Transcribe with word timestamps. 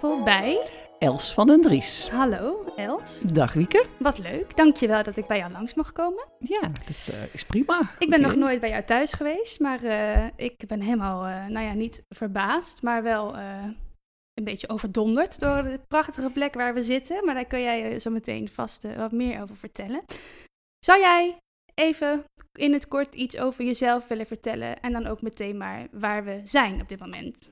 bij... 0.00 0.70
Els 0.98 1.34
van 1.34 1.46
den 1.46 1.60
Dries. 1.60 2.08
Hallo 2.08 2.64
Els, 2.76 3.20
Dag 3.20 3.52
Wieke. 3.52 3.86
wat 3.98 4.18
leuk. 4.18 4.56
Dankjewel 4.56 5.02
dat 5.02 5.16
ik 5.16 5.26
bij 5.26 5.38
jou 5.38 5.52
langs 5.52 5.74
mag 5.74 5.92
komen. 5.92 6.24
Ja, 6.38 6.60
dat 6.60 7.14
eh, 7.14 7.34
is 7.34 7.44
prima. 7.44 7.90
Ik 7.98 8.10
ben 8.10 8.20
nog 8.20 8.34
nooit 8.34 8.60
bij 8.60 8.70
jou 8.70 8.84
thuis 8.84 9.12
geweest, 9.12 9.60
maar 9.60 9.82
eh, 9.82 10.26
ik 10.36 10.64
ben 10.66 10.80
helemaal, 10.80 11.26
eh, 11.26 11.46
nou 11.46 11.66
ja, 11.66 11.72
niet 11.72 12.02
verbaasd, 12.08 12.82
maar 12.82 13.02
wel 13.02 13.36
een 14.34 14.44
beetje 14.44 14.68
overdonderd 14.68 15.40
door 15.40 15.62
de 15.62 15.80
prachtige 15.88 16.30
plek 16.30 16.54
waar 16.54 16.74
we 16.74 16.82
zitten. 16.82 17.24
Maar 17.24 17.34
daar 17.34 17.46
kun 17.46 17.60
jij 17.60 17.98
zo 17.98 18.10
meteen 18.10 18.48
vast 18.48 18.96
wat 18.96 19.12
meer 19.12 19.42
over 19.42 19.56
vertellen. 19.56 20.04
Zou 20.78 21.00
jij 21.00 21.36
even 21.74 22.24
in 22.52 22.72
het 22.72 22.88
kort 22.88 23.14
iets 23.14 23.38
over 23.38 23.64
jezelf 23.64 24.08
willen 24.08 24.26
vertellen 24.26 24.80
en 24.80 24.92
dan 24.92 25.06
ook 25.06 25.22
meteen 25.22 25.56
maar 25.56 25.86
waar 25.92 26.24
we 26.24 26.40
zijn 26.44 26.80
op 26.80 26.88
dit 26.88 26.98
moment? 26.98 27.48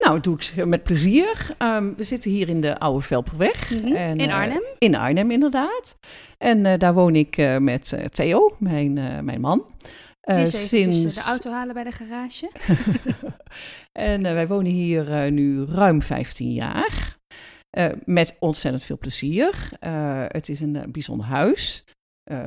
Nou, 0.00 0.14
dat 0.14 0.24
doe 0.24 0.36
ik 0.38 0.66
met 0.66 0.82
plezier. 0.82 1.54
Ehm, 1.58 1.94
we 1.96 2.04
zitten 2.04 2.30
hier 2.30 2.48
in 2.48 2.60
de 2.60 2.78
Oude 2.78 3.00
Velperweg. 3.00 3.70
Mhm. 3.70 3.92
En, 3.92 4.18
In 4.18 4.28
eh, 4.28 4.34
Arnhem? 4.34 4.62
in 4.78 4.94
Arnhem, 4.94 5.30
inderdaad. 5.30 5.96
En 6.38 6.66
eh, 6.66 6.78
daar 6.78 6.94
woon 6.94 7.14
ik 7.14 7.36
eh, 7.36 7.56
met 7.56 7.98
Theo, 8.12 8.56
mijn, 8.58 8.92
mijn 9.24 9.40
man. 9.40 9.64
Die 10.20 10.36
is 10.36 10.68
sinds... 10.68 11.14
de 11.14 11.22
auto 11.22 11.50
halen 11.50 11.74
bij 11.74 11.84
de 11.84 11.92
garage. 11.92 12.50
en 13.92 14.22
wij 14.22 14.48
wonen 14.48 14.72
hier 14.72 15.32
nu 15.32 15.64
ruim 15.64 16.02
15 16.02 16.52
jaar. 16.52 17.18
Met 18.04 18.36
ontzettend 18.38 18.84
veel 18.84 18.98
plezier. 18.98 19.70
Het 20.28 20.48
is 20.48 20.60
een 20.60 20.84
bijzonder 20.88 21.26
huis. 21.26 21.84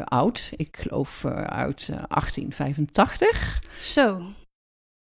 Oud, 0.05 0.51
ik 0.55 0.77
geloof 0.77 1.25
uit 1.45 1.87
eh, 1.91 2.03
1885. 2.07 3.63
Zo, 3.77 4.21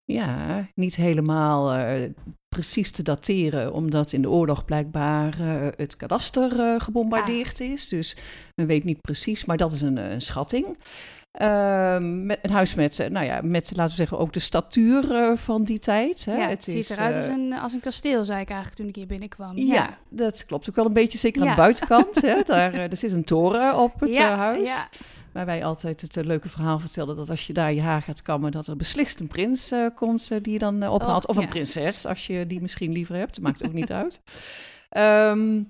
Ja, 0.06 0.68
niet 0.76 0.96
helemaal 0.96 1.74
eh, 1.74 2.10
precies 2.48 2.92
te 2.92 3.04
dateren, 3.04 3.74
omdat 3.74 4.12
in 4.12 4.22
de 4.22 4.30
oorlog 4.30 4.66
blijkbaar 4.66 5.40
eh, 5.40 5.68
het 5.76 5.98
kadaster 5.98 6.60
eh, 6.60 6.80
gebombardeerd 6.80 7.60
is. 7.60 7.88
Dus 7.88 8.18
men 8.56 8.68
weet 8.68 8.84
niet 8.84 9.02
precies, 9.02 9.46
maar 9.46 9.58
dat 9.58 9.72
is 9.72 9.82
een, 9.82 9.98
een 9.98 10.22
schatting. 10.22 10.78
Ehm, 11.32 12.26
met, 12.26 12.40
een 12.42 12.52
huis 12.52 12.76
met, 12.76 13.08
nou 13.12 13.26
ja, 13.26 13.40
met, 13.44 13.72
laten 13.76 13.92
we 13.92 13.98
zeggen, 13.98 14.18
ook 14.18 14.34
de 14.34 14.40
statuur 14.40 15.34
van 15.38 15.64
die 15.64 15.80
tijd. 15.80 16.26
Hè. 16.26 16.36
ja, 16.36 16.48
het, 16.48 16.64
ziet 16.64 16.76
is, 16.76 16.90
eruit 16.90 17.16
als 17.16 17.28
een, 17.28 17.54
als 17.54 17.74
een 17.74 17.80
kasteel, 17.80 18.26
zei 18.26 18.42
ik 18.42 18.48
eigenlijk 18.50 18.80
toen 18.80 18.88
ik 18.88 18.96
hier 18.96 19.08
binnenkwam. 19.08 19.58
ja. 19.58 19.98
dat 20.10 20.46
klopt 20.46 20.70
ook 20.70 20.76
wel 20.76 20.86
een 20.86 20.94
beetje, 20.94 21.18
zeker 21.18 21.42
aan 21.42 21.48
Ja. 21.48 21.56
de 21.56 21.62
buitenkant. 21.62 22.22
hè. 22.22 22.42
Daar, 22.46 22.74
er 22.74 22.98
zit 22.98 23.12
een 23.12 23.24
toren 23.24 23.78
op 23.78 24.00
het 24.00 24.16
ja, 24.16 24.36
huis. 24.36 24.70
Ja, 24.70 24.90
Waar 25.36 25.46
wij 25.46 25.66
altijd 25.66 26.02
het 26.02 26.18
eh, 26.18 26.24
leuke 26.24 26.50
verhaal 26.50 26.80
vertellen 26.80 27.16
dat 27.16 27.30
als 27.30 27.48
je 27.48 27.54
daar 27.54 27.74
je 27.74 27.82
haar 27.82 28.02
gaat 28.02 28.22
kammen, 28.22 28.52
dat 28.52 28.68
er 28.68 28.76
beslist 28.76 29.20
een 29.20 29.28
prins 29.28 29.72
eh, 29.72 29.88
komt 29.96 30.32
eh, 30.32 30.38
die 30.42 30.54
je 30.54 30.60
dan 30.60 30.88
ophaalt. 30.88 31.24
Oh, 31.24 31.30
of 31.30 31.36
een 31.36 31.42
ja. 31.42 31.50
prinses, 31.50 32.06
als 32.06 32.28
je 32.28 32.48
die 32.48 32.62
misschien 32.62 32.92
liever 32.92 33.16
hebt. 33.16 33.42
Maakt 33.42 33.66
ook 33.66 33.74
niet 33.74 33.92
uit. 33.92 34.22
Ehm, 34.90 35.64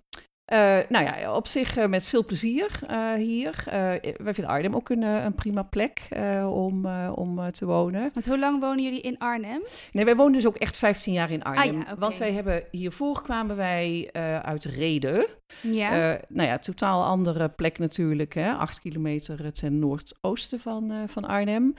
eh, 0.46 0.78
nou 0.90 1.06
ja, 1.06 1.36
op 1.36 1.48
zich 1.48 1.78
eh, 1.78 1.88
met 1.88 2.04
veel 2.04 2.26
plezier 2.26 2.80
eh, 2.88 3.14
hier. 3.14 3.64
Wij 3.66 4.34
vinden 4.34 4.48
Arnhem 4.48 4.76
ook 4.76 4.90
een, 4.90 5.02
een 5.02 5.36
prima 5.36 5.64
plek 5.64 6.08
om, 6.50 6.86
om 7.10 7.52
te 7.52 7.66
wonen. 7.66 8.10
want 8.14 8.26
hoe 8.26 8.40
lang 8.40 8.60
wonen 8.60 8.84
jullie 8.84 9.02
in 9.02 9.18
Arnhem? 9.18 9.62
Nee, 9.92 10.06
wij 10.06 10.16
wonen 10.16 10.34
dus 10.34 10.48
ook 10.48 10.56
echt 10.56 10.78
15 10.78 11.14
jaar 11.14 11.32
in 11.32 11.44
Arnhem. 11.44 11.68
Ah 11.68 11.74
ja, 11.74 11.92
oké. 11.92 12.00
Want 12.00 12.18
wij 12.18 12.34
hebben 12.34 12.64
hiervoor 12.72 13.22
kwamen 13.22 13.56
wij 13.56 14.10
uit 14.42 14.66
Reden. 14.66 15.26
Ja. 15.62 16.20
Nou 16.28 16.48
ja, 16.48 16.60
totaal 16.60 17.04
andere 17.04 17.50
plek 17.50 17.80
natuurlijk. 17.80 18.34
Hè? 18.34 18.52
Acht 18.54 18.80
kilometer 18.80 19.54
ten 19.54 19.80
noordoosten 19.80 20.60
van, 20.60 20.94
van 21.08 21.26
Arnhem. 21.26 21.74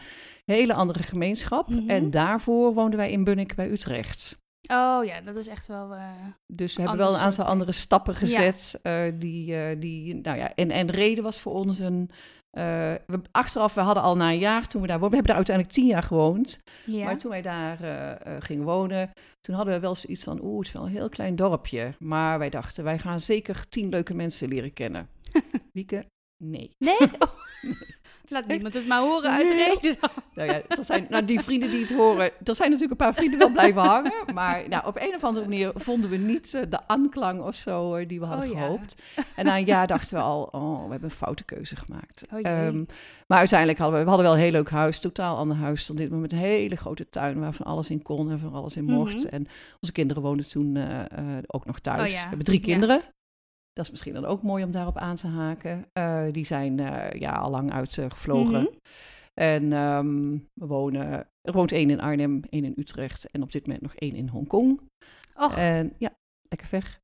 Hele 0.44 0.75
andere 0.75 1.03
gemeenschap. 1.03 1.69
Mhm. 1.69 1.91
En 1.91 2.10
daarvoor 2.10 2.75
woonden 2.75 2.99
wij 2.99 3.10
in 3.10 3.25
Bunnik 3.25 3.55
bij 3.55 3.71
Utrecht. 3.71 4.44
Oh 4.72 5.04
ja, 5.04 5.21
dat 5.21 5.37
is 5.37 5.47
echt 5.49 5.66
wel... 5.66 5.94
eh, 5.94 6.03
Dus 6.47 6.75
we 6.77 6.81
hebben 6.82 6.99
wel 6.99 7.09
een 7.15 7.21
aantal 7.21 7.37
plek. 7.44 7.49
andere 7.49 7.72
stappen 7.72 8.15
gezet. 8.15 8.78
eh, 8.82 9.03
die, 9.15 9.56
eh, 9.56 9.81
die, 9.81 10.15
nou 10.15 10.38
ja, 10.38 10.54
en, 10.54 10.71
en 10.71 10.91
reden 10.91 11.25
was 11.25 11.41
voor 11.41 11.53
ons 11.53 11.78
een... 11.78 12.10
eh, 12.50 12.62
we, 13.06 13.21
achteraf, 13.31 13.75
we 13.75 13.81
hadden 13.81 14.03
al 14.03 14.16
na 14.16 14.31
een 14.31 14.38
jaar 14.38 14.66
toen 14.66 14.81
we 14.81 14.87
daar 14.87 14.99
woonden... 15.00 15.21
We 15.21 15.26
hebben 15.26 15.26
daar 15.26 15.37
uiteindelijk 15.37 15.75
tien 15.76 15.87
jaar 15.87 16.03
gewoond. 16.03 16.62
ja. 16.87 17.05
Maar 17.05 17.19
toen 17.19 17.31
wij 17.31 17.43
daar 17.43 17.81
eh, 17.82 18.10
eh, 18.37 18.43
gingen 18.43 18.65
wonen, 18.65 19.10
toen 19.41 19.55
hadden 19.55 19.75
we 19.75 19.81
wel 19.81 19.94
zoiets 19.94 20.25
van, 20.25 20.41
oeh, 20.43 20.59
het 20.59 20.66
is 20.66 20.72
wel 20.72 20.82
een 20.84 20.91
heel 20.91 21.09
klein 21.09 21.37
dorpje. 21.37 21.94
Maar 21.99 22.38
wij 22.38 22.50
dachten, 22.50 22.84
wij 22.84 22.99
gaan 22.99 23.21
zeker 23.21 23.69
tien 23.69 23.88
leuke 23.88 24.15
mensen 24.15 24.49
leren 24.49 24.72
kennen. 24.72 25.09
Wieke, 25.72 26.06
nee. 26.37 26.75
Nee? 26.79 26.97
Oh. 27.19 27.45
Laat 28.29 28.47
niemand 28.47 28.75
het 28.75 28.87
maar 28.87 29.01
horen 29.01 29.31
uit 29.31 29.55
Nee. 29.55 29.99
Nou 30.35 30.49
ja, 30.49 30.63
er 30.69 30.85
zijn, 30.85 31.07
nou, 31.09 31.25
die 31.25 31.41
vrienden 31.41 31.71
die 31.71 31.81
het 31.81 31.93
horen, 31.93 32.31
er 32.45 32.55
zijn 32.55 32.71
natuurlijk 32.71 33.01
een 33.01 33.07
paar 33.07 33.15
vrienden 33.15 33.39
wel 33.39 33.51
blijven 33.51 33.83
hangen. 33.93 34.13
Maar 34.35 34.69
nou, 34.69 34.87
op 34.87 34.97
een 35.01 35.15
of 35.15 35.25
andere 35.25 35.49
manier 35.49 35.73
vonden 35.75 36.11
we 36.11 36.17
niet 36.17 36.55
eh, 36.55 36.63
de 36.69 36.89
aanklang 36.89 37.43
of 37.43 37.55
zo 37.55 37.95
eh, 37.95 38.09
die 38.09 38.21
we 38.21 38.27
hadden 38.27 38.49
Oh 38.49 38.55
ja. 38.55 38.61
gehoopt. 38.61 38.97
En 39.37 39.45
na 39.45 39.59
een 39.59 39.65
jaar 39.65 39.87
dachten 39.87 40.17
we 40.17 40.23
al, 40.23 40.43
oh, 40.43 40.85
we 40.85 40.91
hebben 40.91 41.11
een 41.11 41.17
foute 41.17 41.45
keuze 41.45 41.77
gemaakt. 41.77 42.23
Oh. 42.33 42.39
Ehm, 42.43 42.85
maar 43.27 43.39
uiteindelijk 43.39 43.79
hadden 43.79 43.99
we, 43.99 44.05
we 44.05 44.11
hadden 44.11 44.29
wel 44.29 44.37
een 44.37 44.43
heel 44.43 44.53
leuk 44.53 44.71
huis, 44.71 45.01
totaal 45.01 45.37
ander 45.37 45.57
huis 45.57 45.87
dan 45.87 45.97
dit, 45.97 46.11
maar 46.11 46.19
met 46.19 46.33
een 46.33 46.39
hele 46.39 46.77
grote 46.77 47.09
tuin 47.09 47.41
waar 47.41 47.53
van 47.53 47.67
alles 47.67 47.91
in 47.91 48.03
kon 48.03 48.31
en 48.31 48.39
van 48.39 48.55
alles 48.55 48.77
in 48.77 48.85
mocht. 48.85 49.25
Mhm. 49.25 49.35
En 49.35 49.47
onze 49.81 49.93
kinderen 49.93 50.23
woonden 50.23 50.49
toen 50.49 50.77
eh, 50.77 51.05
ook 51.47 51.67
nog 51.67 51.79
thuis. 51.81 52.01
Oh 52.01 52.09
ja, 52.09 52.23
We 52.23 52.29
hebben 52.29 52.45
drie 52.45 52.61
kinderen. 52.61 53.03
Dat 53.76 53.84
is 53.84 53.91
misschien 53.91 54.14
dan 54.14 54.25
ook 54.25 54.42
mooi 54.42 54.64
om 54.64 54.70
daarop 54.70 54.97
aan 54.97 55.16
te 55.16 55.26
haken. 55.26 55.84
Eh, 55.92 56.22
die 56.32 56.44
zijn 56.47 56.81
eh, 56.81 57.20
ja, 57.20 57.31
al 57.32 57.50
lang 57.50 57.72
uitgevlogen. 57.72 58.60
Mhm. 58.62 58.66
En 59.34 59.72
ehm, 59.72 60.31
we 60.54 60.66
wonen, 60.66 61.06
er 61.42 61.53
woont 61.53 61.72
één 61.72 61.91
in 61.91 62.00
Arnhem, 62.00 62.41
één 62.50 62.64
in 62.64 62.72
Utrecht 62.76 63.31
en 63.31 63.42
op 63.42 63.53
dit 63.53 63.62
moment 63.66 63.82
nog 63.84 63.94
één 63.94 64.14
in 64.14 64.28
Hongkong. 64.28 64.81
Och, 65.34 65.56
En 65.56 65.92
ja, 65.98 66.10
lekker 66.48 66.69
ver. 66.69 66.98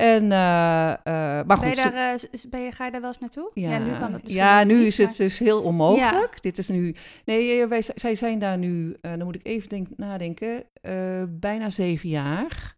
En, 0.00 0.32
eh, 0.32 0.90
eh, 0.92 0.98
maar 1.04 1.44
ben 1.46 1.56
goed, 1.56 1.68
je 1.68 1.74
ze- 1.74 1.90
daar, 1.90 2.14
eh, 2.14 2.50
ben 2.50 2.60
je, 2.60 2.72
ga 2.72 2.84
je 2.84 2.90
daar 2.90 3.00
wel 3.00 3.10
eens 3.10 3.18
naartoe? 3.18 3.50
nu 3.54 3.68
kan 3.98 4.12
het 4.12 4.22
misschien 4.22 4.44
ja, 4.44 4.64
nu 4.64 4.74
niet, 4.78 4.86
is 4.86 4.98
maar- 4.98 5.06
het 5.08 5.16
dus 5.16 5.38
heel 5.38 5.62
onmogelijk. 5.62 6.42
Dit 6.42 6.58
is 6.58 6.68
nu. 6.68 6.94
Nee, 7.24 7.60
eh, 7.62 7.68
wij, 7.68 7.82
zij 7.94 8.14
zijn 8.14 8.38
daar 8.38 8.58
nu. 8.58 8.96
eh, 9.00 9.10
dan 9.16 9.24
moet 9.24 9.34
ik 9.34 9.46
even 9.46 9.68
denk, 9.68 9.88
nadenken. 9.96 10.64
eh, 10.80 11.22
bijna 11.28 11.70
zeven 11.70 12.08
jaar. 12.08 12.76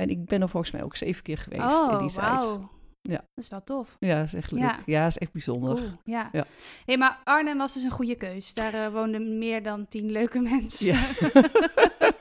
En 0.00 0.10
ik 0.10 0.24
ben 0.24 0.42
er 0.42 0.48
volgens 0.48 0.72
mij 0.72 0.82
ook 0.82 0.96
zeven 0.96 1.22
keer 1.22 1.38
geweest 1.38 1.80
Oh, 1.80 1.92
in 1.92 1.98
die 2.06 2.10
tijd. 2.16 2.26
wauw. 2.44 2.70
Ja. 3.08 3.16
Dat 3.34 3.44
is 3.44 3.48
wel 3.48 3.62
tof. 3.64 3.96
Ja, 4.00 4.22
is 4.22 4.34
echt 4.34 4.50
leuk. 4.50 4.60
Ja. 4.62 4.78
Ja, 4.86 5.06
is 5.06 5.18
echt 5.18 5.32
bijzonder. 5.32 5.74
Cool, 5.74 5.90
ja. 6.04 6.28
Ja. 6.32 6.44
Hey, 6.84 6.96
maar 6.96 7.18
Arnhem 7.24 7.58
was 7.58 7.74
dus 7.74 7.82
een 7.82 7.90
goede 7.90 8.14
keus. 8.14 8.54
Daar 8.54 8.74
eh, 8.74 8.92
woonden 8.92 9.38
meer 9.38 9.62
dan 9.62 9.88
tien 9.88 10.10
leuke 10.10 10.40
mensen. 10.50 10.86
Ja. 10.94 11.00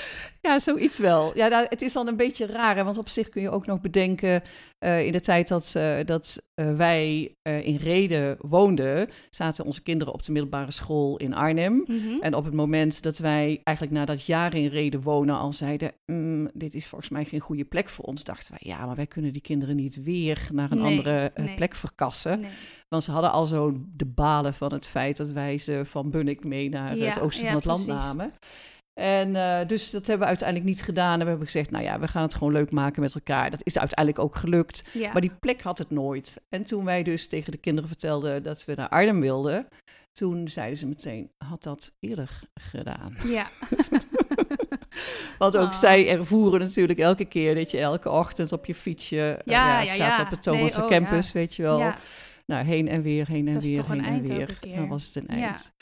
ja, 0.48 0.58
zoiets 0.58 0.98
wel. 0.98 1.36
Ja, 1.36 1.48
nou, 1.48 1.66
het 1.68 1.82
is 1.82 1.92
dan 1.92 2.06
een 2.06 2.16
beetje 2.16 2.46
raar, 2.46 2.76
hè, 2.76 2.84
want 2.84 2.98
op 2.98 3.08
zich 3.08 3.28
kun 3.28 3.42
je 3.42 3.50
ook 3.50 3.66
nog 3.66 3.80
bedenken, 3.80 4.42
eh, 4.78 5.06
in 5.06 5.12
de 5.12 5.20
tijd 5.20 5.48
dat, 5.48 5.72
eh, 5.76 5.96
dat 6.04 6.42
eh, 6.54 6.76
wij 6.76 7.34
in 7.42 7.76
Reden 7.76 8.36
woonden, 8.40 9.08
zaten 9.30 9.64
onze 9.64 9.82
kinderen 9.82 10.14
op 10.14 10.24
de 10.24 10.32
middelbare 10.32 10.70
school 10.70 11.16
in 11.16 11.34
Arnhem. 11.34 11.84
Mhm. 11.86 12.20
En 12.20 12.34
op 12.34 12.44
het 12.44 12.54
moment 12.54 13.02
dat 13.02 13.18
wij 13.18 13.60
eigenlijk 13.64 13.96
na 13.98 14.04
dat 14.04 14.24
jaar 14.24 14.54
in 14.54 14.66
Reden 14.68 15.02
wonen 15.02 15.36
al 15.38 15.52
zeiden, 15.52 15.92
"Mm, 16.06 16.50
dit 16.54 16.74
is 16.74 16.86
volgens 16.86 17.10
mij 17.10 17.24
geen 17.24 17.40
goede 17.40 17.64
plek 17.64 17.88
voor 17.88 18.04
ons, 18.04 18.24
dachten 18.24 18.50
wij, 18.50 18.72
ja, 18.72 18.86
maar 18.86 18.96
wij 18.96 19.06
kunnen 19.06 19.32
die 19.32 19.42
kinderen 19.42 19.76
niet 19.76 20.02
weer 20.02 20.48
naar 20.52 20.70
een 20.70 20.78
Nee, 20.80 20.96
andere 20.96 21.32
nee. 21.34 21.54
plek 21.54 21.74
verkassen. 21.74 22.40
Nee. 22.40 22.50
Want 22.88 23.04
ze 23.04 23.10
hadden 23.10 23.32
al 23.32 23.46
zo 23.46 23.72
de 23.96 24.06
balen 24.06 24.54
van 24.54 24.72
het 24.72 24.86
feit 24.86 25.16
dat 25.16 25.30
wij 25.30 25.58
ze 25.58 25.80
van 25.84 26.10
Bunnik 26.10 26.44
mee 26.44 26.68
naar 26.68 26.96
Ja, 26.96 27.06
het 27.06 27.20
oosten 27.20 27.44
ja, 27.44 27.48
van 27.50 27.58
het 27.58 27.66
land 27.66 27.84
precies. 27.86 28.04
namen. 28.04 28.32
En 28.94 29.36
eh, 29.36 29.68
dus 29.68 29.90
dat 29.90 30.06
hebben 30.06 30.18
we 30.26 30.28
uiteindelijk 30.28 30.68
niet 30.68 30.82
gedaan. 30.82 31.12
En 31.12 31.18
we 31.24 31.28
hebben 31.28 31.46
gezegd, 31.46 31.70
nou 31.70 31.84
ja, 31.84 32.00
we 32.00 32.08
gaan 32.08 32.22
het 32.22 32.34
gewoon 32.34 32.52
leuk 32.52 32.70
maken 32.70 33.02
met 33.02 33.14
elkaar. 33.14 33.50
Dat 33.50 33.60
is 33.62 33.78
uiteindelijk 33.78 34.24
ook 34.24 34.34
gelukt. 34.36 34.84
Ja. 34.92 35.12
Maar 35.12 35.20
die 35.20 35.32
plek 35.40 35.62
had 35.62 35.78
het 35.78 35.90
nooit. 35.90 36.40
En 36.48 36.64
toen 36.64 36.84
wij 36.84 37.02
dus 37.02 37.28
tegen 37.28 37.52
de 37.52 37.58
kinderen 37.58 37.88
vertelden 37.88 38.42
dat 38.42 38.64
we 38.64 38.74
naar 38.74 38.88
Arnhem 38.88 39.20
wilden, 39.20 39.68
toen 40.12 40.48
zeiden 40.48 40.78
ze 40.78 40.86
meteen, 40.86 41.30
had 41.38 41.62
dat 41.62 41.92
eerder 42.00 42.40
gedaan. 42.54 43.16
ja. 43.24 43.50
Want 45.38 45.56
ook 45.56 45.66
Oh. 45.66 45.72
zij 45.72 46.08
ervoeren 46.08 46.60
natuurlijk 46.60 46.98
elke 46.98 47.24
keer 47.24 47.54
dat 47.54 47.70
je 47.70 47.78
elke 47.78 48.10
ochtend 48.10 48.52
op 48.52 48.66
je 48.66 48.74
fietsje 48.74 49.30
eh, 49.44 49.52
Ja, 49.52 49.80
ja, 49.80 49.92
staat 49.92 50.20
op 50.24 50.30
het 50.30 50.42
Thomas 50.42 50.76
Nee, 50.76 50.84
oh, 50.84 50.90
campus, 50.90 51.32
weet 51.32 51.54
je 51.54 51.62
wel. 51.62 51.92
Nou, 52.46 52.64
heen 52.64 52.88
en 52.88 53.02
weer, 53.02 53.26
heen 53.28 53.46
en 53.46 53.52
Dat 53.52 53.62
is 53.62 53.68
weer, 53.68 53.90
heen 53.90 54.04
en 54.04 54.26
weer. 54.26 54.58
Dan 54.76 54.88
was 54.88 55.06
het 55.06 55.16
een 55.28 55.38
Ja. 55.38 55.46
eind. 55.46 55.72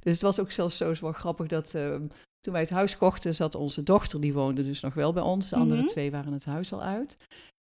Dus 0.00 0.12
het 0.12 0.22
was 0.22 0.38
ook 0.40 0.50
zelfs 0.50 0.76
zo 0.76 0.94
wel 1.00 1.12
grappig 1.12 1.46
dat 1.46 1.74
eh, 1.74 1.94
toen 2.40 2.52
wij 2.52 2.62
het 2.62 2.70
huis 2.70 2.96
kochten, 2.96 3.34
zat 3.34 3.54
onze 3.54 3.82
dochter, 3.82 4.20
die 4.20 4.32
woonde 4.32 4.64
dus 4.64 4.80
nog 4.80 4.94
wel 4.94 5.12
bij 5.12 5.22
ons. 5.22 5.48
De 5.48 5.56
andere 5.56 5.80
Mhm. 5.80 5.88
twee 5.90 6.10
waren 6.10 6.32
het 6.32 6.44
huis 6.44 6.72
al 6.72 6.82
uit. 6.82 7.16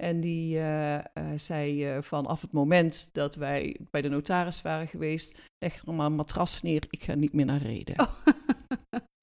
En 0.04 0.20
die 0.20 0.58
eh, 0.58 0.96
eh, 0.96 1.04
zei 1.36 1.86
eh, 1.86 2.02
vanaf 2.02 2.42
het 2.42 2.52
moment 2.52 3.10
dat 3.14 3.36
wij 3.36 3.78
bij 3.92 4.02
de 4.02 4.10
notaris 4.10 4.62
waren 4.62 4.88
geweest, 4.88 5.36
leg 5.58 5.86
er 5.86 5.94
maar 5.94 6.06
een 6.06 6.16
matras 6.16 6.62
neer, 6.62 6.84
ik 6.90 7.04
ga 7.04 7.14
niet 7.14 7.34
meer 7.34 7.46
naar 7.46 7.62
Reden. 7.62 8.00
Oh. 8.00 8.08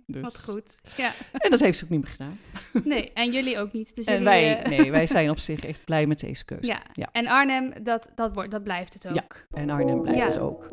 Dus- 0.07 0.23
Wat 0.23 0.45
goed. 0.45 0.81
Ja. 0.97 1.13
En 1.33 1.51
dat 1.51 1.61
heeft 1.61 1.79
ze 1.79 1.85
ook 1.85 1.91
niet 1.91 2.01
meer 2.03 2.11
gedaan. 2.11 2.39
Nee, 2.95 3.13
en 3.13 3.33
jullie 3.33 3.59
ook 3.59 3.73
niet. 3.73 3.95
Dus 3.95 4.05
En 4.05 4.13
jullie, 4.13 4.29
wij, 4.29 4.63
nee, 4.69 4.91
wij 4.91 5.07
zijn 5.07 5.31
op 5.37 5.39
zich 5.39 5.65
echt 5.65 5.85
blij 5.85 6.07
met 6.07 6.21
deze 6.21 6.45
keuze. 6.45 6.67
Ja. 6.67 6.83
Ja. 6.93 7.09
En 7.13 7.27
Arnhem, 7.27 7.73
dat, 7.83 8.13
dat, 8.15 8.35
wordt, 8.35 8.51
dat 8.51 8.63
blijft 8.63 8.95
het 8.95 9.09
ook. 9.09 9.15
Ja. 9.15 9.27
En 9.51 9.71
Arnhem 9.71 10.03
blijft 10.03 10.19
Ja. 10.21 10.27
het 10.27 10.39
ook. 10.39 10.69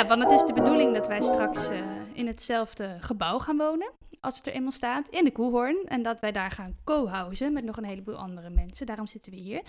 Ja, 0.00 0.06
want 0.06 0.22
het 0.22 0.32
is 0.32 0.44
de 0.44 0.52
bedoeling 0.52 0.94
dat 0.94 1.06
wij 1.06 1.20
straks 1.20 1.68
eh, 1.68 1.86
in 2.12 2.26
hetzelfde 2.26 2.96
gebouw 3.00 3.38
gaan 3.38 3.56
wonen. 3.56 3.92
Als 4.20 4.36
het 4.36 4.46
er 4.46 4.52
eenmaal 4.52 4.72
staat, 4.72 5.08
in 5.08 5.24
de 5.24 5.32
Koehoorn. 5.32 5.84
En 5.84 6.02
dat 6.02 6.20
wij 6.20 6.32
daar 6.32 6.50
gaan 6.50 6.76
co-housen 6.84 7.52
met 7.52 7.64
nog 7.64 7.76
een 7.76 7.84
heleboel 7.84 8.16
andere 8.16 8.50
mensen. 8.50 8.86
Daarom 8.86 9.06
zitten 9.06 9.32
we 9.32 9.38
hier. 9.38 9.62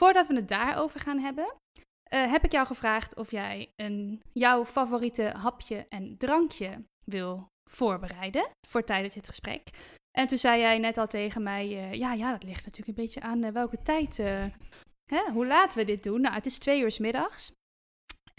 Voordat 0.00 0.26
we 0.26 0.34
het 0.34 0.48
daarover 0.48 1.00
gaan 1.00 1.18
hebben, 1.18 1.54
eh, 2.02 2.30
heb 2.30 2.44
ik 2.44 2.52
jou 2.52 2.66
gevraagd 2.66 3.16
of 3.16 3.30
jij 3.30 3.72
een, 3.76 4.22
jouw 4.32 4.64
favoriete 4.64 5.32
hapje 5.36 5.86
en 5.88 6.16
drankje 6.16 6.84
wil 7.04 7.46
voorbereiden 7.70 8.48
voor 8.66 8.84
tijdens 8.84 9.14
dit 9.14 9.28
gesprek. 9.28 9.68
En 10.18 10.26
toen 10.28 10.38
zei 10.38 10.60
jij 10.60 10.78
net 10.78 10.98
al 10.98 11.06
tegen 11.06 11.42
mij, 11.42 11.66
eh, 11.66 11.92
ja, 11.92 12.12
ja, 12.12 12.30
dat 12.30 12.42
ligt 12.42 12.64
natuurlijk 12.64 12.98
een 12.98 13.04
beetje 13.04 13.20
aan 13.20 13.52
welke 13.52 13.82
tijd, 13.82 14.16
hè, 15.04 15.30
hoe 15.32 15.46
laat 15.46 15.74
we 15.74 15.84
dit 15.84 16.02
doen. 16.02 16.20
Nou, 16.20 16.34
het 16.34 16.46
is 16.46 16.58
twee 16.58 16.80
uur 16.80 16.96
middags. 16.98 17.52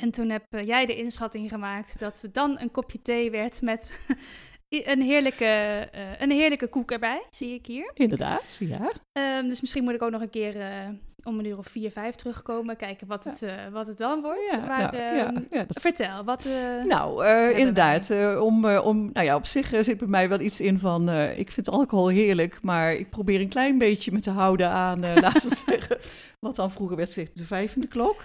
En 0.03 0.11
toen 0.11 0.29
heb 0.29 0.43
eh, 0.49 0.65
jij 0.65 0.85
de 0.85 0.95
inschatting 0.95 1.49
gemaakt 1.49 1.99
dat 1.99 2.21
het 2.21 2.33
dan 2.33 2.57
een 2.59 2.71
kopje 2.71 3.01
thee 3.01 3.31
werd 3.31 3.61
met 3.61 3.99
een, 4.69 5.01
heerlijke, 5.01 5.45
eh, 5.91 6.01
een 6.19 6.31
heerlijke 6.31 6.67
koek 6.67 6.91
erbij, 6.91 7.23
zie 7.29 7.53
ik 7.53 7.65
hier. 7.65 7.91
Inderdaad, 7.93 8.57
ja. 8.59 8.91
Ehm, 9.11 9.47
dus 9.47 9.61
misschien 9.61 9.83
moet 9.83 9.93
ik 9.93 10.01
ook 10.01 10.11
nog 10.11 10.21
een 10.21 10.29
keer 10.29 10.59
eh, 10.59 10.89
om 11.23 11.39
een 11.39 11.45
uur 11.45 11.57
of 11.57 11.67
vier, 11.67 11.91
vijf 11.91 12.15
terugkomen, 12.15 12.75
kijken 12.75 13.07
wat 13.07 13.23
het, 13.23 13.45
wat 13.71 13.87
het 13.87 13.97
dan 13.97 14.21
wordt. 14.21 14.51
Ja, 14.51 14.57
maar 14.57 14.91
nou, 14.91 14.97
ja, 14.97 15.27
ehm, 15.27 15.41
ja, 15.49 15.65
vertel, 15.67 16.23
wat... 16.23 16.47
Nou, 16.87 17.27
inderdaad. 17.53 18.09
om, 18.39 18.65
om, 18.65 19.09
nou 19.13 19.25
ja, 19.25 19.35
op 19.35 19.45
zich 19.45 19.67
zit 19.79 19.97
bij 19.97 20.07
mij 20.07 20.29
wel 20.29 20.39
iets 20.39 20.61
in 20.61 20.79
van. 20.79 21.09
ik 21.35 21.51
vind 21.51 21.69
alcohol 21.69 22.07
heerlijk, 22.07 22.59
maar 22.61 22.93
ik 22.93 23.09
probeer 23.09 23.39
een 23.39 23.49
klein 23.49 23.77
beetje 23.77 24.11
me 24.11 24.19
te 24.19 24.31
houden 24.31 24.69
aan, 24.69 24.99
laten 25.21 25.49
we 25.49 25.55
zeggen, 25.55 25.97
wat 26.39 26.55
dan 26.55 26.71
vroeger 26.71 26.95
werd 26.95 27.07
gezegd, 27.13 27.37
de 27.37 27.45
vijfde 27.45 27.87
klok. 27.87 28.23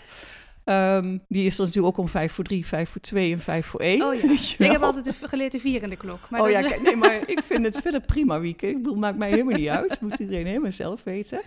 Ehm, 0.69 1.19
die 1.29 1.47
is 1.47 1.59
er 1.59 1.65
natuurlijk 1.65 1.95
ook 1.95 2.01
om 2.05 2.09
vijf 2.09 2.33
voor 2.33 2.45
drie, 2.45 2.67
vijf 2.67 2.91
voor 2.91 3.01
twee 3.01 3.33
en 3.33 3.39
vijf 3.41 3.67
voor 3.67 3.81
één. 3.81 4.03
Oh 4.03 4.15
ja, 4.15 4.31
ik 4.67 4.71
heb 4.73 4.83
altijd 4.83 5.05
de, 5.05 5.13
geleerd 5.29 5.53
de 5.53 5.59
vierende 5.61 5.97
klok. 5.97 6.31
Maar 6.31 6.41
oh 6.41 6.51
ja, 6.51 6.59
is- 6.59 6.81
nee, 6.83 6.97
maar 6.97 7.29
ik 7.29 7.43
vind 7.45 7.65
het 7.65 7.79
verder 7.83 8.01
prima 8.01 8.41
weekend. 8.41 8.73
Ik 8.77 8.83
bedoel, 8.83 8.99
maakt 8.99 9.19
mij 9.19 9.29
helemaal 9.31 9.57
niet 9.59 9.69
uit. 9.69 10.01
Moet 10.01 10.19
iedereen 10.19 10.47
helemaal 10.47 10.73
zelf 10.73 11.03
weten. 11.05 11.41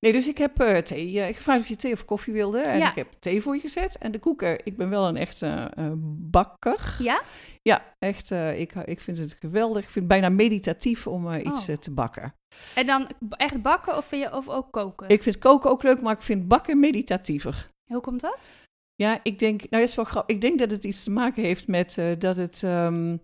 Nee, 0.00 0.12
dus 0.12 0.28
ik 0.28 0.38
heb 0.38 0.60
eh, 0.60 0.76
thee. 0.78 1.20
eh, 1.20 1.28
ik 1.28 1.36
gevraagd 1.36 1.60
of 1.60 1.68
je 1.68 1.76
thee 1.76 1.92
of 1.92 2.04
koffie 2.04 2.32
wilde. 2.32 2.58
En 2.60 2.78
Ja. 2.78 2.88
ik 2.90 2.94
heb 2.96 3.08
thee 3.18 3.42
voor 3.42 3.54
je 3.54 3.60
gezet. 3.60 3.98
En 3.98 4.12
de 4.12 4.18
koeken, 4.18 4.60
ik 4.64 4.76
ben 4.76 4.88
wel 4.90 5.08
een 5.08 5.16
echte 5.16 5.70
eh, 5.74 5.90
bakker. 6.30 6.96
Ja? 6.98 7.20
Ja, 7.62 7.82
echt. 7.98 8.30
ik, 8.30 8.72
ik 8.84 9.00
vind 9.00 9.18
het 9.18 9.36
geweldig. 9.40 9.82
Ik 9.84 9.90
vind 9.90 10.10
het 10.10 10.20
bijna 10.20 10.28
meditatief 10.28 11.06
om 11.06 11.32
iets 11.34 11.68
Oh. 11.68 11.76
te 11.76 11.90
bakken. 11.90 12.34
En 12.74 12.86
dan 12.86 13.08
echt 13.30 13.62
bakken 13.62 13.96
of, 13.96 14.04
vind 14.06 14.22
je, 14.22 14.36
of 14.36 14.48
ook 14.48 14.72
koken? 14.72 15.08
Ik 15.08 15.22
vind 15.22 15.38
koken 15.38 15.70
ook 15.70 15.82
leuk, 15.82 16.00
maar 16.02 16.14
ik 16.14 16.22
vind 16.22 16.48
bakken 16.48 16.80
meditatiever. 16.80 17.68
Hoe 17.92 18.00
komt 18.00 18.20
dat? 18.20 18.50
Ja, 18.96 19.20
ik 19.22 19.38
denk, 19.38 19.70
nou 19.70 19.82
is 19.82 19.94
wel 19.94 20.04
grappig. 20.04 20.34
Ik 20.34 20.40
denk 20.40 20.58
dat 20.58 20.70
het 20.70 20.84
iets 20.84 21.04
te 21.04 21.10
maken 21.10 21.42
heeft 21.42 21.66
met 21.66 21.98
eh, 21.98 22.06
dat 22.18 22.36
het. 22.36 22.62
ehm, 22.62 23.16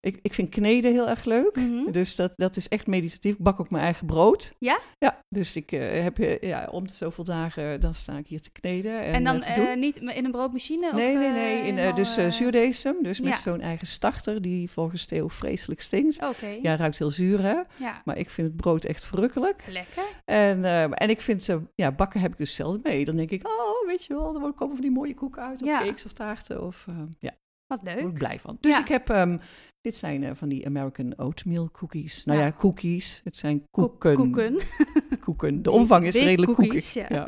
ik, 0.00 0.18
ik 0.22 0.34
vind 0.34 0.48
kneden 0.48 0.92
heel 0.92 1.08
erg 1.08 1.24
leuk. 1.24 1.56
Mhm. 1.56 1.90
Dus 1.92 2.16
dat, 2.16 2.32
dat 2.36 2.56
is 2.56 2.68
echt 2.68 2.86
meditatief. 2.86 3.32
Ik 3.32 3.42
bak 3.42 3.60
ook 3.60 3.70
mijn 3.70 3.84
eigen 3.84 4.06
brood. 4.06 4.54
Ja? 4.58 4.78
Ja, 4.98 5.22
dus 5.28 5.56
ik 5.56 5.72
eh, 5.72 6.02
heb 6.02 6.18
eh, 6.18 6.48
ja, 6.48 6.68
om 6.70 6.86
de 6.86 6.94
zoveel 6.94 7.24
dagen, 7.24 7.80
dan 7.80 7.94
sta 7.94 8.16
ik 8.16 8.26
hier 8.26 8.40
te 8.40 8.50
kneden. 8.52 9.00
En, 9.02 9.12
En, 9.12 9.24
dan 9.24 9.42
niet 9.78 9.96
in 9.96 10.24
een 10.24 10.30
broodmachine? 10.30 10.92
nee, 10.92 11.12
of, 11.14 11.20
nee, 11.20 11.30
nee. 11.30 11.58
In, 11.58 11.74
helemaal, 11.74 11.94
dus 11.94 12.16
eh, 12.16 12.30
zuurdesem, 12.30 12.96
dus 13.02 13.20
met 13.20 13.28
ja. 13.30 13.36
zo'n 13.36 13.60
eigen 13.60 13.86
starter 13.86 14.42
die 14.42 14.70
volgens 14.70 15.06
Theo 15.06 15.28
vreselijk 15.28 15.80
stinkt. 15.80 16.24
Oké, 16.24 16.58
Ja, 16.62 16.76
ruikt 16.76 16.98
heel 16.98 17.10
zuur 17.10 17.42
hè. 17.42 17.56
ja. 17.76 18.02
Maar 18.04 18.18
ik 18.18 18.30
vind 18.30 18.46
het 18.46 18.56
brood 18.56 18.84
echt 18.84 19.04
verrukkelijk. 19.04 19.64
Lekker. 19.68 20.04
En, 20.24 20.64
eh, 20.64 20.82
en 20.82 21.10
ik 21.10 21.20
vind, 21.20 21.44
ze 21.44 21.60
ja, 21.74 21.92
bakken 21.92 22.20
heb 22.20 22.32
ik 22.32 22.38
dus 22.38 22.54
zelf 22.54 22.76
mee. 22.82 23.04
Dan 23.04 23.16
denk 23.16 23.30
ik, 23.30 23.46
oh, 23.46 23.67
weet 23.88 24.04
je 24.04 24.14
wel, 24.14 24.34
er 24.34 24.52
komen 24.52 24.74
van 24.74 24.80
die 24.84 24.90
mooie 24.90 25.14
koeken 25.14 25.42
uit. 25.42 25.62
Of 25.62 25.68
Ja. 25.68 25.82
cakes 25.82 26.04
of 26.04 26.12
taarten. 26.12 26.62
Of, 26.62 26.86
eh, 26.88 26.94
ja, 27.18 27.36
Wat 27.66 27.84
daar 27.84 27.94
leuk. 27.94 28.02
word 28.02 28.12
ik 28.14 28.18
blij 28.18 28.38
van. 28.40 28.56
Dus 28.60 28.72
Ja. 28.72 28.80
ik 28.80 28.88
heb, 28.88 29.08
ehm, 29.10 29.38
dit 29.80 29.96
zijn 29.96 30.24
eh, 30.24 30.30
van 30.34 30.48
die 30.48 30.66
American 30.66 31.18
oatmeal 31.18 31.70
cookies. 31.70 32.24
Nou 32.24 32.38
ja, 32.38 32.44
Ja. 32.44 32.52
cookies. 32.52 33.20
Het 33.24 33.36
zijn 33.36 33.64
Koek- 33.70 34.00
koeken. 34.00 34.14
Koeken. 34.14 34.58
Koeken. 35.24 35.62
De 35.62 35.70
omvang 35.70 36.06
is 36.06 36.14
Big 36.14 36.24
redelijk 36.24 36.54
cookies, 36.54 36.92
koekig. 36.92 37.10
ja. 37.10 37.26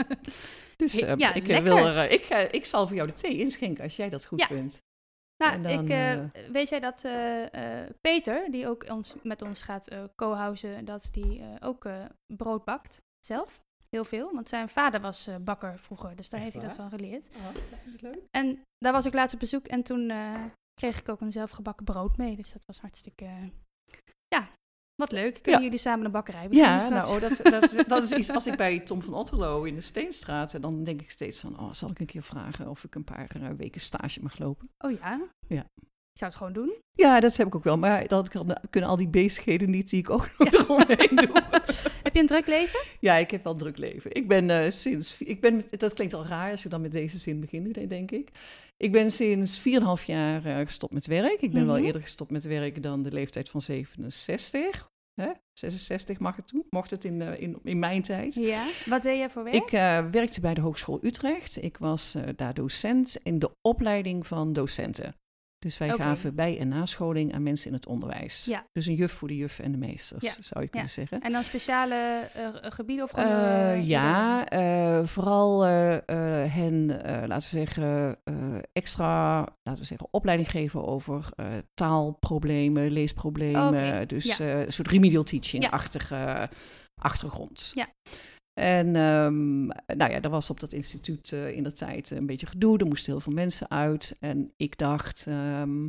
Dus 0.76 0.98
ehm, 1.00 1.18
ja, 1.18 1.34
ik, 1.34 1.42
eh, 1.42 1.48
lekker. 1.48 1.62
wil 1.74 1.86
er, 1.86 2.10
ik, 2.10 2.24
ik 2.52 2.64
zal 2.64 2.86
voor 2.86 2.96
jou 2.96 3.08
de 3.08 3.14
thee 3.14 3.38
inschenken 3.38 3.84
als 3.84 3.96
jij 3.96 4.08
dat 4.08 4.24
goed 4.24 4.44
vindt. 4.44 4.82
Nou, 5.36 5.62
dan, 5.62 5.88
ik, 5.88 6.52
weet 6.52 6.68
jij 6.68 6.80
dat 6.80 7.08
Peter, 8.00 8.50
die 8.50 8.68
ook 8.68 8.90
ons, 8.90 9.14
met 9.22 9.42
ons 9.42 9.62
gaat 9.62 9.88
co-housen, 10.16 10.84
dat 10.84 11.08
die 11.12 11.42
ook 11.60 11.86
brood 12.26 12.64
bakt 12.64 13.02
zelf? 13.20 13.62
Heel 13.90 14.04
veel, 14.04 14.32
want 14.32 14.48
zijn 14.48 14.68
vader 14.68 15.00
was 15.00 15.26
eh, 15.26 15.36
bakker 15.36 15.78
vroeger, 15.78 16.16
dus 16.16 16.28
daar 16.28 16.40
Echt 16.40 16.52
heeft 16.52 16.66
hij 16.66 16.76
dat 16.76 16.76
van 16.90 16.98
geleerd. 16.98 17.28
Oh, 17.36 17.54
dat 17.70 17.94
is 17.94 18.00
leuk. 18.00 18.18
En 18.30 18.62
daar 18.78 18.92
was 18.92 19.06
ik 19.06 19.12
laatst 19.14 19.34
op 19.34 19.40
bezoek 19.40 19.66
en 19.66 19.82
toen 19.82 20.10
eh, 20.10 20.44
kreeg 20.74 21.00
ik 21.00 21.08
ook 21.08 21.20
een 21.20 21.32
zelfgebakken 21.32 21.84
brood 21.84 22.16
mee, 22.16 22.36
dus 22.36 22.52
dat 22.52 22.62
was 22.66 22.80
hartstikke, 22.80 23.24
ja, 24.28 24.48
wat 24.94 25.12
leuk. 25.12 25.34
Kunnen 25.34 25.60
Ja. 25.60 25.66
jullie 25.66 25.78
samen 25.78 26.04
een 26.04 26.10
bakkerij 26.12 26.48
beginnen 26.48 26.78
Ja, 26.80 26.88
nou, 26.88 27.14
oh, 27.14 27.20
dat, 27.20 27.30
is- 27.30 27.38
dat, 27.38 27.62
is, 27.62 27.84
dat 27.86 28.02
is 28.02 28.12
iets. 28.12 28.30
Als 28.30 28.46
ik 28.46 28.56
bij 28.56 28.80
Tom 28.80 29.02
van 29.02 29.14
Otterlo 29.14 29.62
in 29.64 29.74
de 29.74 29.80
Steenstraat, 29.80 30.62
dan 30.62 30.84
denk 30.84 31.00
ik 31.00 31.10
steeds 31.10 31.40
van, 31.40 31.58
oh, 31.58 31.72
zal 31.72 31.90
ik 31.90 31.98
een 32.00 32.06
keer 32.06 32.22
vragen 32.22 32.68
of 32.68 32.84
ik 32.84 32.94
een 32.94 33.04
paar 33.04 33.30
eh, 33.30 33.48
weken 33.56 33.80
stage 33.80 34.22
mag 34.22 34.38
lopen? 34.38 34.68
Oh 34.78 34.90
ja? 34.90 35.20
Ja. 35.48 35.64
Ik 36.12 36.18
zou 36.18 36.30
het 36.30 36.40
gewoon 36.40 36.52
doen. 36.52 36.76
Ja, 36.92 37.20
dat 37.20 37.36
heb 37.36 37.46
ik 37.46 37.54
ook 37.54 37.64
wel, 37.64 37.78
maar 37.78 38.06
dan 38.08 38.28
kunnen 38.70 38.90
al 38.90 38.96
die 38.96 39.08
bezigheden 39.08 39.70
niet 39.70 39.90
die 39.90 39.98
ik 39.98 40.10
ook 40.10 40.30
nog 40.38 40.52
eromheen 40.52 41.16
doe. 41.16 41.30
Heb 42.02 42.14
je 42.14 42.20
een 42.20 42.26
druk 42.26 42.46
leven? 42.46 42.80
Ja, 43.00 43.16
ik 43.16 43.30
heb 43.30 43.44
wel 43.44 43.52
een 43.52 43.58
druk 43.58 43.76
leven. 43.78 44.14
Ik 44.14 44.28
ben 44.28 44.50
eh, 44.50 44.70
sinds, 44.70 45.18
ik 45.18 45.40
ben, 45.40 45.64
dat 45.70 45.92
klinkt 45.94 46.14
al 46.14 46.26
raar 46.26 46.50
als 46.50 46.62
je 46.62 46.68
dan 46.68 46.80
met 46.80 46.92
deze 46.92 47.18
zin 47.18 47.40
begint, 47.40 47.88
denk 47.88 48.10
ik. 48.10 48.28
Ik 48.76 48.92
ben 48.92 49.10
sinds 49.10 49.58
4,5 49.58 49.64
jaar 50.06 50.44
eh, 50.44 50.58
gestopt 50.66 50.92
met 50.92 51.06
werk. 51.06 51.40
Ik 51.40 51.52
ben 51.52 51.66
wel 51.66 51.76
Mhm. 51.76 51.84
eerder 51.84 52.00
gestopt 52.02 52.30
met 52.30 52.44
werk 52.44 52.82
dan 52.82 53.02
de 53.02 53.12
leeftijd 53.12 53.50
van 53.50 53.60
67. 53.60 54.88
Hè? 55.14 55.30
66 55.52 56.18
mag 56.18 56.36
het 56.36 56.46
toen, 56.46 56.64
mocht 56.70 56.90
het 56.90 57.04
in, 57.04 57.22
eh, 57.22 57.40
in, 57.40 57.58
in 57.64 57.78
mijn 57.78 58.02
tijd. 58.02 58.34
Ja. 58.34 58.66
Wat 58.86 59.02
deed 59.02 59.18
je 59.20 59.30
voor 59.30 59.44
werk? 59.44 59.54
Ik 59.54 59.70
werkte 60.12 60.40
bij 60.40 60.54
de 60.54 60.60
Hogeschool 60.60 60.98
Utrecht. 61.02 61.62
Ik 61.62 61.78
was 61.78 62.16
daar 62.36 62.54
docent 62.54 63.16
in 63.22 63.38
de 63.38 63.50
opleiding 63.60 64.26
van 64.26 64.52
docenten. 64.52 65.14
Dus 65.60 65.78
wij 65.78 65.88
gaven 65.88 66.34
bij- 66.34 66.58
en 66.58 66.68
nascholing 66.68 67.34
aan 67.34 67.42
mensen 67.42 67.66
in 67.68 67.74
het 67.74 67.86
onderwijs. 67.86 68.44
Ja. 68.44 68.64
Dus 68.72 68.86
een 68.86 68.94
juf 68.94 69.12
voor 69.12 69.28
de 69.28 69.36
juffen 69.36 69.64
en 69.64 69.72
de 69.72 69.78
meesters, 69.78 70.24
Ja, 70.24 70.32
zou 70.42 70.64
je 70.64 70.70
kunnen 70.70 70.88
zeggen. 70.90 71.20
En 71.20 71.32
dan 71.32 71.44
speciale 71.44 71.94
eh, 72.34 72.48
gebieden 72.60 73.04
of 73.04 73.10
gewoon... 73.10 73.28
Eh, 73.30 73.72
eh, 73.72 73.86
ja, 73.88 74.48
eh, 74.48 75.06
vooral 75.06 75.64
eh, 75.66 75.94
eh, 75.96 76.52
hen, 76.52 77.04
eh, 77.04 77.12
laten 77.26 77.50
we 77.50 77.58
zeggen, 77.58 78.16
eh, 78.24 78.34
extra 78.72 79.38
laten 79.62 79.80
we 79.82 79.84
zeggen, 79.86 80.08
opleiding 80.10 80.50
geven 80.50 80.86
over 80.86 81.28
eh, 81.36 81.46
taalproblemen, 81.74 82.90
leesproblemen. 82.90 83.68
Oké, 83.68 84.06
Dus 84.06 84.36
ja. 84.36 84.38
eh, 84.46 84.60
een 84.60 84.72
soort 84.72 84.88
remedial 84.88 85.22
teaching-achtige 85.22 86.48
achtergrond. 87.02 87.72
Ja. 87.74 87.86
En 88.60 88.96
ehm, 88.96 89.66
nou 89.96 90.10
ja, 90.10 90.20
er 90.20 90.30
was 90.30 90.50
op 90.50 90.60
dat 90.60 90.72
instituut 90.72 91.32
eh, 91.32 91.56
in 91.56 91.62
de 91.62 91.72
tijd 91.72 92.10
een 92.10 92.26
beetje 92.26 92.46
gedoe. 92.46 92.78
Er 92.78 92.86
moesten 92.86 93.12
heel 93.12 93.20
veel 93.20 93.32
mensen 93.32 93.70
uit. 93.70 94.16
En 94.20 94.52
ik 94.56 94.78
dacht, 94.78 95.26
ehm, 95.28 95.88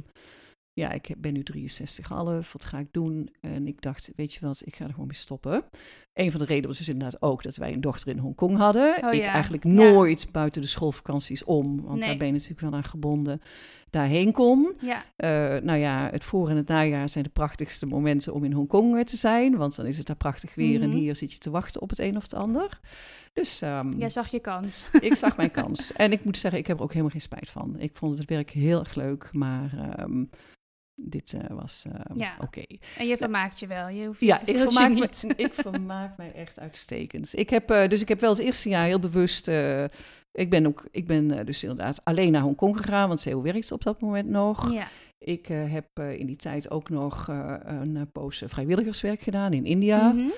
ja, 0.73 0.91
ik 0.91 1.13
ben 1.17 1.33
nu 1.33 1.43
63,5, 1.43 2.51
wat 2.51 2.65
ga 2.65 2.79
ik 2.79 2.87
doen? 2.91 3.29
En 3.41 3.67
ik 3.67 3.81
dacht, 3.81 4.11
weet 4.15 4.33
je 4.33 4.39
wat, 4.45 4.61
ik 4.65 4.75
ga 4.75 4.83
er 4.83 4.91
gewoon 4.91 5.07
mee 5.07 5.15
stoppen. 5.15 5.63
Een 6.13 6.31
van 6.31 6.39
de 6.39 6.45
redenen 6.45 6.69
was 6.69 6.77
dus 6.77 6.89
inderdaad 6.89 7.21
ook 7.21 7.43
dat 7.43 7.55
wij 7.55 7.73
een 7.73 7.81
dochter 7.81 8.07
in 8.07 8.17
Hongkong 8.17 8.57
hadden. 8.57 9.03
Oh 9.03 9.13
ik 9.13 9.21
ja, 9.21 9.31
eigenlijk 9.31 9.63
ja. 9.63 9.69
nooit 9.69 10.27
buiten 10.31 10.61
de 10.61 10.67
schoolvakanties 10.67 11.43
om, 11.43 11.81
want 11.81 11.99
Nee. 11.99 12.07
daar 12.07 12.17
ben 12.17 12.27
je 12.27 12.33
natuurlijk 12.33 12.61
wel 12.61 12.73
aan 12.73 12.83
gebonden, 12.83 13.41
daarheen 13.91 14.31
kon. 14.31 14.73
Ja, 14.79 15.03
Eh, 15.15 15.29
nou 15.63 15.77
ja, 15.79 16.09
het 16.11 16.23
voor- 16.23 16.49
en 16.49 16.55
het 16.55 16.67
najaar 16.67 17.09
zijn 17.09 17.23
de 17.23 17.29
prachtigste 17.29 17.85
momenten 17.85 18.33
om 18.33 18.43
in 18.43 18.51
Hongkong 18.53 18.97
eh, 18.97 19.03
te 19.03 19.15
zijn, 19.15 19.55
want 19.57 19.75
dan 19.75 19.85
is 19.85 19.97
het 19.97 20.07
daar 20.07 20.15
prachtig 20.15 20.55
weer 20.55 20.81
en 20.81 20.89
Mhm. 20.89 20.97
hier 20.97 21.15
zit 21.15 21.31
je 21.31 21.37
te 21.37 21.49
wachten 21.49 21.81
op 21.81 21.89
het 21.89 21.99
een 21.99 22.15
of 22.15 22.23
het 22.23 22.33
ander. 22.33 22.79
Dus 23.33 23.61
ehm, 23.61 23.97
jij 23.97 24.09
zag 24.09 24.27
je 24.27 24.39
kans. 24.39 24.89
ik 25.01 25.15
zag 25.15 25.37
mijn 25.37 25.51
kans. 25.51 25.91
En 26.03 26.11
ik 26.11 26.23
moet 26.23 26.37
zeggen, 26.37 26.59
ik 26.59 26.67
heb 26.67 26.77
er 26.77 26.83
ook 26.83 26.89
helemaal 26.89 27.11
geen 27.11 27.21
spijt 27.21 27.49
van. 27.49 27.75
Ik 27.79 27.91
vond 27.95 28.17
het 28.17 28.29
werk 28.29 28.49
heel 28.49 28.79
erg 28.79 28.95
leuk, 28.95 29.29
maar 29.31 29.93
ehm, 29.97 30.23
dit 30.95 31.33
eh, 31.33 31.39
was 31.57 31.85
Ja. 32.15 32.35
oké. 32.39 32.63
En 32.97 33.07
je 33.07 33.17
vermaakt 33.17 33.59
je 33.59 33.67
wel. 33.67 33.87
Je 33.87 34.05
hoeft 34.05 34.19
Ja, 34.19 34.35
je 34.35 34.41
ik 34.41 34.47
verveelt 34.47 34.71
je 34.71 34.77
vermaak, 34.79 34.99
niet. 34.99 35.23
me, 35.27 35.35
ik 35.43 35.53
vermaak 35.53 36.17
mij 36.17 36.31
echt 36.33 36.59
uitstekend. 36.59 37.37
Ik 37.37 37.49
heb, 37.49 37.67
dus 37.67 38.01
ik 38.01 38.07
heb 38.07 38.19
wel 38.19 38.29
het 38.29 38.39
eerste 38.39 38.69
jaar 38.69 38.85
heel 38.85 38.99
bewust... 38.99 39.47
ik 40.31 40.49
ben, 40.49 40.65
ook, 40.65 40.87
ik 40.91 41.07
ben 41.07 41.31
eh, 41.31 41.45
dus 41.45 41.63
inderdaad 41.63 42.01
alleen 42.03 42.31
naar 42.31 42.41
Hongkong 42.41 42.77
gegaan, 42.77 43.07
want 43.07 43.19
CEO 43.19 43.41
werkte 43.41 43.73
op 43.73 43.83
dat 43.83 44.01
moment 44.01 44.29
nog. 44.29 44.73
Ja, 44.73 44.87
Ik 45.17 45.49
eh, 45.49 45.71
heb 45.71 45.87
eh, 45.93 46.19
in 46.19 46.25
die 46.25 46.35
tijd 46.35 46.71
ook 46.71 46.89
nog 46.89 47.27
een 47.27 48.09
poos 48.11 48.43
vrijwilligerswerk 48.45 49.21
gedaan 49.21 49.53
in 49.53 49.65
India. 49.65 50.11
Mhm. 50.11 50.29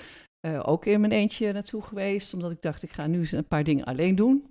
Ook 0.61 0.85
in 0.85 0.99
mijn 0.99 1.11
eentje 1.11 1.51
naartoe 1.51 1.81
geweest, 1.81 2.33
omdat 2.33 2.51
ik 2.51 2.61
dacht, 2.61 2.83
ik 2.83 2.91
ga 2.91 3.07
nu 3.07 3.19
eens 3.19 3.31
een 3.31 3.47
paar 3.47 3.63
dingen 3.63 3.85
alleen 3.85 4.15
doen. 4.15 4.47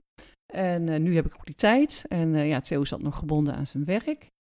En 0.55 1.03
nu 1.03 1.15
heb 1.15 1.27
ik 1.27 1.35
ook 1.35 1.47
die 1.47 1.55
tijd. 1.55 2.05
En 2.09 2.35
ja, 2.35 2.61
Theo 2.61 2.85
zat 2.85 3.03
nog 3.03 3.17
gebonden 3.17 3.55
aan 3.55 3.67
zijn 3.67 3.85
werk. 3.85 4.31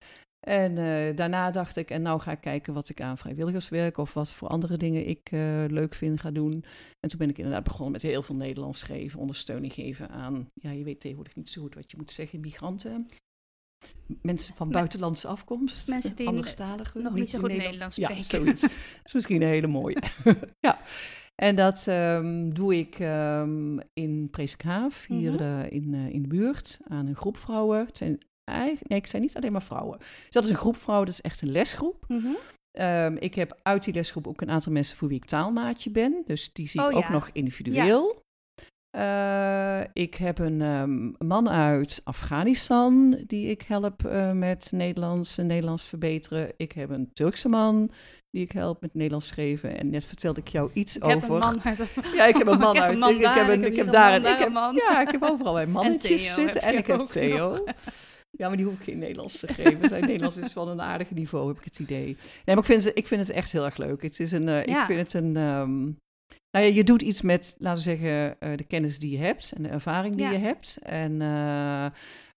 En 0.47 0.79
eh, 0.79 1.17
daarna 1.17 1.51
dacht 1.51 1.77
ik, 1.77 1.91
en 1.91 2.03
nou 2.03 2.21
ga 2.21 2.31
ik 2.33 2.41
kijken 2.41 2.75
wat 2.75 2.89
ik 2.89 3.01
aan 3.01 3.19
vrijwilligerswerk 3.19 3.97
of 3.99 4.15
wat 4.15 4.33
voor 4.35 4.49
andere 4.49 4.77
dingen 4.77 5.09
ik 5.09 5.29
eh, 5.33 5.65
leuk 5.69 5.95
vind 5.95 6.21
ga 6.21 6.31
doen. 6.31 6.65
En 7.01 7.09
toen 7.09 7.19
ben 7.19 7.29
ik 7.29 7.37
inderdaad 7.39 7.65
begonnen 7.65 7.93
met 7.93 8.03
heel 8.03 8.23
veel 8.23 8.35
Nederlands 8.35 8.79
schrijven, 8.79 9.21
ondersteuning 9.21 9.73
geven 9.73 10.09
aan, 10.09 10.49
ja, 10.55 10.71
je 10.71 10.85
weet 10.85 11.01
tegenwoordig 11.01 11.37
niet 11.37 11.49
zo 11.49 11.63
goed 11.63 11.75
wat 11.75 11.91
je 11.91 11.97
moet 11.97 12.11
zeggen, 12.11 12.41
migranten. 12.41 13.07
mensen 14.23 14.55
van 14.55 14.71
buitenlandse 14.71 15.29
afkomst. 15.29 15.89
Mensen 15.89 16.17
die 16.17 16.31
nog 16.31 16.35
niet 17.15 17.31
zo 17.31 17.39
goed 17.39 17.49
Nederland. 17.49 17.49
Nederlands 17.49 17.97
Ja, 17.97 18.07
spreken. 18.15 18.25
zoiets. 18.25 18.61
Dat 18.97 19.05
is 19.05 19.13
misschien 19.13 19.43
een 19.43 19.49
hele 19.49 19.67
mooie. 19.67 20.03
ja. 20.61 20.81
En 21.35 21.57
dat 21.57 21.87
ehm, 21.87 22.51
doe 22.51 22.77
ik 22.79 22.99
ehm, 22.99 23.79
in 23.93 24.29
Preeskhaaf, 24.31 25.07
hier 25.07 25.33
Mhm. 25.33 25.43
eh, 25.43 25.71
in, 25.71 25.95
in 25.95 26.23
de 26.23 26.29
buurt, 26.29 26.81
aan 26.89 27.07
een 27.07 27.17
groep 27.17 27.37
vrouwen. 27.37 27.87
Het 27.87 27.97
zijn 27.97 28.19
eigenlijk, 28.53 28.89
nee, 28.89 28.99
ik 28.99 29.07
zijn 29.07 29.23
niet 29.23 29.37
alleen 29.37 29.53
maar 29.53 29.63
vrouwen. 29.63 29.99
Dus 29.99 30.31
dat 30.31 30.45
is 30.45 30.51
een 30.51 30.57
groep 30.57 30.77
vrouwen, 30.77 31.07
dat 31.07 31.15
is 31.15 31.21
echt 31.21 31.43
een 31.43 31.51
lesgroep. 31.51 32.05
Mhm. 32.09 32.29
Ehm, 32.79 33.17
ik 33.19 33.35
heb 33.35 33.59
uit 33.63 33.85
die 33.85 33.95
lesgroep 33.95 34.27
ook 34.27 34.41
een 34.41 34.51
aantal 34.51 34.73
mensen 34.73 34.97
voor 34.97 35.09
wie 35.09 35.17
ik 35.17 35.25
taalmaatje 35.25 35.91
ben. 35.91 36.23
Dus 36.27 36.53
die 36.53 36.69
zie 36.69 36.81
ik 36.81 36.87
Oh, 36.87 36.97
ook 36.97 37.09
nog 37.09 37.31
individueel. 37.33 38.21
Eh, 38.97 39.81
ik 39.93 40.15
heb 40.15 40.39
een 40.39 40.63
ehm, 40.63 41.27
man 41.29 41.49
uit 41.51 42.01
Afghanistan 42.05 43.23
die 43.27 43.47
ik 43.47 43.63
help 43.63 44.05
eh, 44.05 44.33
met 44.33 44.69
Nederlands 44.73 45.39
en 45.39 45.47
Nederlands 45.47 45.85
verbeteren. 45.85 46.53
Ik 46.57 46.73
heb 46.73 46.91
een 46.91 47.11
Turkse 47.13 47.49
man 47.49 47.91
die 48.31 48.43
ik 48.43 48.53
help 48.53 48.81
met 48.81 48.95
Nederlands 48.95 49.27
schrijven. 49.27 49.79
En 49.79 49.91
net 49.91 50.05
vertelde 50.05 50.41
ik 50.41 50.49
jou 50.49 50.71
iets 50.73 50.97
Ik 50.97 51.05
over. 51.05 51.21
heb 51.21 51.31
een 51.31 51.39
man 51.39 51.63
uit... 51.63 51.79
Ja, 52.17 52.25
ik 52.25 52.37
heb 52.37 52.47
een 52.47 52.59
man 52.59 52.79
uit. 52.79 52.95
ik, 52.95 53.03
daar, 53.23 54.13
heb 54.13 54.23
daar 54.23 54.41
een 54.47 54.53
man, 54.53 54.75
ja, 54.75 55.01
ik 55.01 55.11
heb 55.11 55.23
overal 55.23 55.53
bij 55.55 55.67
mannetjes 55.79 56.33
zitten. 56.33 56.63
En 56.63 56.79
ik 56.79 56.87
heb 56.87 57.01
Theo. 57.01 57.65
Ja, 58.39 58.49
maar 58.49 58.57
die 58.57 58.67
hoef 58.67 58.75
ik 58.75 58.83
geen 58.85 58.99
Nederlands 58.99 59.39
te 59.41 59.53
geven. 59.53 59.89
Zijn 59.89 60.01
Nederlands 60.07 60.37
is 60.37 60.55
wel 60.55 60.69
een 60.69 60.81
aardig 60.81 61.11
niveau, 61.11 61.49
heb 61.49 61.59
ik 61.59 61.65
het 61.65 61.79
idee. 61.79 62.05
Nee, 62.05 62.17
maar 62.45 62.59
ik 62.59 62.65
vind, 62.65 62.83
ze, 62.83 62.93
ik 62.93 63.07
vind 63.07 63.21
het 63.27 63.31
echt 63.37 63.53
heel 63.53 63.65
erg 63.65 63.77
leuk. 63.77 64.03
Het 64.03 64.21
is 64.21 64.33
een, 64.33 64.49
eh, 64.49 64.65
Ja. 64.65 64.81
Ik 64.81 64.87
vind 64.87 65.01
het 65.01 65.15
een... 65.23 65.37
ehm, 65.37 65.83
nou 66.51 66.65
ja, 66.67 66.73
je 66.75 66.85
doet 66.85 67.03
iets 67.03 67.21
met, 67.23 67.55
laten 67.59 67.85
we 67.85 67.91
zeggen, 67.91 68.41
eh, 68.41 68.57
de 68.57 68.65
kennis 68.65 68.99
die 68.99 69.11
je 69.11 69.25
hebt 69.25 69.53
en 69.53 69.63
de 69.63 69.69
ervaring 69.69 70.15
die 70.15 70.25
Ja. 70.25 70.31
je 70.31 70.39
hebt. 70.39 70.79
En 70.83 71.21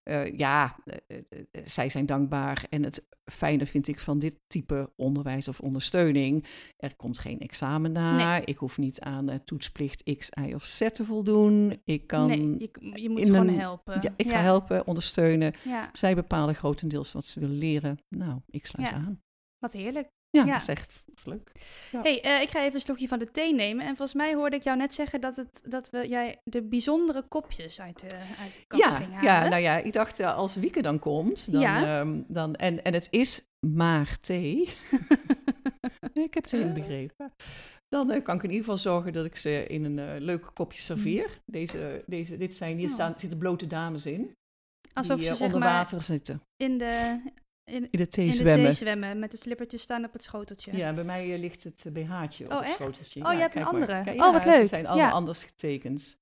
eh, 0.05 0.37
ja, 0.37 0.75
eh, 0.85 1.17
eh, 1.17 1.61
zij 1.63 1.89
zijn 1.89 2.05
dankbaar. 2.05 2.65
En 2.69 2.83
het 2.83 3.03
fijne 3.31 3.65
vind 3.65 3.87
ik 3.87 3.99
van 3.99 4.19
dit 4.19 4.33
type 4.47 4.91
onderwijs 4.95 5.47
of 5.47 5.59
ondersteuning. 5.59 6.45
Er 6.77 6.95
komt 6.95 7.19
geen 7.19 7.39
examen 7.39 7.91
na. 7.91 8.45
Ik 8.45 8.57
hoef 8.57 8.77
niet 8.77 8.99
aan 8.99 9.43
toetsplicht 9.43 10.03
X, 10.17 10.29
Y 10.47 10.53
of 10.53 10.63
Z 10.63 10.89
te 10.91 11.05
voldoen. 11.05 11.81
Ik 11.83 12.07
kan... 12.07 12.27
Nee, 12.27 12.55
je, 12.57 13.01
je 13.01 13.09
moet 13.09 13.25
gewoon 13.25 13.47
een- 13.47 13.59
helpen. 13.59 14.01
ja, 14.01 14.13
ik 14.17 14.27
ga 14.29 14.39
helpen, 14.41 14.87
ondersteunen. 14.87 15.53
Ja, 15.63 15.89
Zij 15.93 16.15
bepalen 16.15 16.55
grotendeels 16.55 17.11
wat 17.11 17.25
ze 17.25 17.39
willen 17.39 17.57
leren. 17.57 17.97
Nou, 18.09 18.39
ik 18.49 18.65
sluit 18.65 18.93
aan. 18.93 19.21
wat 19.59 19.73
heerlijk. 19.73 20.09
Ja, 20.29 20.43
Ja. 20.45 20.51
dat 20.51 20.61
is 20.61 20.67
echt 20.67 21.03
dat 21.05 21.17
is 21.17 21.25
leuk. 21.25 21.51
Ja. 21.91 22.01
hey, 22.01 22.21
eh, 22.21 22.41
ik 22.41 22.49
ga 22.49 22.59
even 22.61 22.73
een 22.75 22.81
slokje 22.81 23.07
van 23.07 23.19
de 23.19 23.31
thee 23.31 23.53
nemen. 23.53 23.81
En 23.85 23.95
volgens 23.95 24.13
mij 24.13 24.33
hoorde 24.35 24.55
ik 24.55 24.63
jou 24.63 24.77
net 24.77 24.93
zeggen 24.93 25.21
dat, 25.21 25.35
het, 25.35 25.61
dat 25.67 25.89
we, 25.89 26.07
jij 26.07 26.41
de 26.43 26.61
bijzondere 26.63 27.21
kopjes 27.21 27.81
uit 27.81 27.99
de, 27.99 28.15
uit 28.41 28.53
de 28.53 28.59
kast 28.67 28.83
Ja, 28.83 28.89
ging 28.89 29.13
halen. 29.13 29.23
ja, 29.23 29.47
nou 29.47 29.61
ja, 29.61 29.77
ik 29.77 29.93
dacht 29.93 30.19
eh, 30.19 30.35
als 30.35 30.55
Wieke 30.55 30.81
dan 30.81 30.99
komt, 30.99 31.51
dan, 31.51 31.61
Ja. 31.61 31.99
ehm, 31.99 32.21
dan, 32.27 32.55
en, 32.55 32.83
en 32.83 32.93
het 32.93 33.07
is 33.11 33.47
maar 33.67 34.17
thee. 34.21 34.69
Nee, 36.13 36.25
ik 36.29 36.33
heb 36.33 36.43
het 36.43 36.51
helemaal 36.51 36.73
begrepen. 36.73 37.31
Dan 37.87 38.11
eh, 38.11 38.23
kan 38.23 38.35
ik 38.35 38.43
in 38.43 38.49
ieder 38.49 38.63
geval 38.65 38.77
zorgen 38.77 39.13
dat 39.13 39.25
ik 39.25 39.35
ze 39.35 39.65
in 39.67 39.83
een 39.97 40.21
leuk 40.21 40.49
kopje 40.53 40.81
serveer. 40.81 41.41
Deze, 41.45 42.03
deze, 42.05 42.37
dit 42.37 42.53
zijn, 42.55 42.77
hier 42.77 42.87
Oh. 42.87 42.93
staan, 42.93 43.13
zitten 43.17 43.39
blote 43.39 43.67
dames 43.67 44.05
in. 44.05 44.35
Alsof 44.93 45.17
die 45.19 45.27
ze 45.27 45.35
zeg 45.35 45.45
onder 45.45 45.59
maar 45.59 45.73
water 45.73 46.01
zitten. 46.01 46.41
in 46.57 46.77
de, 46.77 47.21
in, 47.71 47.87
In 47.91 47.99
de 47.99 48.07
thee 48.07 48.25
in 48.25 48.31
de 48.31 48.37
zwemmen. 48.37 48.63
thee 48.65 48.73
zwemmen 48.73 49.19
met 49.19 49.31
de 49.31 49.37
slippertjes 49.37 49.81
staan 49.81 50.05
op 50.05 50.13
het 50.13 50.23
schoteltje. 50.23 50.77
Ja, 50.77 50.93
bij 50.93 51.03
mij 51.03 51.33
eh, 51.33 51.39
ligt 51.39 51.63
het 51.63 51.83
eh, 51.85 51.91
BH'tje 51.91 52.45
op 52.45 52.51
Oh, 52.51 52.57
het 52.57 52.65
echt? 52.65 52.75
schoteltje. 52.75 53.23
Oh, 53.25 53.31
je 53.31 53.35
Ja, 53.37 53.41
hebt 53.41 53.55
een 53.55 53.61
maar. 53.61 53.73
andere. 53.73 54.13
Oh, 54.25 54.31
wat 54.31 54.45
leuk. 54.45 54.61
Ze 54.61 54.67
zijn 54.67 54.87
allemaal 54.87 55.07
Ja. 55.07 55.13
anders 55.13 55.43
getekend. 55.43 56.17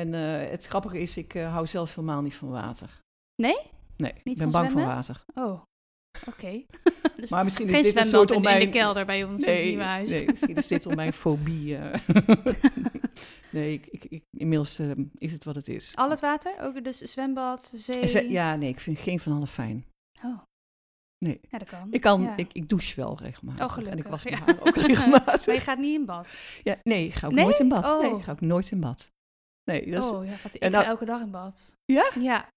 En 0.00 0.14
eh, 0.14 0.50
het 0.50 0.66
grappige 0.66 0.98
is, 1.00 1.16
ik 1.16 1.32
hou 1.32 1.66
zelf 1.66 1.94
helemaal 1.94 2.22
niet 2.22 2.34
van 2.34 2.48
water. 2.50 3.00
Nee? 3.42 3.56
Nee, 3.96 4.12
ik 4.22 4.22
ben 4.36 4.50
bang 4.50 4.52
van 4.52 4.64
zwemmen? 4.70 4.86
water. 4.86 5.24
Oh, 5.34 5.62
oké. 6.28 6.62
dus 7.16 7.30
Maar 7.30 7.44
misschien 7.44 7.66
is 7.66 7.72
geen 7.74 7.82
dit 7.82 7.96
een 7.96 8.04
soort 8.04 8.30
in, 8.30 8.36
om 8.36 8.42
in 8.42 8.48
mijn... 8.50 8.64
de 8.64 8.78
kelder 8.78 9.06
bij 9.06 9.24
ons 9.24 9.44
in 9.44 9.48
het 9.50 9.58
Nee, 9.58 9.66
nieuwe 9.68 9.82
huis. 9.82 10.10
nee, 10.10 10.24
misschien 10.26 10.56
is 10.56 10.66
dit 10.66 10.86
om 10.86 10.94
mijn 10.94 11.12
fobie. 11.24 11.78
nee, 13.50 13.72
ik, 13.72 13.86
ik, 13.86 14.04
ik, 14.04 14.24
inmiddels 14.30 14.78
eh, 14.78 14.90
is 15.18 15.32
het 15.32 15.44
wat 15.44 15.54
het 15.54 15.68
is. 15.68 15.92
Al 15.94 16.10
het 16.10 16.20
water? 16.20 16.54
Ook 16.60 16.84
dus 16.84 16.98
zwembad, 16.98 17.72
zee? 17.76 18.30
Ja, 18.30 18.56
nee, 18.56 18.68
ik 18.68 18.80
vind 18.80 18.98
geen 18.98 19.20
van 19.20 19.32
alle 19.32 19.46
fijn. 19.46 19.84
Oh. 20.26 20.38
Nee. 21.18 21.40
Ja, 21.48 21.58
dat 21.58 21.68
kan. 21.68 21.92
Ik, 21.92 22.00
kan, 22.00 22.22
Ja. 22.22 22.36
ik, 22.36 22.52
ik 22.52 22.68
douche 22.68 22.96
wel 22.96 23.18
regelmatig. 23.18 23.64
Oh, 23.64 23.72
gelukkig. 23.72 23.98
En 23.98 24.04
ik 24.04 24.10
was 24.10 24.22
ja. 24.22 24.30
mijn 24.30 24.42
haar 24.56 24.66
ook 24.66 24.76
regelmatig. 24.86 25.46
maar 25.46 25.54
je 25.54 25.60
gaat 25.60 25.78
niet 25.78 25.94
in 25.98 26.04
bad? 26.06 26.36
Ja, 26.62 26.78
nee, 26.82 27.06
ik 27.06 27.14
ga 27.14 27.26
ook 27.26 27.32
Nee? 27.32 27.44
nooit 27.44 27.58
in 27.58 27.68
bad. 27.68 27.90
Oh. 27.90 28.00
Nee, 28.00 28.14
ik 28.16 28.22
ga 28.22 28.32
ook 28.32 28.40
nooit 28.40 28.70
in 28.70 28.80
bad. 28.80 29.12
Nee, 29.70 29.90
dat 29.90 30.04
is, 30.04 30.10
oh, 30.10 30.24
ja, 30.24 30.36
wat, 30.42 30.54
ik 30.54 30.60
en 30.62 30.72
ga 30.72 30.84
elke 30.84 31.04
dag 31.04 31.20
in 31.20 31.30
bad. 31.30 31.76
Ja? 31.84 32.10
Ja. 32.20 32.48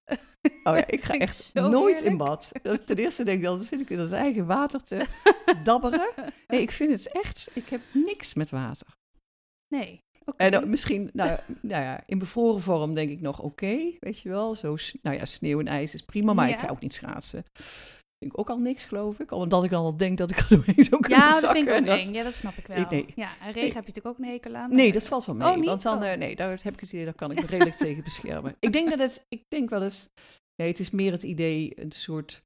Oh 0.63 0.75
ja, 0.77 0.88
ik 0.97 1.03
ga 1.03 1.13
echt 1.13 1.53
nooit 1.53 2.01
in 2.01 2.17
bad. 2.17 2.51
Ten 2.62 2.97
eerste 2.97 3.24
denk 3.24 3.38
ik 3.38 3.43
dan 3.43 3.62
zit 3.62 3.79
ik 3.81 3.89
in 3.89 3.97
dat 3.97 4.12
eigen 4.12 4.45
water 4.45 4.83
te 4.83 5.05
dabberen. 5.63 6.09
Nee, 6.47 6.62
ik 6.62 6.71
vind 6.71 6.91
het 6.91 7.12
echt, 7.12 7.50
ik 7.53 7.69
heb 7.69 7.81
niks 7.93 8.33
met 8.33 8.50
water. 8.50 8.88
Nee. 9.67 10.00
En 10.36 10.51
dan 10.51 10.69
misschien, 10.69 11.10
nou, 11.13 11.39
nou 11.62 11.84
ja, 11.84 12.03
in 12.05 12.19
bevroren 12.19 12.62
vorm 12.62 12.93
denk 12.93 13.10
ik 13.10 13.22
nog 13.22 13.39
oké, 13.41 13.91
weet 14.00 14.19
je 14.19 14.29
wel. 14.29 14.55
Zo, 14.55 14.75
nou 15.01 15.15
ja, 15.17 15.25
sneeuw 15.25 15.60
en 15.60 15.67
ijs 15.67 15.93
is 15.93 16.01
prima, 16.01 16.34
maar 16.34 16.50
ik 16.50 16.55
Ja. 16.55 16.60
ga 16.62 16.67
ook 16.69 16.81
niet 16.81 16.93
schaatsen. 16.93 17.43
Vind 18.19 18.31
ik 18.34 18.39
ook 18.39 18.50
al 18.50 18.57
niks, 18.60 18.86
geloof 18.86 19.19
ik. 19.19 19.31
Omdat 19.31 19.63
ik 19.63 19.69
dan 19.69 19.84
al 19.84 19.98
denk 19.98 20.17
dat 20.17 20.31
ik 20.31 20.38
er 20.39 20.48
doorheen 20.50 20.84
zou 20.84 21.01
kunnen 21.01 21.19
ja, 21.19 21.29
dat 21.29 21.39
zakken. 21.39 21.57
vind 21.65 21.69
ik 21.69 21.75
ook 21.75 21.86
dat-. 21.86 22.15
Ja, 22.15 22.24
dat 22.24 22.34
snap 22.36 22.53
ik 22.53 22.67
wel. 22.67 22.77
Nee, 22.77 22.86
nee. 22.89 23.13
Ja, 23.15 23.29
en 23.31 23.46
regen 23.46 23.53
Nee. 23.53 23.63
heb 23.63 23.74
je 23.74 23.88
natuurlijk 23.93 24.07
ook 24.07 24.17
een 24.17 24.24
hekel 24.31 24.55
aan. 24.55 24.69
Nee, 24.75 24.91
dat 24.91 25.03
valt 25.03 25.25
wel 25.25 25.36
mee. 25.36 25.48
Oh, 25.48 25.55
niet? 25.55 25.65
Want 25.65 25.81
dan, 25.81 25.98
Oh. 25.98 26.12
eh, 26.12 26.17
nee, 26.17 26.36
daar 26.36 26.60
heb 26.63 26.74
ik 26.74 26.79
het 26.79 26.91
idee, 26.93 27.05
daar 27.05 27.13
kan 27.13 27.31
ik 27.31 27.39
me 27.41 27.46
redelijk 27.46 27.75
tegen 27.75 28.03
beschermen. 28.03 28.55
Ik 28.60 28.74
denk 28.74 28.89
dat 28.89 29.00
het, 29.00 29.25
ik 29.29 29.41
denk 29.48 29.69
wel 29.69 29.84
eens, 29.84 30.07
nee, 30.55 30.67
het 30.67 30.79
is 30.79 30.89
meer 30.89 31.12
het 31.12 31.24
idee, 31.24 31.72
een 31.81 31.91
soort, 31.91 32.41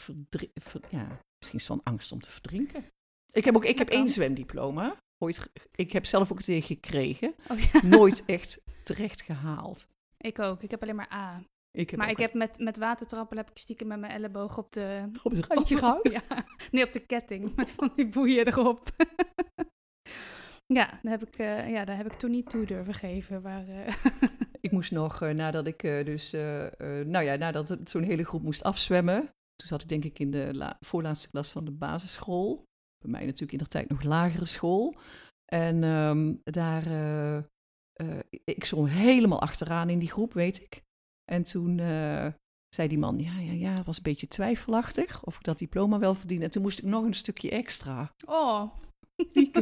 verdri- 0.00 0.50
ja, 0.90 1.06
misschien 1.38 1.58
is 1.58 1.66
het 1.68 1.76
van 1.76 1.80
angst 1.82 2.12
om 2.12 2.20
te 2.20 2.30
verdrinken. 2.30 2.84
Ik 3.32 3.44
heb 3.44 3.56
ook, 3.56 3.64
ik 3.64 3.78
heb 3.78 3.86
Dat 3.88 3.96
één 3.96 4.08
zwemdiploma. 4.08 4.96
Ooit, 5.22 5.50
ik 5.74 5.92
heb 5.92 6.04
zelf 6.06 6.30
ook 6.30 6.36
het 6.36 6.46
tegen 6.46 6.66
gekregen. 6.66 7.34
Oh, 7.50 7.58
ja. 7.58 7.80
Nooit 7.96 8.22
echt 8.26 8.62
terecht 8.84 9.22
gehaald. 9.22 9.86
Ik 10.16 10.38
ook. 10.38 10.62
Ik 10.62 10.70
heb 10.70 10.82
alleen 10.82 10.96
maar 10.96 11.12
A. 11.12 11.42
Ik 11.78 11.90
heb 11.90 11.98
maar 11.98 12.10
ik 12.10 12.16
heb 12.18 12.34
met, 12.34 12.58
met 12.58 12.76
watertrappel 12.76 13.36
heb 13.36 13.50
ik 13.50 13.58
stiekem 13.58 13.86
met 13.86 14.00
mijn 14.00 14.12
elleboog 14.12 14.58
op 14.58 14.72
de... 14.72 15.10
op 15.22 15.32
het 15.32 15.46
randje 15.48 15.78
gehouden. 15.78 16.12
Ja, 16.28 16.44
nee, 16.70 16.84
op 16.86 16.92
de 16.92 17.00
ketting. 17.06 17.56
Met 17.56 17.70
van 17.72 17.92
die 17.96 18.08
boeien 18.08 18.46
erop. 18.46 18.88
ja, 20.66 20.98
daar 21.02 21.12
heb 21.12 21.26
ik, 21.26 21.36
eh, 21.36 21.70
ja, 21.70 21.84
daar 21.84 21.96
heb 21.96 22.06
ik 22.06 22.18
toen 22.18 22.30
niet 22.30 22.50
toe 22.50 22.66
durven 22.66 22.94
geven. 22.94 23.42
Maar, 23.42 23.68
eh, 23.68 23.94
Ik 24.60 24.72
moest 24.72 24.90
nog, 24.90 25.22
eh, 25.22 25.30
nadat 25.34 25.66
ik 25.66 25.80
dus, 25.80 26.30
nou 27.04 27.20
ja, 27.20 27.34
nadat 27.36 27.76
zo'n 27.84 28.02
hele 28.02 28.24
groep 28.24 28.42
moest 28.42 28.62
afzwemmen. 28.62 29.20
Toen 29.54 29.68
zat 29.68 29.82
ik 29.82 29.88
denk 29.88 30.04
ik 30.04 30.18
in 30.18 30.30
de 30.30 30.54
la- 30.54 30.76
voorlaatste 30.80 31.30
klas 31.30 31.48
van 31.48 31.64
de 31.64 31.70
basisschool. 31.70 32.64
Bij 33.02 33.10
mij 33.10 33.24
natuurlijk 33.24 33.52
in 33.52 33.58
de 33.58 33.68
tijd 33.68 33.88
nog 33.88 34.02
lagere 34.02 34.46
school. 34.46 34.96
En 35.52 35.84
ehm, 35.84 36.34
daar, 36.44 36.86
eh, 36.86 37.36
eh, 37.36 37.44
ik 38.44 38.64
stond 38.64 38.88
helemaal 38.88 39.40
achteraan 39.40 39.90
in 39.90 39.98
die 39.98 40.10
groep, 40.10 40.32
weet 40.32 40.62
ik. 40.62 40.82
En 41.24 41.42
toen 41.42 41.78
eh, 41.78 42.26
zei 42.74 42.88
die 42.88 42.98
man, 42.98 43.18
ja, 43.18 43.38
ja, 43.38 43.52
ja, 43.52 43.72
het 43.72 43.86
was 43.86 43.96
een 43.96 44.02
beetje 44.02 44.28
twijfelachtig 44.28 45.24
of 45.24 45.36
ik 45.36 45.44
dat 45.44 45.58
diploma 45.58 45.98
wel 45.98 46.14
verdiende. 46.14 46.44
En 46.44 46.50
toen 46.50 46.62
moest 46.62 46.78
ik 46.78 46.84
nog 46.84 47.04
een 47.04 47.14
stukje 47.14 47.50
extra. 47.50 48.14
oh, 48.26 48.72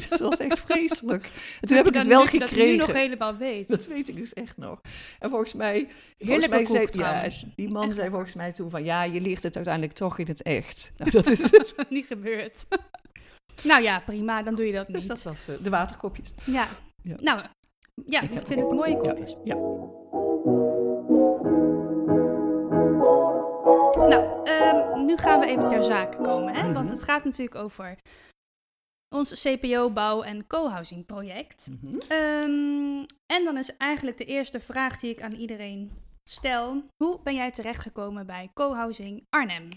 Dat 0.09 0.18
was 0.18 0.38
echt 0.38 0.59
vreselijk. 0.66 1.30
En 1.61 1.68
toen 1.68 1.76
heb 1.76 1.87
ik 1.87 1.94
het 1.94 2.06
wel 2.06 2.25
nu, 2.25 2.38
Dat 2.38 2.49
gekregen. 2.49 2.70
nu 2.70 2.76
nog 2.76 2.92
helemaal 2.92 3.37
weet. 3.37 3.68
Dat 3.68 3.87
weet 3.87 4.09
ik 4.09 4.16
dus 4.16 4.32
echt 4.32 4.56
nog. 4.56 4.80
En 5.18 5.30
volgens 5.30 5.52
mij, 5.52 5.88
volgens 6.18 6.49
mij 6.49 6.64
zei, 6.64 6.88
ja, 6.92 7.28
die 7.56 7.68
man 7.68 7.94
zei 7.94 8.11
volgens 8.11 8.35
mij 8.35 8.52
toen 8.52 8.70
van, 8.70 8.85
ja, 8.85 9.02
je 9.02 9.20
leert 9.20 9.42
het 9.42 9.56
uiteindelijk 9.56 9.94
toch 9.94 10.18
in 10.18 10.26
het 10.26 10.42
echt. 10.42 10.92
Nou, 10.97 11.11
dat 11.11 11.28
is 11.28 11.50
niet 11.88 12.06
gebeurd. 12.06 12.66
Nou 13.64 13.83
ja, 13.83 14.00
prima. 14.00 14.43
Dan 14.43 14.55
doe 14.55 14.67
je 14.67 14.73
dat 14.73 14.88
niet. 14.88 14.97
Dus 14.97 15.07
dat 15.07 15.23
was 15.23 15.49
eh, 15.49 15.55
de 15.62 15.71
waterkopjes. 15.71 16.33
Ja. 16.45 16.67
Ja. 17.02 17.17
Nou, 17.21 17.40
ja, 18.07 18.21
Ik 18.21 18.29
vind 18.47 18.61
het 18.61 18.71
mooie 18.71 18.97
kopjes. 18.97 19.37
Ja, 19.45 19.55
ja. 19.55 19.61
Nou, 24.09 24.45
ehm, 24.45 25.05
nu 25.05 25.17
gaan 25.17 25.40
we 25.40 25.47
even 25.47 25.69
ter 25.69 25.85
zake 25.85 26.17
komen. 26.23 26.55
Hè? 26.55 26.62
Want 26.73 26.85
Mhm. 26.87 26.95
het 26.95 27.02
gaat 27.02 27.25
natuurlijk 27.25 27.55
over 27.57 27.97
ons 29.14 29.43
CPO-bouw- 29.43 30.23
en 30.23 30.47
co-housing 30.47 31.07
project. 31.07 31.69
Mhm. 31.83 31.95
Ehm, 32.09 33.05
en 33.26 33.45
dan 33.45 33.57
is 33.59 33.76
eigenlijk 33.76 34.19
de 34.19 34.25
eerste 34.25 34.61
vraag 34.61 35.00
die 35.00 35.11
ik 35.11 35.23
aan 35.23 35.33
iedereen 35.33 35.90
stel. 36.29 36.83
Hoe 37.05 37.21
ben 37.23 37.35
jij 37.35 37.50
terechtgekomen 37.50 38.26
bij 38.26 38.50
co-housing 38.55 39.26
Arnhem? 39.31 39.69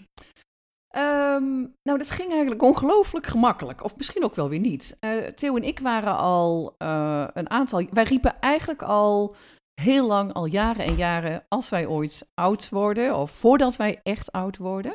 Ehm, 0.94 1.60
nou, 1.82 1.98
dat 1.98 2.10
ging 2.10 2.30
eigenlijk 2.30 2.62
ongelooflijk 2.62 3.26
gemakkelijk. 3.26 3.84
Of 3.84 3.96
misschien 3.96 4.24
ook 4.24 4.34
wel 4.34 4.48
weer 4.48 4.60
niet. 4.60 4.96
Eh, 5.00 5.16
Theo 5.26 5.56
en 5.56 5.62
ik 5.62 5.78
waren 5.78 6.16
al 6.16 6.74
eh, 6.78 7.26
een 7.32 7.50
aantal... 7.50 7.86
Wij 7.90 8.04
riepen 8.04 8.40
eigenlijk 8.40 8.82
al 8.82 9.36
heel 9.80 10.06
lang, 10.06 10.32
al 10.32 10.44
jaren 10.44 10.84
en 10.84 10.94
jaren... 10.96 11.44
als 11.48 11.68
wij 11.70 11.86
ooit 11.86 12.28
oud 12.34 12.68
worden, 12.68 13.16
of 13.16 13.30
voordat 13.30 13.76
wij 13.76 14.00
echt 14.02 14.32
oud 14.32 14.56
worden... 14.56 14.94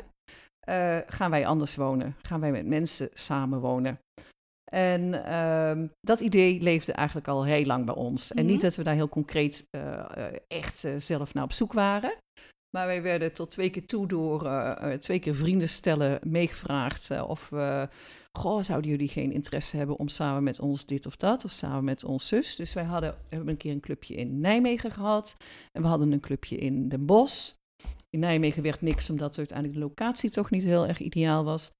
eh, 0.60 0.98
gaan 1.06 1.30
wij 1.30 1.46
anders 1.46 1.76
wonen. 1.76 2.16
Gaan 2.22 2.40
wij 2.40 2.50
met 2.50 2.66
mensen 2.66 3.08
samenwonen. 3.12 4.00
En 4.72 5.24
ehm, 5.24 5.86
dat 6.00 6.20
idee 6.20 6.60
leefde 6.60 6.92
eigenlijk 6.92 7.28
al 7.28 7.44
heel 7.44 7.64
lang 7.64 7.84
bij 7.84 7.94
ons. 7.94 8.32
En 8.32 8.42
Mhm. 8.44 8.52
niet 8.52 8.60
dat 8.60 8.76
we 8.76 8.82
daar 8.82 8.94
heel 8.94 9.08
concreet 9.08 9.68
echt 10.48 10.86
zelf 10.96 11.34
naar 11.34 11.44
op 11.44 11.52
zoek 11.52 11.72
waren. 11.72 12.12
Maar 12.70 12.86
wij 12.86 13.02
werden 13.02 13.32
tot 13.32 13.50
twee 13.50 13.70
keer 13.70 13.86
toe 13.86 14.06
door 14.06 14.44
uh, 14.44 14.92
twee 14.92 15.18
keer 15.18 15.34
vrienden 15.34 15.68
stellen 15.68 16.20
meegevraagd 16.22 17.10
uh, 17.10 17.28
of 17.28 17.48
we, 17.48 17.88
goh, 18.32 18.62
zouden 18.62 18.90
jullie 18.90 19.08
geen 19.08 19.32
interesse 19.32 19.76
hebben 19.76 19.98
om 19.98 20.08
samen 20.08 20.42
met 20.42 20.60
ons 20.60 20.86
dit 20.86 21.06
of 21.06 21.16
dat, 21.16 21.44
of 21.44 21.50
samen 21.50 21.84
met 21.84 22.04
ons 22.04 22.28
zus. 22.28 22.56
Dus 22.56 22.72
wij 22.72 22.84
hadden, 22.84 23.16
hebben 23.28 23.48
een 23.48 23.56
keer 23.56 23.72
een 23.72 23.80
clubje 23.80 24.14
in 24.14 24.40
Nijmegen 24.40 24.90
gehad 24.90 25.36
en 25.72 25.82
we 25.82 25.88
hadden 25.88 26.12
een 26.12 26.20
clubje 26.20 26.56
in 26.56 26.88
Den 26.88 27.06
Bosch. 27.06 27.52
In 28.10 28.20
Nijmegen 28.20 28.62
werd 28.62 28.80
niks, 28.80 29.10
omdat 29.10 29.38
uiteindelijk 29.38 29.78
de 29.78 29.84
locatie 29.84 30.30
toch 30.30 30.50
niet 30.50 30.64
heel 30.64 30.86
erg 30.86 30.98
ideaal 30.98 31.44
was. 31.44 31.70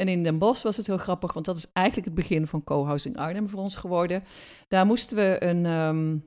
En 0.00 0.08
in 0.08 0.22
Den 0.22 0.38
Bosch 0.38 0.62
was 0.62 0.76
het 0.76 0.86
heel 0.86 0.98
grappig, 0.98 1.32
want 1.32 1.46
dat 1.46 1.56
is 1.56 1.72
eigenlijk 1.72 2.06
het 2.06 2.16
begin 2.16 2.46
van 2.46 2.64
Co-housing 2.64 3.16
Arnhem 3.16 3.48
voor 3.48 3.60
ons 3.60 3.76
geworden. 3.76 4.22
Daar 4.68 4.86
moesten 4.86 5.16
we 5.16 5.44
een, 5.44 5.64
um, 5.64 6.24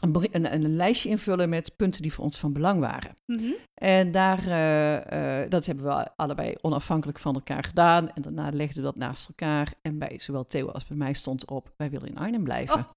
een, 0.00 0.28
een, 0.30 0.54
een, 0.54 0.76
lijstje 0.76 1.08
invullen 1.08 1.48
met 1.48 1.76
punten 1.76 2.02
die 2.02 2.12
voor 2.12 2.24
ons 2.24 2.38
van 2.38 2.52
belang 2.52 2.80
waren. 2.80 3.14
Mhm. 3.26 3.50
En 3.74 4.12
daar, 4.12 4.46
uh, 4.46 5.42
uh, 5.42 5.50
dat 5.50 5.66
hebben 5.66 5.84
we 5.84 6.16
allebei 6.16 6.54
onafhankelijk 6.60 7.18
van 7.18 7.34
elkaar 7.34 7.64
gedaan. 7.64 8.12
En 8.12 8.22
daarna 8.22 8.50
legden 8.52 8.76
we 8.76 8.82
dat 8.82 8.96
naast 8.96 9.28
elkaar. 9.28 9.72
En 9.82 9.98
bij 9.98 10.18
zowel 10.18 10.46
Theo 10.46 10.68
als 10.68 10.86
bij 10.86 10.96
mij 10.96 11.12
stond 11.12 11.42
erop, 11.42 11.72
wij 11.76 11.90
willen 11.90 12.08
in 12.08 12.18
Arnhem 12.18 12.44
blijven. 12.44 12.78
Oh, 12.78 12.90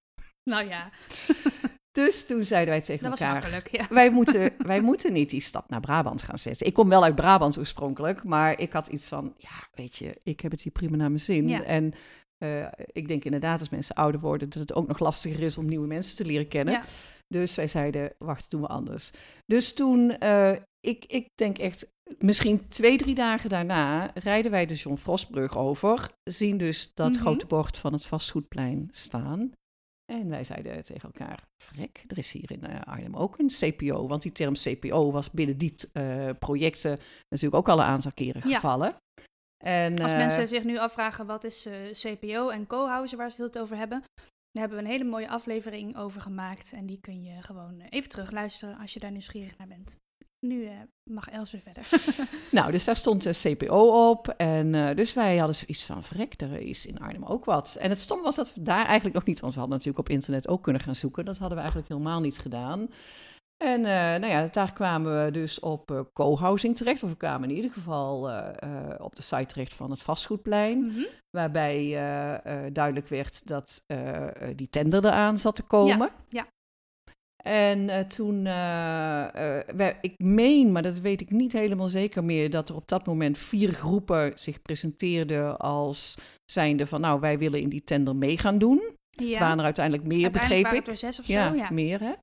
nou 0.43 0.67
ja. 0.67 0.89
Dus 1.93 2.25
toen 2.25 2.45
zeiden 2.45 2.73
wij 2.73 2.83
tegen 2.83 3.09
dat 3.09 3.19
elkaar: 3.19 3.67
ja. 3.71 3.85
wij, 3.89 4.11
moeten, 4.11 4.53
wij 4.57 4.81
moeten 4.81 5.13
niet 5.13 5.29
die 5.29 5.41
stap 5.41 5.69
naar 5.69 5.79
Brabant 5.79 6.21
gaan 6.21 6.37
zetten. 6.37 6.67
Ik 6.67 6.73
kom 6.73 6.89
wel 6.89 7.03
uit 7.03 7.15
Brabant 7.15 7.57
oorspronkelijk, 7.57 8.23
maar 8.23 8.59
ik 8.59 8.73
had 8.73 8.87
iets 8.87 9.07
van: 9.07 9.33
ja, 9.37 9.67
weet 9.73 9.95
je, 9.95 10.19
ik 10.23 10.39
heb 10.39 10.51
het 10.51 10.61
hier 10.61 10.71
prima 10.71 10.95
naar 10.95 11.07
mijn 11.07 11.19
zin. 11.19 11.47
Ja. 11.47 11.63
En 11.63 11.93
uh, 12.43 12.67
ik 12.85 13.07
denk 13.07 13.25
inderdaad, 13.25 13.59
als 13.59 13.69
mensen 13.69 13.95
ouder 13.95 14.21
worden, 14.21 14.49
dat 14.49 14.59
het 14.59 14.73
ook 14.73 14.87
nog 14.87 14.99
lastiger 14.99 15.43
is 15.43 15.57
om 15.57 15.65
nieuwe 15.65 15.87
mensen 15.87 16.15
te 16.15 16.25
leren 16.25 16.47
kennen. 16.47 16.73
Ja. 16.73 16.83
Dus 17.27 17.55
wij 17.55 17.67
zeiden: 17.67 18.13
wacht, 18.17 18.49
doen 18.51 18.61
we 18.61 18.67
anders. 18.67 19.11
Dus 19.45 19.73
toen, 19.73 20.15
uh, 20.23 20.55
ik, 20.79 21.05
ik 21.05 21.27
denk 21.35 21.57
echt, 21.57 21.87
misschien 22.17 22.67
twee, 22.67 22.97
drie 22.97 23.15
dagen 23.15 23.49
daarna 23.49 24.11
rijden 24.13 24.51
wij 24.51 24.65
de 24.65 24.73
John 24.73 24.95
Frostbrug 24.97 25.57
over. 25.57 26.09
Zien 26.23 26.57
dus 26.57 26.91
dat 26.93 27.11
Mhm. 27.11 27.19
grote 27.21 27.45
bord 27.45 27.77
van 27.77 27.93
het 27.93 28.05
vastgoedplein 28.05 28.87
staan. 28.91 29.51
En 30.11 30.29
wij 30.29 30.43
zeiden 30.43 30.83
tegen 30.83 31.11
elkaar, 31.13 31.43
vrek, 31.63 32.03
er 32.07 32.17
is 32.17 32.31
hier 32.31 32.51
in 32.51 32.63
uh, 32.69 32.81
Arnhem 32.81 33.15
ook 33.15 33.39
een 33.39 33.47
CPO. 33.47 34.07
Want 34.07 34.21
die 34.21 34.31
term 34.31 34.53
CPO 34.53 35.11
was 35.11 35.31
binnen 35.31 35.57
die 35.57 35.73
uh, 35.93 36.29
projecten 36.39 36.99
natuurlijk 37.29 37.55
ook 37.55 37.69
al 37.69 37.79
een 37.79 37.85
aantal 37.85 38.11
keren 38.13 38.49
Ja. 38.49 38.59
En, 39.63 40.01
Als 40.01 40.11
uh, 40.11 40.17
mensen 40.17 40.47
zich 40.47 40.63
nu 40.63 40.77
afvragen 40.77 41.25
wat 41.25 41.43
is 41.43 41.67
uh, 41.67 41.73
CPO 41.91 42.49
en 42.49 42.67
co-housing, 42.67 43.21
waar 43.21 43.31
ze 43.31 43.43
het 43.43 43.59
over 43.59 43.77
hebben, 43.77 44.03
daar 44.51 44.61
hebben 44.61 44.77
we 44.77 44.83
een 44.83 44.91
hele 44.91 45.03
mooie 45.03 45.29
aflevering 45.29 45.97
over 45.97 46.21
gemaakt. 46.21 46.73
En 46.73 46.85
die 46.85 46.99
kun 47.01 47.23
je 47.23 47.41
gewoon 47.41 47.79
uh, 47.79 47.85
even 47.89 48.09
terugluisteren 48.09 48.77
als 48.77 48.93
je 48.93 48.99
daar 48.99 49.11
nieuwsgierig 49.11 49.57
naar 49.57 49.67
bent. 49.67 49.97
Nu 50.45 50.61
uh, 50.61 50.71
mag 51.09 51.29
Els 51.29 51.51
weer 51.51 51.61
verder. 51.61 51.87
nou, 52.51 52.71
dus 52.71 52.83
daar 52.83 52.95
stond 52.95 53.41
CPO 53.41 54.09
op. 54.09 54.27
En 54.27 54.95
dus 54.95 55.13
wij 55.13 55.37
hadden 55.37 55.55
zoiets 55.55 55.83
van, 55.83 56.03
verrek, 56.03 56.41
er 56.41 56.53
is 56.53 56.85
in 56.85 56.99
Arnhem 56.99 57.25
ook 57.25 57.45
wat. 57.45 57.77
En 57.79 57.89
het 57.89 57.99
stom 57.99 58.21
was 58.21 58.35
dat 58.35 58.53
we 58.53 58.61
daar 58.61 58.85
eigenlijk 58.85 59.15
nog 59.15 59.25
niet, 59.25 59.39
want 59.39 59.53
we 59.53 59.59
hadden 59.59 59.77
natuurlijk 59.77 60.07
op 60.07 60.13
internet 60.13 60.47
ook 60.47 60.63
kunnen 60.63 60.81
gaan 60.81 60.95
zoeken. 60.95 61.25
Dat 61.25 61.37
hadden 61.37 61.55
we 61.57 61.63
eigenlijk 61.63 61.93
helemaal 61.93 62.19
niet 62.19 62.39
gedaan. 62.39 62.89
En 63.57 63.79
uh, 63.79 63.85
nou 63.85 64.25
ja, 64.25 64.47
daar 64.51 64.73
kwamen 64.73 65.23
we 65.23 65.31
dus 65.31 65.59
op 65.59 65.91
uh, 65.91 65.99
co-housing 66.13 66.75
terecht. 66.75 67.03
Of 67.03 67.09
we 67.09 67.17
kwamen 67.17 67.49
in 67.49 67.55
ieder 67.55 67.71
geval 67.71 68.29
uh, 68.29 68.49
op 68.97 69.15
de 69.15 69.21
site 69.21 69.45
terecht 69.45 69.73
van 69.73 69.91
het 69.91 70.01
vastgoedplein. 70.01 70.77
Mm 70.77 70.89
-hmm. 70.89 71.07
Waarbij 71.37 71.89
duidelijk 72.71 73.07
werd 73.07 73.47
dat 73.47 73.83
die 74.55 74.69
tender 74.69 75.05
eraan 75.05 75.37
zat 75.37 75.55
te 75.55 75.63
komen. 75.63 75.97
Ja, 75.97 76.11
ja. 76.29 76.47
En 77.43 78.07
toen, 78.07 78.45
uh, 78.45 79.87
ik 80.01 80.13
meen, 80.17 80.71
maar 80.71 80.81
dat 80.81 80.99
weet 80.99 81.21
ik 81.21 81.29
niet 81.29 81.51
helemaal 81.51 81.89
zeker 81.89 82.23
meer, 82.23 82.49
dat 82.49 82.69
er 82.69 82.75
op 82.75 82.87
dat 82.87 83.05
moment 83.05 83.37
vier 83.37 83.73
groepen 83.73 84.31
zich 84.35 84.61
presenteerden 84.61 85.57
als 85.57 86.17
zijnde 86.51 86.87
van, 86.87 87.01
nou, 87.01 87.19
wij 87.19 87.37
willen 87.37 87.61
in 87.61 87.69
die 87.69 87.83
tender 87.83 88.15
mee 88.15 88.37
gaan 88.37 88.57
doen. 88.57 88.81
Ja. 89.09 89.29
Het 89.29 89.39
waren 89.39 89.57
er 89.57 89.63
uiteindelijk 89.63 90.07
meer, 90.07 90.23
uiteindelijk 90.23 90.63
begreep 90.63 90.83
ik. 90.83 90.91
Er 90.91 90.97
zes 90.97 91.19
of 91.19 91.27
ja, 91.27 91.49
zo, 91.49 91.55
ja, 91.55 91.69
meer 91.71 91.99
hè. 91.99 92.13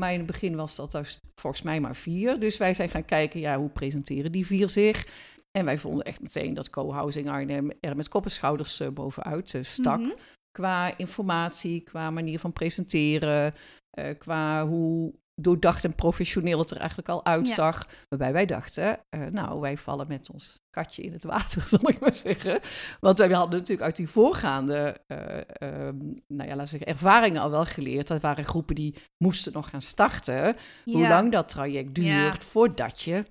Maar 0.00 0.12
in 0.12 0.18
het 0.18 0.26
begin 0.26 0.56
was 0.56 0.76
dat 0.76 0.92
dus 0.92 1.20
volgens 1.34 1.62
mij 1.62 1.80
maar 1.80 1.96
vier. 1.96 2.40
Dus 2.40 2.56
wij 2.56 2.74
zijn 2.74 2.88
gaan 2.88 3.04
kijken, 3.04 3.40
ja, 3.40 3.58
hoe 3.58 3.68
presenteren 3.68 4.32
die 4.32 4.46
vier 4.46 4.70
zich? 4.70 5.06
En 5.50 5.64
wij 5.64 5.78
vonden 5.78 6.04
echt 6.04 6.20
meteen 6.20 6.54
dat 6.54 6.70
Co-housing 6.70 7.28
Arnhem 7.28 7.70
er 7.80 7.96
met 7.96 8.08
kop 8.08 8.24
en 8.24 8.30
schouders 8.30 8.80
uh, 8.80 8.88
bovenuit 8.88 9.52
uh, 9.52 9.62
stak. 9.62 9.98
Mm 9.98 10.04
-hmm. 10.04 10.14
Qua 10.50 10.98
informatie, 10.98 11.80
qua 11.80 12.10
manier 12.10 12.38
van 12.38 12.52
presenteren, 12.52 13.54
uh, 13.98 14.08
qua 14.18 14.66
hoe 14.66 15.14
doordacht 15.40 15.84
en 15.84 15.94
professioneel 15.94 16.58
het 16.58 16.70
er 16.70 16.76
eigenlijk 16.76 17.08
al 17.08 17.24
uitzag. 17.24 17.86
Ja. 17.88 17.94
Waarbij 18.08 18.32
wij 18.32 18.46
dachten, 18.46 18.98
uh, 19.10 19.26
nou, 19.26 19.60
wij 19.60 19.76
vallen 19.76 20.08
met 20.08 20.30
ons 20.30 20.60
katje 20.70 21.02
in 21.02 21.12
het 21.12 21.24
water, 21.24 21.62
zal 21.68 21.88
ik 21.88 22.00
maar 22.00 22.14
zeggen. 22.14 22.60
Want 23.00 23.18
wij 23.18 23.28
hadden 23.28 23.58
natuurlijk 23.58 23.86
uit 23.86 23.96
die 23.96 24.08
voorgaande 24.08 25.00
uh, 25.08 25.78
um, 25.86 26.22
nou 26.26 26.48
ja, 26.48 26.56
laten 26.56 26.68
zeggen, 26.68 26.88
ervaringen 26.88 27.40
al 27.42 27.50
wel 27.50 27.64
geleerd. 27.64 28.08
Dat 28.08 28.20
waren 28.20 28.44
groepen 28.44 28.74
die 28.74 28.96
moesten 29.24 29.52
nog 29.52 29.70
gaan 29.70 29.80
starten. 29.80 30.44
Ja. 30.44 30.92
Hoe 30.92 31.08
lang 31.08 31.32
dat 31.32 31.48
traject 31.48 31.94
duurt 31.94 32.34
Ja. 32.34 32.40
voordat 32.40 33.00
je 33.00 33.24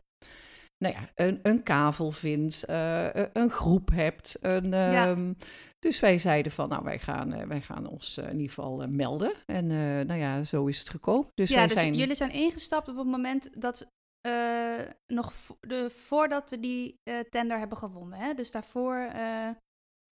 nou 0.77 0.93
ja, 0.93 1.09
een, 1.15 1.39
een 1.43 1.63
kavel 1.63 2.11
vindt, 2.11 2.65
uh, 2.69 3.07
een 3.33 3.49
groep 3.49 3.89
hebt. 3.93 4.37
Een, 4.41 4.73
um, 4.73 5.37
dus 5.85 5.99
wij 5.99 6.17
zeiden 6.17 6.51
van, 6.51 6.69
nou, 6.69 6.83
wij 6.83 6.99
gaan, 6.99 7.33
uh, 7.33 7.43
wij 7.43 7.61
gaan 7.61 7.87
ons 7.87 8.17
uh, 8.17 8.25
in 8.25 8.31
ieder 8.31 8.47
geval 8.47 8.81
uh, 8.81 8.87
melden. 8.87 9.33
En 9.45 9.67
nou 10.07 10.19
ja, 10.19 10.43
zo 10.43 10.65
is 10.65 10.79
het 10.79 10.89
gekomen. 10.89 11.27
Dus 11.33 11.49
ja, 11.49 11.55
wij 11.55 11.65
dus 11.65 11.73
zijn... 11.75 11.93
jullie 11.93 12.15
zijn 12.15 12.31
ingestapt 12.31 12.87
op 12.87 12.97
het 12.97 13.07
moment 13.07 13.61
dat 13.61 13.87
uh, 14.27 14.79
nog 15.07 15.33
vo- 15.33 15.57
de, 15.59 15.89
voordat 15.89 16.49
we 16.49 16.59
die 16.59 16.99
uh, 17.09 17.19
tender 17.19 17.57
hebben 17.57 17.77
gewonnen. 17.77 18.19
Hè? 18.19 18.33
Dus 18.33 18.51
daarvoor. 18.51 19.09
uh, 19.15 19.49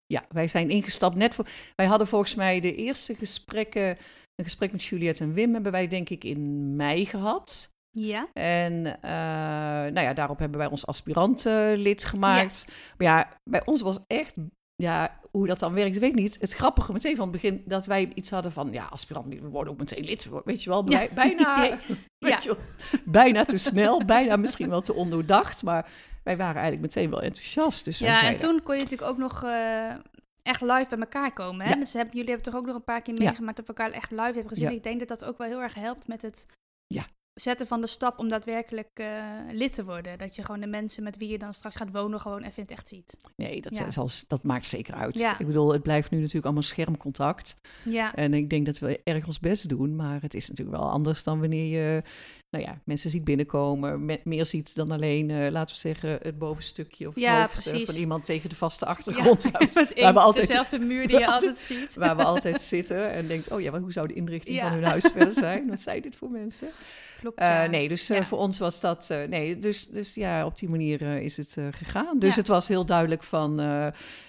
Ja, 0.07 0.25
wij 0.29 0.49
zijn 0.49 0.71
ingestapt 0.71 1.17
net 1.17 1.35
voor. 1.35 1.49
Wij 1.75 1.87
hadden 1.87 2.07
volgens 2.07 2.35
mij 2.35 2.61
de 2.61 2.75
eerste 2.75 3.15
gesprekken. 3.15 3.89
Een 4.35 4.45
gesprek 4.45 4.73
met 4.73 4.85
Juliette 4.85 5.23
en 5.23 5.33
Wim 5.33 5.53
hebben 5.53 5.73
wij 5.73 5.89
denk 5.89 6.09
ik 6.09 6.25
in 6.25 6.77
mei 6.77 7.07
gehad. 7.07 7.69
Ja. 7.91 8.29
En 8.33 8.83
nou 9.93 10.01
ja, 10.01 10.15
daarop 10.15 10.39
hebben 10.39 10.59
wij 10.59 10.69
ons 10.69 10.87
aspirantenlid 10.87 12.05
gemaakt. 12.05 12.65
Ja. 12.67 12.75
Maar 12.97 13.07
ja, 13.07 13.39
bij 13.51 13.65
ons 13.65 13.81
was 13.81 14.01
echt, 14.07 14.35
ja, 14.75 15.21
hoe 15.39 15.47
dat 15.47 15.59
dan 15.59 15.73
werkt, 15.73 15.99
weet 15.99 16.11
ik 16.11 16.15
niet. 16.15 16.37
Het 16.41 16.53
grappige 16.53 16.93
meteen 16.93 17.17
van 17.17 17.29
het 17.29 17.41
begin 17.41 17.63
dat 17.65 17.87
wij 17.87 18.13
iets 18.15 18.31
hadden 18.31 18.53
van, 18.53 18.73
ja, 18.73 18.85
aspirant, 18.85 19.27
we 19.35 19.49
worden 19.49 19.73
ook 19.73 19.79
meteen 19.79 20.05
lid, 20.05 20.29
weet 20.45 20.63
je 20.63 20.71
wel, 20.71 20.85
bij, 20.85 21.03
ja. 21.03 21.15
bijna, 21.15 21.65
ja. 21.65 21.79
weet 22.19 22.43
je 22.43 22.49
wel, 22.49 22.59
bijna 23.23 23.45
te 23.45 23.57
snel, 23.57 24.05
bijna 24.05 24.37
misschien 24.37 24.69
wel 24.69 24.83
te 24.83 24.95
ondoordacht, 24.95 25.63
maar 25.63 25.91
wij 26.25 26.37
waren 26.37 26.63
eigenlijk 26.63 26.95
meteen 26.95 27.11
wel 27.11 27.23
enthousiast. 27.23 27.85
Dus 27.85 27.99
ja, 27.99 28.23
en 28.23 28.37
toen 28.37 28.63
kon 28.63 28.75
je 28.75 28.83
natuurlijk 28.83 29.11
ook 29.11 29.19
nog 29.19 29.45
uh, 29.45 29.91
echt 30.43 30.61
live 30.61 30.87
bij 30.89 30.99
elkaar 30.99 31.33
komen. 31.33 31.67
Hè? 31.67 31.73
Ja. 31.73 31.79
Dus 31.79 31.93
heb, 31.93 32.13
jullie 32.13 32.29
hebben 32.29 32.53
toch 32.53 32.61
ook 32.61 32.67
nog 32.67 32.75
een 32.75 32.85
paar 32.85 33.03
keer 33.03 33.15
meegemaakt 33.15 33.57
dat 33.57 33.67
we 33.67 33.75
elkaar 33.75 33.91
echt 33.91 34.11
live 34.11 34.23
hebben 34.23 34.49
gezien. 34.49 34.69
Ja. 34.69 34.77
Ik 34.77 34.83
denk 34.83 34.99
dat 34.99 35.09
dat 35.09 35.25
ook 35.25 35.39
wel 35.39 35.47
heel 35.47 35.63
erg 35.63 35.75
helpt 35.75 36.09
met 36.09 36.23
het 36.23 36.47
Ja. 36.87 37.07
Zetten 37.41 37.67
van 37.67 37.81
de 37.81 37.87
stap 37.87 38.19
om 38.19 38.29
daadwerkelijk 38.29 38.89
uh, 38.95 39.07
lid 39.53 39.75
te 39.75 39.85
worden. 39.85 40.19
Dat 40.19 40.35
je 40.35 40.45
gewoon 40.45 40.61
de 40.61 40.67
mensen 40.67 41.03
met 41.03 41.17
wie 41.17 41.29
je 41.29 41.39
dan 41.39 41.55
straks 41.55 41.77
gaat 41.77 41.91
wonen 41.91 42.21
gewoon 42.21 42.43
even 42.43 42.57
in 42.57 42.63
het 42.63 42.71
echt 42.71 42.89
ziet. 42.89 43.17
Nee, 43.37 43.61
dat, 43.61 43.77
Ja. 43.77 43.87
als, 43.97 44.25
dat 44.29 44.43
maakt 44.43 44.67
zeker 44.67 44.95
uit. 44.95 45.19
Ja. 45.19 45.39
Ik 45.39 45.47
bedoel, 45.47 45.73
het 45.73 45.83
blijft 45.83 46.11
nu 46.11 46.19
natuurlijk 46.19 46.45
allemaal 46.45 46.63
schermcontact. 46.63 47.57
Ja, 47.85 48.15
En 48.15 48.35
ik 48.35 48.51
denk 48.51 48.67
dat 48.67 48.79
we 48.79 49.01
erg 49.05 49.27
ons 49.27 49.41
best 49.41 49.69
doen, 49.69 49.97
maar 49.97 50.23
het 50.23 50.35
is 50.35 50.49
natuurlijk 50.49 50.77
wel 50.77 50.91
anders 50.91 51.23
dan 51.23 51.41
wanneer 51.41 51.65
je, 51.65 52.03
nou 52.51 52.65
ja, 52.65 52.79
mensen 52.85 53.11
ziet 53.11 53.25
binnenkomen, 53.25 54.05
met 54.05 54.25
meer 54.25 54.47
ziet 54.47 54.75
dan 54.75 54.91
alleen, 54.91 55.29
uh, 55.29 55.51
laten 55.51 55.75
we 55.75 55.81
zeggen, 55.81 56.19
het 56.23 56.39
bovenstukje 56.39 57.09
of 57.09 57.15
het 57.15 57.23
Ja, 57.23 57.41
hoofd 57.41 57.57
uh, 57.57 57.63
precies. 57.63 57.87
van 57.87 57.95
iemand 57.95 58.25
tegen 58.25 58.49
de 58.49 58.57
vaste 58.57 58.87
achtergrond. 58.87 59.43
ja, 59.43 59.51
waar, 60.03 60.13
we, 60.13 60.21
altijd, 60.21 60.47
dezelfde 60.47 60.79
muur 60.79 61.09
die 61.09 61.19
je 61.19 61.27
altijd 61.27 61.57
ziet. 61.57 61.95
waar 61.95 62.17
we 62.17 62.25
altijd 62.25 62.63
zitten 62.75 63.11
en 63.13 63.27
denkt, 63.27 63.51
oh 63.51 63.61
ja, 63.61 63.71
maar 63.71 63.81
hoe 63.81 63.93
zou 63.93 64.07
de 64.09 64.15
inrichting 64.15 64.57
Ja. 64.57 64.63
van 64.69 64.73
hun 64.73 64.85
huis 64.85 65.05
verder 65.07 65.33
zijn? 65.49 65.69
Wat 65.69 65.81
zijn 65.81 66.03
dit 66.03 66.17
voor 66.17 66.31
mensen? 66.31 66.69
Klopt, 67.21 67.41
Uh, 67.41 67.47
ja. 67.47 67.67
nee, 67.67 67.89
dus 67.89 68.11
voor 68.23 68.39
ons 68.39 68.59
was 68.59 68.81
dat. 68.81 69.09
Nee, 69.29 69.59
dus, 69.59 69.89
dus 69.89 70.15
ja, 70.15 70.47
op 70.47 70.59
die 70.59 70.69
manier 70.69 71.03
is 71.03 71.37
het 71.37 71.57
gegaan. 71.71 72.19
Dus 72.19 72.37
het 72.37 72.49
was 72.49 72.69
heel 72.69 72.87
duidelijk 72.87 73.23
van. 73.23 73.57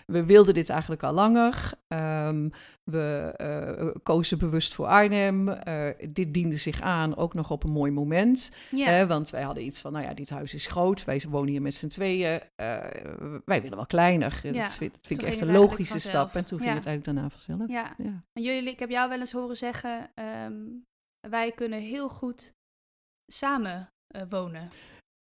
we 0.06 0.26
wilden 0.26 0.54
dit 0.54 0.70
eigenlijk 0.70 1.04
al 1.04 1.14
langer. 1.14 1.72
Um, 1.88 2.52
we 2.84 3.96
kozen 4.04 4.38
bewust 4.38 4.74
voor 4.74 4.86
Arnhem. 4.86 5.58
Dit 6.10 6.34
diende 6.34 6.58
zich 6.58 6.82
aan, 6.82 7.18
ook 7.18 7.34
nog 7.34 7.52
op 7.52 7.64
een 7.64 7.72
mooi 7.72 7.92
moment. 7.92 8.09
Ja. 8.72 9.08
Want 9.08 9.30
wij 9.30 9.42
hadden 9.42 9.66
iets 9.66 9.80
van: 9.80 9.92
nou 9.92 10.06
ja, 10.06 10.14
dit 10.14 10.30
huis 10.30 10.54
is 10.54 10.68
groot. 10.68 11.06
Wij 11.06 11.24
wonen 11.30 11.50
hier 11.50 11.62
met 11.62 11.76
z'n 11.76 11.88
tweeën. 11.88 12.34
Uh, 12.34 12.78
wij 13.46 13.62
willen 13.62 13.78
wel 13.78 13.86
kleiner. 13.86 14.40
Ja. 14.44 14.52
Dat 14.52 14.76
vind, 14.76 14.96
vind 15.02 15.22
ik 15.22 15.28
echt 15.28 15.42
een 15.42 15.52
logische 15.52 16.00
stap. 16.00 16.36
En 16.36 16.46
toen 16.46 16.60
ging 16.60 16.74
het 16.74 16.86
eigenlijk 16.86 17.06
daarna 17.06 17.30
vanzelf. 17.30 17.70
ja. 17.70 17.94
Ja. 17.98 18.24
En 18.34 18.44
jullie, 18.44 18.72
ik 18.72 18.80
heb 18.80 18.90
jou 18.90 19.10
wel 19.10 19.20
eens 19.20 19.32
horen 19.32 19.56
zeggen, 19.58 20.12
ehm, 20.14 20.56
wij 21.30 21.52
kunnen 21.52 21.80
heel 21.82 22.10
goed 22.10 22.54
samen 23.28 23.90
eh, 24.08 24.22
wonen. 24.30 24.70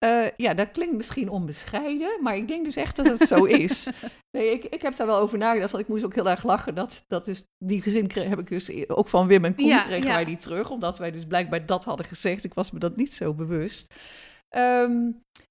Uh, 0.05 0.25
ja, 0.37 0.53
dat 0.53 0.71
klinkt 0.71 0.95
misschien 0.95 1.29
onbescheiden, 1.29 2.17
maar 2.21 2.35
ik 2.35 2.47
denk 2.47 2.65
dus 2.65 2.75
echt 2.75 2.95
dat 2.95 3.05
het 3.07 3.27
zo 3.27 3.43
is. 3.45 3.87
Nee, 4.37 4.51
ik, 4.51 4.63
ik 4.63 4.81
heb 4.81 4.95
daar 4.95 5.07
wel 5.07 5.19
over 5.19 5.37
nagedacht, 5.37 5.71
want 5.71 5.83
ik 5.83 5.89
moest 5.89 6.03
ook 6.03 6.15
heel 6.15 6.29
erg 6.29 6.43
lachen. 6.43 6.75
Dat, 6.75 7.03
dat 7.07 7.25
dus, 7.25 7.43
die 7.57 7.81
gezin 7.81 8.07
kreeg, 8.07 8.29
heb 8.29 8.39
ik 8.39 8.47
dus 8.49 8.67
e- 8.67 8.83
ook 8.87 9.07
van 9.07 9.27
Wim 9.27 9.45
en 9.45 9.55
Koen 9.55 9.65
Ja, 9.65 9.83
kregen 9.83 10.07
ja. 10.07 10.13
wij 10.13 10.25
die 10.25 10.37
terug, 10.37 10.69
omdat 10.69 10.97
wij 10.97 11.11
dus 11.11 11.25
blijkbaar 11.25 11.65
dat 11.65 11.83
hadden 11.85 12.05
gezegd. 12.05 12.43
Ik 12.43 12.53
was 12.53 12.71
me 12.71 12.79
dat 12.79 12.95
niet 12.95 13.13
zo 13.15 13.33
bewust. 13.33 13.93
Ehm, 14.49 15.11
te- 15.31 15.46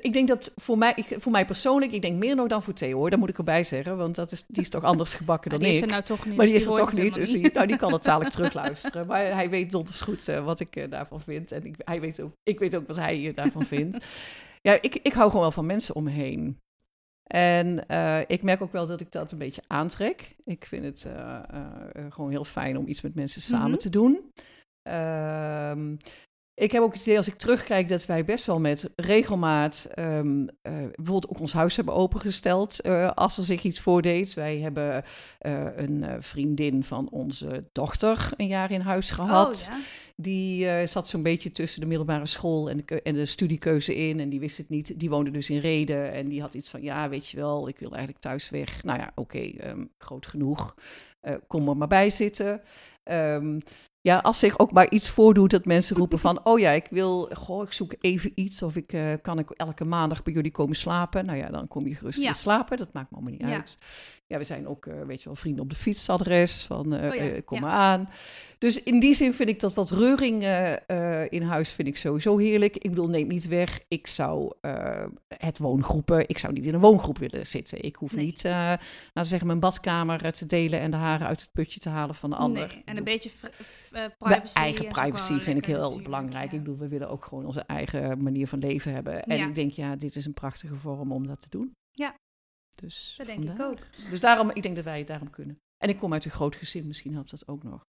ik 0.00 0.12
denk 0.12 0.28
dat 0.28 0.52
voor 0.56 0.78
mij, 0.78 0.92
ik- 0.96 1.16
voor 1.18 1.32
mij 1.32 1.44
persoonlijk, 1.46 1.92
ik 1.92 2.02
denk 2.02 2.18
meer 2.18 2.34
nog 2.36 2.48
dan 2.48 2.62
voor 2.62 2.72
Theo 2.74 2.96
hoor, 2.98 3.10
dat 3.10 3.18
moet 3.18 3.28
ik 3.28 3.38
erbij 3.38 3.64
zeggen, 3.64 3.96
want 3.96 4.14
dat 4.14 4.32
is, 4.32 4.46
die 4.46 4.62
is 4.62 4.68
toch 4.68 4.82
anders 4.84 5.14
gebakken 5.14 5.50
dan 5.50 5.58
die 5.58 5.68
is 5.68 5.76
ik. 5.76 5.82
er 5.82 5.88
nou 5.88 6.02
toch 6.02 6.26
niet. 6.26 6.36
Maar 6.36 6.46
dus 6.46 6.54
die 6.54 6.64
is 6.64 6.70
er 6.70 6.76
toch 6.84 6.92
niet, 6.92 7.14
dus 7.14 7.32
die, 7.32 7.52
nou, 7.52 7.66
die 7.66 7.76
kan 7.76 7.92
het 7.92 8.02
dadelijk 8.10 8.30
terugluisteren. 8.34 9.06
Maar 9.06 9.24
hij 9.34 9.50
weet 9.50 9.70
donders 9.70 10.00
goed 10.00 10.28
eh, 10.28 10.44
wat 10.44 10.60
ik 10.60 10.76
eh, 10.76 10.90
daarvan 10.90 11.20
vind. 11.20 11.52
En 11.52 11.64
ik, 11.66 11.74
hij 11.84 12.00
weet 12.00 12.20
ook, 12.20 12.32
ik 12.42 12.58
weet 12.58 12.76
ook 12.76 12.86
wat 12.86 12.96
hij 12.96 13.28
eh, 13.28 13.34
daarvan 13.36 13.62
vindt. 13.76 14.06
Ja, 14.62 14.78
ik, 14.80 14.94
ik 14.94 15.12
hou 15.12 15.26
gewoon 15.26 15.42
wel 15.42 15.52
van 15.52 15.66
mensen 15.66 15.94
om 15.94 16.04
me 16.04 16.10
heen. 16.10 16.58
En 17.26 17.84
ik 18.26 18.42
merk 18.42 18.62
ook 18.62 18.72
wel 18.72 18.86
dat 18.86 19.00
ik 19.00 19.12
dat 19.12 19.32
een 19.32 19.38
beetje 19.38 19.62
aantrek. 19.66 20.36
Ik 20.44 20.64
vind 20.66 20.84
het 20.84 21.06
gewoon 22.08 22.30
heel 22.30 22.44
fijn 22.44 22.78
om 22.78 22.86
iets 22.88 23.00
met 23.00 23.14
mensen 23.14 23.42
samen 23.42 23.70
Mhm. 23.70 23.78
te 23.78 23.90
doen. 23.90 24.30
Ehm, 24.82 25.96
ik 26.60 26.72
heb 26.72 26.82
ook 26.82 26.92
het 26.92 27.02
idee 27.02 27.16
als 27.16 27.26
ik 27.26 27.38
terugkijk 27.38 27.88
dat 27.88 28.06
wij 28.06 28.24
best 28.24 28.44
wel 28.44 28.60
met 28.60 28.90
regelmaat 28.96 29.88
ehm, 29.94 30.46
eh, 30.62 30.72
bijvoorbeeld 30.72 31.28
ook 31.28 31.40
ons 31.40 31.52
huis 31.52 31.76
hebben 31.76 31.94
opengesteld 31.94 32.80
eh, 32.80 33.10
als 33.10 33.36
er 33.36 33.42
zich 33.42 33.62
iets 33.62 33.80
voordeed. 33.80 34.34
Wij 34.34 34.58
hebben 34.58 35.04
eh, 35.38 35.66
een 35.76 36.22
vriendin 36.22 36.84
van 36.84 37.08
onze 37.10 37.64
dochter 37.72 38.30
een 38.36 38.46
jaar 38.46 38.70
in 38.70 38.80
huis 38.80 39.10
gehad. 39.10 39.68
Oh, 39.70 39.76
ja. 39.76 39.82
Die 40.16 40.86
zat 40.86 41.08
zo'n 41.08 41.22
beetje 41.22 41.52
tussen 41.52 41.80
de 41.80 41.86
middelbare 41.86 42.26
school 42.26 42.70
en 42.70 42.82
de, 42.86 43.02
en 43.02 43.14
de 43.14 43.26
studiekeuze 43.26 43.94
in. 43.96 44.20
En 44.20 44.28
die 44.28 44.40
wist 44.40 44.56
het 44.56 44.68
niet. 44.68 45.00
Die 45.00 45.10
woonde 45.10 45.30
dus 45.30 45.50
in 45.50 45.58
Reden. 45.58 46.12
En 46.12 46.28
die 46.28 46.40
had 46.40 46.54
iets 46.54 46.68
van, 46.68 46.82
ja, 46.82 47.08
weet 47.08 47.28
je 47.28 47.36
wel, 47.36 47.68
ik 47.68 47.78
wil 47.78 47.90
eigenlijk 47.90 48.22
thuis 48.22 48.50
weg. 48.50 48.84
Nou 48.84 48.98
ja, 48.98 49.12
oké, 49.14 49.38
ehm, 49.38 49.84
groot 49.98 50.26
genoeg. 50.26 50.74
Kom 51.46 51.68
er 51.68 51.76
maar 51.76 51.88
bij 51.88 52.10
zitten. 52.10 52.62
Ehm, 53.02 53.58
ja, 54.02 54.18
als 54.18 54.38
zich 54.38 54.58
ook 54.58 54.72
maar 54.72 54.90
iets 54.90 55.08
voordoet 55.08 55.50
dat 55.50 55.64
mensen 55.64 55.96
roepen 55.96 56.18
van... 56.28 56.44
oh 56.44 56.58
ja, 56.58 56.70
ik 56.70 56.86
wil, 56.90 57.30
goh, 57.32 57.62
ik 57.62 57.72
zoek 57.72 57.94
even 58.00 58.32
iets... 58.34 58.62
of 58.62 58.76
ik 58.76 58.92
eh, 58.92 59.12
kan 59.22 59.38
ik 59.38 59.50
elke 59.50 59.84
maandag 59.84 60.22
bij 60.22 60.32
jullie 60.32 60.50
komen 60.50 60.76
slapen. 60.76 61.26
Nou 61.26 61.38
ja, 61.38 61.48
dan 61.48 61.68
kom 61.68 61.86
je 61.86 61.94
gerust 61.94 62.20
Ja. 62.20 62.28
in 62.28 62.34
slapen. 62.34 62.76
Dat 62.78 62.92
maakt 62.92 63.10
me 63.10 63.16
allemaal 63.16 63.34
niet 63.38 63.48
Ja. 63.48 63.54
uit. 63.54 63.78
Ja, 64.30 64.38
we 64.38 64.44
zijn 64.44 64.68
ook, 64.68 64.86
eh, 64.86 65.02
weet 65.02 65.18
je 65.18 65.24
wel, 65.24 65.34
vrienden 65.36 65.62
op 65.62 65.70
de 65.70 65.76
fietsadres. 65.76 66.64
Van, 66.64 66.94
Oh 66.94 67.00
ja, 67.00 67.14
eh, 67.14 67.40
kom 67.44 67.58
ja. 67.58 67.64
maar 67.64 67.74
aan. 67.74 68.08
Dus 68.58 68.82
in 68.82 69.00
die 69.00 69.14
zin 69.14 69.34
vind 69.34 69.48
ik 69.48 69.60
dat 69.60 69.74
wat 69.74 69.90
reuring 69.90 70.42
in 71.28 71.42
huis 71.42 71.70
vind 71.70 71.88
ik 71.88 71.96
sowieso 71.96 72.36
heerlijk. 72.36 72.76
Ik 72.76 72.90
bedoel, 72.90 73.08
neem 73.08 73.26
niet 73.28 73.48
weg. 73.48 73.80
Ik 73.88 74.06
zou 74.06 74.52
het 75.28 75.58
woongroepen, 75.58 76.28
ik 76.28 76.38
zou 76.38 76.52
niet 76.52 76.64
in 76.64 76.74
een 76.74 76.80
woongroep 76.80 77.18
willen 77.18 77.46
zitten. 77.46 77.82
Ik 77.84 77.96
hoef 77.96 78.14
Nee. 78.14 78.24
niet, 78.24 78.42
we 78.42 78.78
zeggen, 79.24 79.46
mijn 79.46 79.60
badkamer 79.60 80.32
te 80.32 80.46
delen 80.46 80.80
en 80.80 80.90
de 80.90 80.96
haren 80.96 81.26
uit 81.26 81.40
het 81.40 81.52
putje 81.52 81.80
te 81.80 81.88
halen 81.88 82.14
van 82.14 82.30
de 82.30 82.36
ander. 82.36 82.66
Nee, 82.66 82.82
en 82.84 82.96
een 82.96 83.04
bedoel, 83.04 83.04
beetje 83.04 83.30
privacy. 84.18 84.56
eigen 84.58 84.88
privacy 84.88 85.38
vind 85.38 85.58
ik 85.58 85.64
heel 85.64 86.02
belangrijk. 86.02 86.50
ja. 86.50 86.56
Ik 86.56 86.62
bedoel, 86.62 86.78
we 86.78 86.88
willen 86.88 87.08
ook 87.10 87.24
gewoon 87.24 87.46
onze 87.46 87.60
eigen 87.66 88.22
manier 88.22 88.46
van 88.48 88.58
leven 88.58 88.92
hebben. 88.92 89.22
En 89.22 89.48
ik 89.48 89.54
denk, 89.54 89.72
ja, 89.72 89.96
dit 89.96 90.16
is 90.16 90.24
een 90.24 90.34
prachtige 90.34 90.76
vorm 90.76 91.12
om 91.12 91.26
dat 91.26 91.40
te 91.40 91.48
doen. 91.50 91.72
Ja. 91.92 92.14
Dus 92.80 93.14
Dat 93.16 93.26
denk 93.26 93.44
ik 93.44 93.60
ook. 93.60 93.78
Dus 94.10 94.20
daarom, 94.20 94.50
ik 94.50 94.62
denk 94.62 94.74
dat 94.76 94.84
wij 94.84 94.98
het 94.98 95.06
daarom 95.06 95.30
kunnen. 95.30 95.58
En 95.76 95.88
ik 95.88 95.98
kom 95.98 96.12
uit 96.12 96.24
een 96.24 96.30
groot 96.30 96.56
gezin, 96.56 96.86
misschien 96.86 97.12
helpt 97.12 97.30
dat 97.30 97.48
ook 97.48 97.62
nog. 97.62 97.82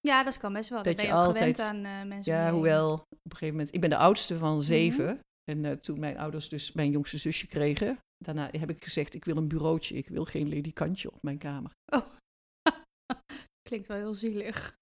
Ja, 0.00 0.24
dat 0.24 0.36
kan 0.38 0.52
best 0.52 0.68
wel. 0.68 0.82
Dat 0.82 0.86
Dat 0.86 0.96
ben 0.96 1.04
je 1.04 1.10
je 1.10 1.16
altijd- 1.18 1.60
gewend 1.60 1.86
aan 1.86 2.00
eh, 2.00 2.08
mensen. 2.08 2.32
Ja, 2.32 2.50
hoewel 2.52 2.92
op 2.92 3.00
een 3.10 3.30
gegeven 3.30 3.54
moment... 3.54 3.74
Ik 3.74 3.80
ben 3.80 3.90
de 3.90 3.96
oudste 3.96 4.34
Mhm. 4.34 4.42
van 4.42 4.62
zeven. 4.62 5.20
En 5.50 5.64
eh, 5.64 5.72
toen 5.72 5.98
mijn 6.00 6.18
ouders 6.18 6.48
dus 6.48 6.72
mijn 6.72 6.90
jongste 6.90 7.18
zusje 7.18 7.46
kregen... 7.46 7.98
Daarna 8.24 8.48
heb 8.58 8.70
ik 8.70 8.84
gezegd, 8.84 9.14
ik 9.14 9.24
wil 9.24 9.36
een 9.36 9.48
bureautje. 9.48 9.94
Ik 9.96 10.08
wil 10.08 10.24
geen 10.24 10.48
ledikantje 10.48 11.12
op 11.12 11.22
mijn 11.22 11.38
kamer. 11.38 11.70
Klinkt 13.68 13.86
wel 13.86 13.96
heel 13.96 14.14
zielig. 14.14 14.76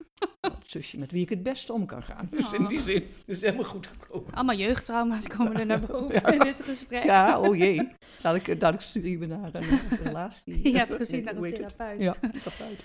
Het 0.66 0.74
zusje 0.82 0.98
met 0.98 1.10
wie 1.10 1.22
ik 1.22 1.28
het 1.28 1.42
beste 1.42 1.72
om 1.72 1.86
kan 1.86 2.02
gaan. 2.02 2.28
Dus 2.30 2.52
in 2.52 2.62
Oh. 2.62 2.68
die 2.68 2.80
zin 2.80 3.02
is 3.26 3.36
het 3.36 3.44
helemaal 3.44 3.70
goed 3.70 3.86
gekomen. 3.86 4.32
Allemaal 4.34 4.56
jeugdtrauma's 4.56 5.26
komen 5.26 5.56
er 5.56 5.66
naar 5.66 5.80
boven 5.80 6.14
Ja. 6.14 6.26
in 6.32 6.38
dit 6.38 6.62
gesprek. 6.62 7.02
Ja, 7.04 7.40
oh 7.40 7.56
jee. 7.56 7.88
Dadelijk, 8.22 8.60
dadelijk 8.60 8.82
stuur 8.82 9.06
je 9.08 9.18
me 9.18 9.26
naar 9.26 9.50
een 9.52 9.98
relatie. 10.02 10.72
Ja, 10.72 10.84
precies, 10.84 11.24
naar 11.24 11.36
een 11.36 11.52
therapeut. 11.52 12.00
Ja, 12.02 12.12
therapeut. 12.12 12.80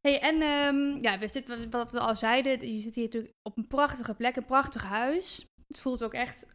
Hey, 0.00 0.20
en 0.20 0.40
ehm, 0.42 1.02
ja, 1.04 1.18
we 1.18 1.28
zitten, 1.28 1.70
wat 1.70 1.90
we 1.90 1.98
al 2.00 2.16
zeiden, 2.16 2.72
je 2.72 2.78
zit 2.80 2.94
hier 2.94 3.04
natuurlijk 3.04 3.32
op 3.42 3.56
een 3.56 3.66
prachtige 3.66 4.14
plek, 4.14 4.36
een 4.36 4.44
prachtig 4.44 4.84
huis. 4.84 5.44
Het 5.68 5.78
voelt 5.80 6.04
ook 6.04 6.14
echt 6.14 6.46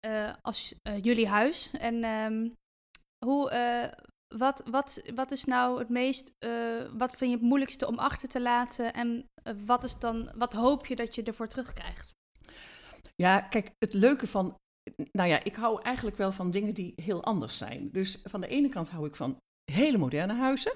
eh, 0.00 0.32
als 0.42 0.74
eh, 0.82 1.02
jullie 1.02 1.28
huis. 1.28 1.70
En 1.80 2.04
ehm, 2.04 2.48
hoe, 3.26 3.50
eh, 3.50 3.88
wat, 4.36 4.62
wat, 4.70 5.02
wat 5.14 5.30
is 5.30 5.44
nou 5.44 5.78
het 5.78 5.88
meest, 5.88 6.32
eh, 6.38 6.50
wat 6.96 7.16
vind 7.16 7.30
je 7.30 7.36
het 7.36 7.46
moeilijkste 7.46 7.86
om 7.86 7.98
achter 7.98 8.28
te 8.28 8.40
laten? 8.40 8.94
En 8.94 9.28
eh, 9.42 9.54
wat, 9.66 9.84
is 9.84 9.98
dan, 9.98 10.30
wat 10.34 10.52
hoop 10.52 10.86
je 10.86 10.96
dat 10.96 11.14
je 11.14 11.22
ervoor 11.22 11.48
terugkrijgt? 11.48 12.10
Ja, 13.14 13.40
kijk, 13.40 13.70
het 13.78 13.92
leuke 13.92 14.26
van... 14.26 14.56
Nou 15.12 15.28
ja, 15.28 15.44
ik 15.44 15.54
hou 15.54 15.82
eigenlijk 15.82 16.16
wel 16.16 16.32
van 16.32 16.50
dingen 16.50 16.74
die 16.74 16.92
heel 16.96 17.24
anders 17.24 17.56
zijn. 17.56 17.90
Dus 17.90 18.20
van 18.24 18.40
de 18.40 18.46
ene 18.46 18.68
kant 18.68 18.88
hou 18.90 19.06
ik 19.06 19.16
van 19.16 19.36
hele 19.72 19.98
moderne 19.98 20.34
huizen. 20.34 20.72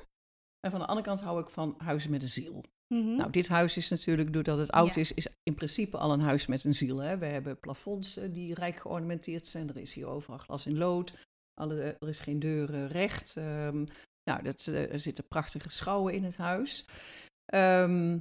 En 0.60 0.70
van 0.70 0.80
de 0.80 0.86
andere 0.86 1.06
kant 1.06 1.20
hou 1.20 1.40
ik 1.40 1.48
van 1.48 1.74
huizen 1.78 2.10
met 2.10 2.22
een 2.22 2.28
ziel. 2.28 2.64
Mhm. 2.94 3.16
Nou, 3.16 3.30
dit 3.30 3.48
huis 3.48 3.76
is 3.76 3.88
natuurlijk, 3.88 4.32
doordat 4.32 4.58
het 4.58 4.70
oud 4.70 4.94
Ja. 4.94 5.00
is, 5.00 5.12
is 5.12 5.28
in 5.42 5.54
principe 5.54 5.96
al 5.96 6.12
een 6.12 6.20
huis 6.20 6.46
met 6.46 6.64
een 6.64 6.74
ziel. 6.74 6.98
Hè? 6.98 7.18
We 7.18 7.26
hebben 7.26 7.60
plafonds 7.60 8.16
eh, 8.16 8.32
die 8.32 8.54
rijk 8.54 8.76
geornamenteerd 8.76 9.46
zijn. 9.46 9.68
Er 9.68 9.76
is 9.76 9.94
hier 9.94 10.06
overal 10.06 10.38
glas 10.38 10.66
in 10.66 10.78
lood. 10.78 11.14
Alle, 11.60 11.96
er 12.00 12.08
is 12.08 12.20
geen 12.20 12.38
deur 12.38 12.74
eh, 12.74 12.90
recht. 12.90 13.34
Nou, 14.30 14.42
dat, 14.42 14.66
eh, 14.66 14.92
er 14.92 15.00
zitten 15.00 15.26
prachtige 15.28 15.70
schouwen 15.70 16.14
in 16.14 16.24
het 16.24 16.36
huis. 16.36 16.84
Ehm, 17.46 18.18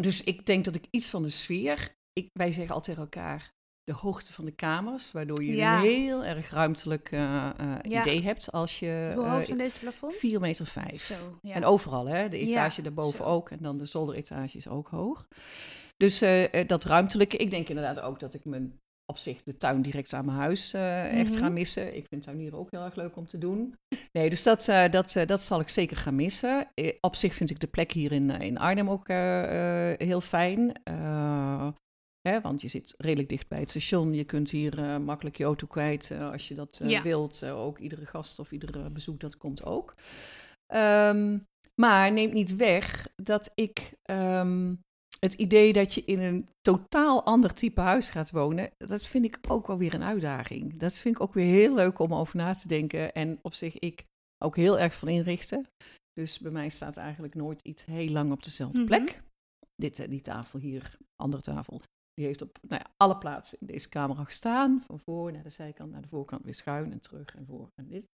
dus 0.00 0.24
ik 0.24 0.46
denk 0.46 0.64
dat 0.64 0.74
ik 0.74 0.86
iets 0.90 1.06
van 1.08 1.22
de 1.22 1.30
sfeer... 1.30 1.94
Ik, 2.12 2.28
wij 2.32 2.52
zeggen 2.52 2.74
altijd 2.74 2.96
tegen 2.96 3.02
elkaar 3.02 3.52
de 3.84 3.92
hoogte 3.92 4.32
van 4.32 4.44
de 4.44 4.50
kamers, 4.50 5.12
waardoor 5.12 5.44
je 5.44 5.52
Ja. 5.54 5.74
een 5.76 5.82
heel 5.88 6.24
erg 6.24 6.50
ruimtelijk 6.50 7.10
eh, 7.12 7.48
eh, 7.48 7.76
Ja. 7.82 8.00
idee 8.00 8.22
hebt 8.22 8.52
als 8.52 8.78
je... 8.78 9.12
Hoe 9.14 9.24
hoog 9.28 9.40
eh, 9.40 9.46
zijn 9.46 9.58
deze 9.58 9.78
plafonds? 9.78 10.16
4,5 10.16 10.40
meter. 10.40 10.66
Vijf. 10.66 11.00
Zo, 11.00 11.38
ja. 11.42 11.54
En 11.54 11.64
overal, 11.64 12.06
hè? 12.06 12.28
De 12.28 12.38
etage 12.38 12.82
daarboven 12.82 13.18
zo. 13.18 13.24
ook. 13.24 13.50
En 13.50 13.58
dan 13.60 13.78
de 13.78 13.84
zolderetage 13.86 14.56
is 14.56 14.68
ook 14.68 14.88
hoog. 14.88 15.26
Dus 15.96 16.20
eh, 16.20 16.54
eh, 16.54 16.68
dat 16.68 16.84
ruimtelijke. 16.84 17.36
Ik 17.36 17.50
denk 17.50 17.68
inderdaad 17.68 18.00
ook 18.00 18.20
dat 18.20 18.34
ik 18.34 18.44
mijn, 18.44 18.78
op 19.10 19.18
zich 19.18 19.42
de 19.42 19.56
tuin 19.56 19.82
direct 19.82 20.12
aan 20.12 20.24
mijn 20.24 20.38
huis 20.38 20.72
eh, 20.72 21.18
echt 21.20 21.30
Mhm. 21.30 21.38
ga 21.38 21.48
missen. 21.48 21.96
Ik 21.96 22.06
vind 22.08 22.22
tuinieren 22.22 22.58
ook 22.58 22.70
heel 22.70 22.84
erg 22.84 22.94
leuk 22.94 23.16
om 23.16 23.26
te 23.26 23.38
doen. 23.38 23.74
Nee, 24.12 24.30
dus 24.30 24.42
dat, 24.42 24.68
eh, 24.68 24.90
dat, 24.90 25.16
eh, 25.16 25.26
dat 25.26 25.42
zal 25.42 25.60
ik 25.60 25.68
zeker 25.68 25.96
gaan 25.96 26.14
missen. 26.14 26.68
Op 27.00 27.16
zich 27.16 27.34
vind 27.34 27.50
ik 27.50 27.60
de 27.60 27.66
plek 27.66 27.92
hier 27.92 28.12
in, 28.12 28.30
in 28.30 28.58
Arnhem 28.58 28.90
ook 28.90 29.08
heel 30.02 30.20
fijn. 30.20 30.72
Hè, 32.28 32.40
want 32.40 32.60
je 32.60 32.68
zit 32.68 32.94
redelijk 32.98 33.28
dicht 33.28 33.48
bij 33.48 33.60
het 33.60 33.70
station. 33.70 34.14
Je 34.14 34.24
kunt 34.24 34.50
hier 34.50 35.00
makkelijk 35.00 35.36
je 35.36 35.44
auto 35.44 35.66
kwijt 35.66 36.10
als 36.32 36.48
je 36.48 36.54
dat 36.54 36.80
Ja. 36.84 37.02
wilt. 37.02 37.44
Ook 37.44 37.78
iedere 37.78 38.06
gast 38.06 38.38
of 38.38 38.52
iedere 38.52 38.90
bezoek, 38.90 39.20
dat 39.20 39.36
komt 39.36 39.64
ook. 39.64 39.94
Ehm, 40.66 41.38
maar 41.74 42.12
neemt 42.12 42.32
niet 42.32 42.56
weg 42.56 43.08
dat 43.16 43.50
ik 43.54 43.92
ehm, 44.02 44.74
het 45.20 45.34
idee 45.34 45.72
dat 45.72 45.94
je 45.94 46.04
in 46.04 46.18
een 46.18 46.48
totaal 46.60 47.24
ander 47.24 47.54
type 47.54 47.80
huis 47.80 48.10
gaat 48.10 48.30
wonen, 48.30 48.70
dat 48.78 49.06
vind 49.06 49.24
ik 49.24 49.38
ook 49.48 49.66
wel 49.66 49.78
weer 49.78 49.94
een 49.94 50.02
uitdaging. 50.02 50.76
Dat 50.78 50.94
vind 50.94 51.14
ik 51.14 51.22
ook 51.22 51.34
weer 51.34 51.54
heel 51.54 51.74
leuk 51.74 51.98
om 51.98 52.14
over 52.14 52.36
na 52.36 52.54
te 52.54 52.68
denken. 52.68 53.12
En 53.12 53.38
op 53.42 53.54
zich 53.54 53.78
ik 53.78 54.04
ook 54.44 54.56
heel 54.56 54.78
erg 54.78 54.94
van 54.94 55.08
inrichten. 55.08 55.66
Dus 56.12 56.38
bij 56.38 56.50
mij 56.50 56.68
staat 56.68 56.96
eigenlijk 56.96 57.34
nooit 57.34 57.60
iets 57.62 57.84
heel 57.84 58.08
lang 58.08 58.32
op 58.32 58.42
dezelfde 58.42 58.78
Mhm. 58.78 58.86
plek. 58.86 59.22
Dit, 59.76 59.98
eh, 59.98 60.08
die 60.08 60.20
tafel 60.22 60.58
hier, 60.58 60.96
andere 61.16 61.42
tafel, 61.42 61.80
die 62.20 62.28
heeft 62.28 62.42
op 62.42 62.58
nou 62.60 62.82
ja, 62.84 62.90
alle 62.96 63.16
plaatsen 63.16 63.58
in 63.60 63.66
deze 63.66 63.88
kamer 63.88 64.16
al 64.16 64.24
gestaan. 64.24 64.82
Van 64.86 64.98
voor 64.98 65.32
naar 65.32 65.42
de 65.42 65.50
zijkant, 65.50 65.92
naar 65.92 66.02
de 66.02 66.08
voorkant, 66.08 66.44
weer 66.44 66.54
schuin 66.54 66.92
en 66.92 67.00
terug 67.00 67.34
en 67.36 67.46
voor 67.46 67.70
en 67.74 67.86
dit. 67.88 68.04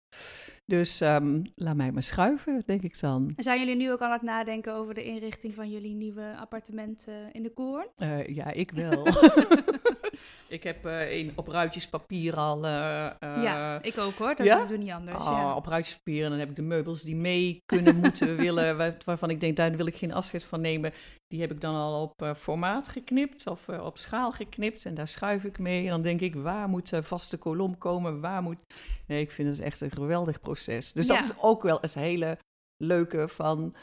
Dus 0.64 1.00
ehm, 1.00 1.44
laat 1.54 1.76
mij 1.76 1.92
maar 1.92 2.02
schuiven, 2.02 2.62
denk 2.66 2.82
ik 2.82 3.00
dan. 3.00 3.32
Zijn 3.36 3.58
jullie 3.58 3.76
nu 3.76 3.92
ook 3.92 4.00
aan 4.00 4.12
het 4.12 4.22
nadenken 4.22 4.74
over 4.74 4.94
de 4.94 5.04
inrichting 5.04 5.54
van 5.54 5.70
jullie 5.70 5.94
nieuwe 5.94 6.36
appartement 6.36 7.04
eh, 7.08 7.14
in 7.32 7.42
de 7.42 7.50
Koer? 7.50 7.88
Eh, 7.96 8.26
ja, 8.26 8.52
ik 8.52 8.70
wel. 8.70 9.06
ik 10.66 10.74
heb 10.74 10.86
eh, 10.86 11.18
een, 11.18 11.32
op 11.34 11.48
ruitjes 11.48 11.88
papier 11.88 12.36
al... 12.36 12.64
eh, 12.64 13.06
eh, 13.06 13.12
ja, 13.42 13.82
ik 13.82 13.98
ook 13.98 14.14
hoor. 14.14 14.34
Dat 14.36 14.46
ja? 14.46 14.64
doen 14.64 14.78
niet 14.78 14.90
anders. 14.90 15.24
ah, 15.24 15.32
ja. 15.38 15.54
Op 15.56 15.66
ruitjes 15.66 15.96
papier 15.96 16.24
en 16.24 16.30
dan 16.30 16.38
heb 16.38 16.48
ik 16.48 16.56
de 16.56 16.62
meubels 16.62 17.02
die 17.02 17.16
mee 17.16 17.62
kunnen, 17.66 17.96
moeten, 18.02 18.36
willen. 18.36 18.76
waar- 18.76 18.96
Waarvan 19.04 19.30
ik 19.30 19.40
denk, 19.40 19.56
daar 19.56 19.76
wil 19.76 19.86
ik 19.86 19.96
geen 19.96 20.12
afscheid 20.12 20.44
van 20.44 20.60
nemen. 20.60 20.92
Die 21.26 21.40
heb 21.40 21.50
ik 21.50 21.60
dan 21.60 21.74
al 21.74 22.02
op 22.02 22.36
formaat 22.36 22.88
geknipt 22.88 23.46
of 23.46 23.68
op 23.68 23.98
schaal 23.98 24.32
geknipt. 24.32 24.84
En 24.84 24.94
daar 24.94 25.08
schuif 25.08 25.44
ik 25.44 25.58
mee. 25.58 25.84
En 25.84 25.90
dan 25.90 26.02
denk 26.02 26.20
ik, 26.20 26.34
waar 26.34 26.68
moet 26.68 26.90
de 26.90 27.02
vaste 27.02 27.36
kolom 27.36 27.78
komen? 27.78 28.20
Waar 28.20 28.42
moet... 28.42 28.58
Nee, 29.06 29.20
ik 29.20 29.30
vind 29.30 29.48
het 29.48 29.60
echt 29.60 29.80
een 29.80 29.90
geweldig 29.90 30.40
proces. 30.40 30.92
Dus 30.92 31.06
dat 31.06 31.24
is 31.24 31.32
ook 31.40 31.62
wel 31.62 31.78
het 31.80 31.94
hele 31.94 32.38
leuke 32.76 33.28
van 33.28 33.74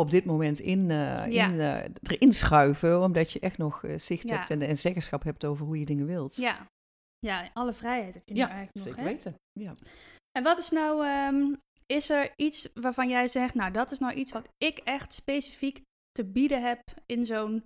op 0.00 0.10
dit 0.10 0.24
moment 0.24 0.58
in, 0.60 0.90
eh, 0.90 1.30
Ja. 1.32 1.48
in, 1.48 1.60
eh, 1.60 1.84
erin 2.02 2.32
schuiven. 2.32 3.00
Omdat 3.02 3.30
je 3.32 3.40
echt 3.40 3.58
nog 3.58 3.84
eh, 3.84 3.98
zicht 3.98 4.28
Ja. 4.28 4.36
hebt 4.36 4.50
en, 4.50 4.62
en 4.62 4.78
zeggenschap 4.78 5.22
hebt 5.22 5.44
over 5.44 5.66
hoe 5.66 5.78
je 5.78 5.84
dingen 5.86 6.06
wilt. 6.06 6.36
ja. 6.36 6.66
Ja, 7.18 7.50
alle 7.52 7.72
vrijheid 7.72 8.14
heb 8.14 8.22
je 8.28 8.34
nu 8.34 8.40
eigenlijk 8.40 8.74
nog. 8.74 8.84
zeker 8.84 9.04
weten. 9.04 9.34
Ja. 9.60 9.74
En 10.38 10.42
wat 10.42 10.58
is 10.58 10.70
nou, 10.70 11.06
ehm, 11.06 11.54
is 11.86 12.10
er 12.10 12.32
iets 12.36 12.68
waarvan 12.74 13.08
jij 13.08 13.28
zegt, 13.28 13.54
nou 13.54 13.72
dat 13.72 13.90
is 13.90 13.98
nou 13.98 14.12
iets 14.14 14.32
wat 14.32 14.48
ik 14.58 14.78
echt 14.78 15.14
specifiek 15.14 15.80
te 16.12 16.24
bieden 16.24 16.62
heb 16.66 16.80
in 17.06 17.26
zo'n 17.26 17.64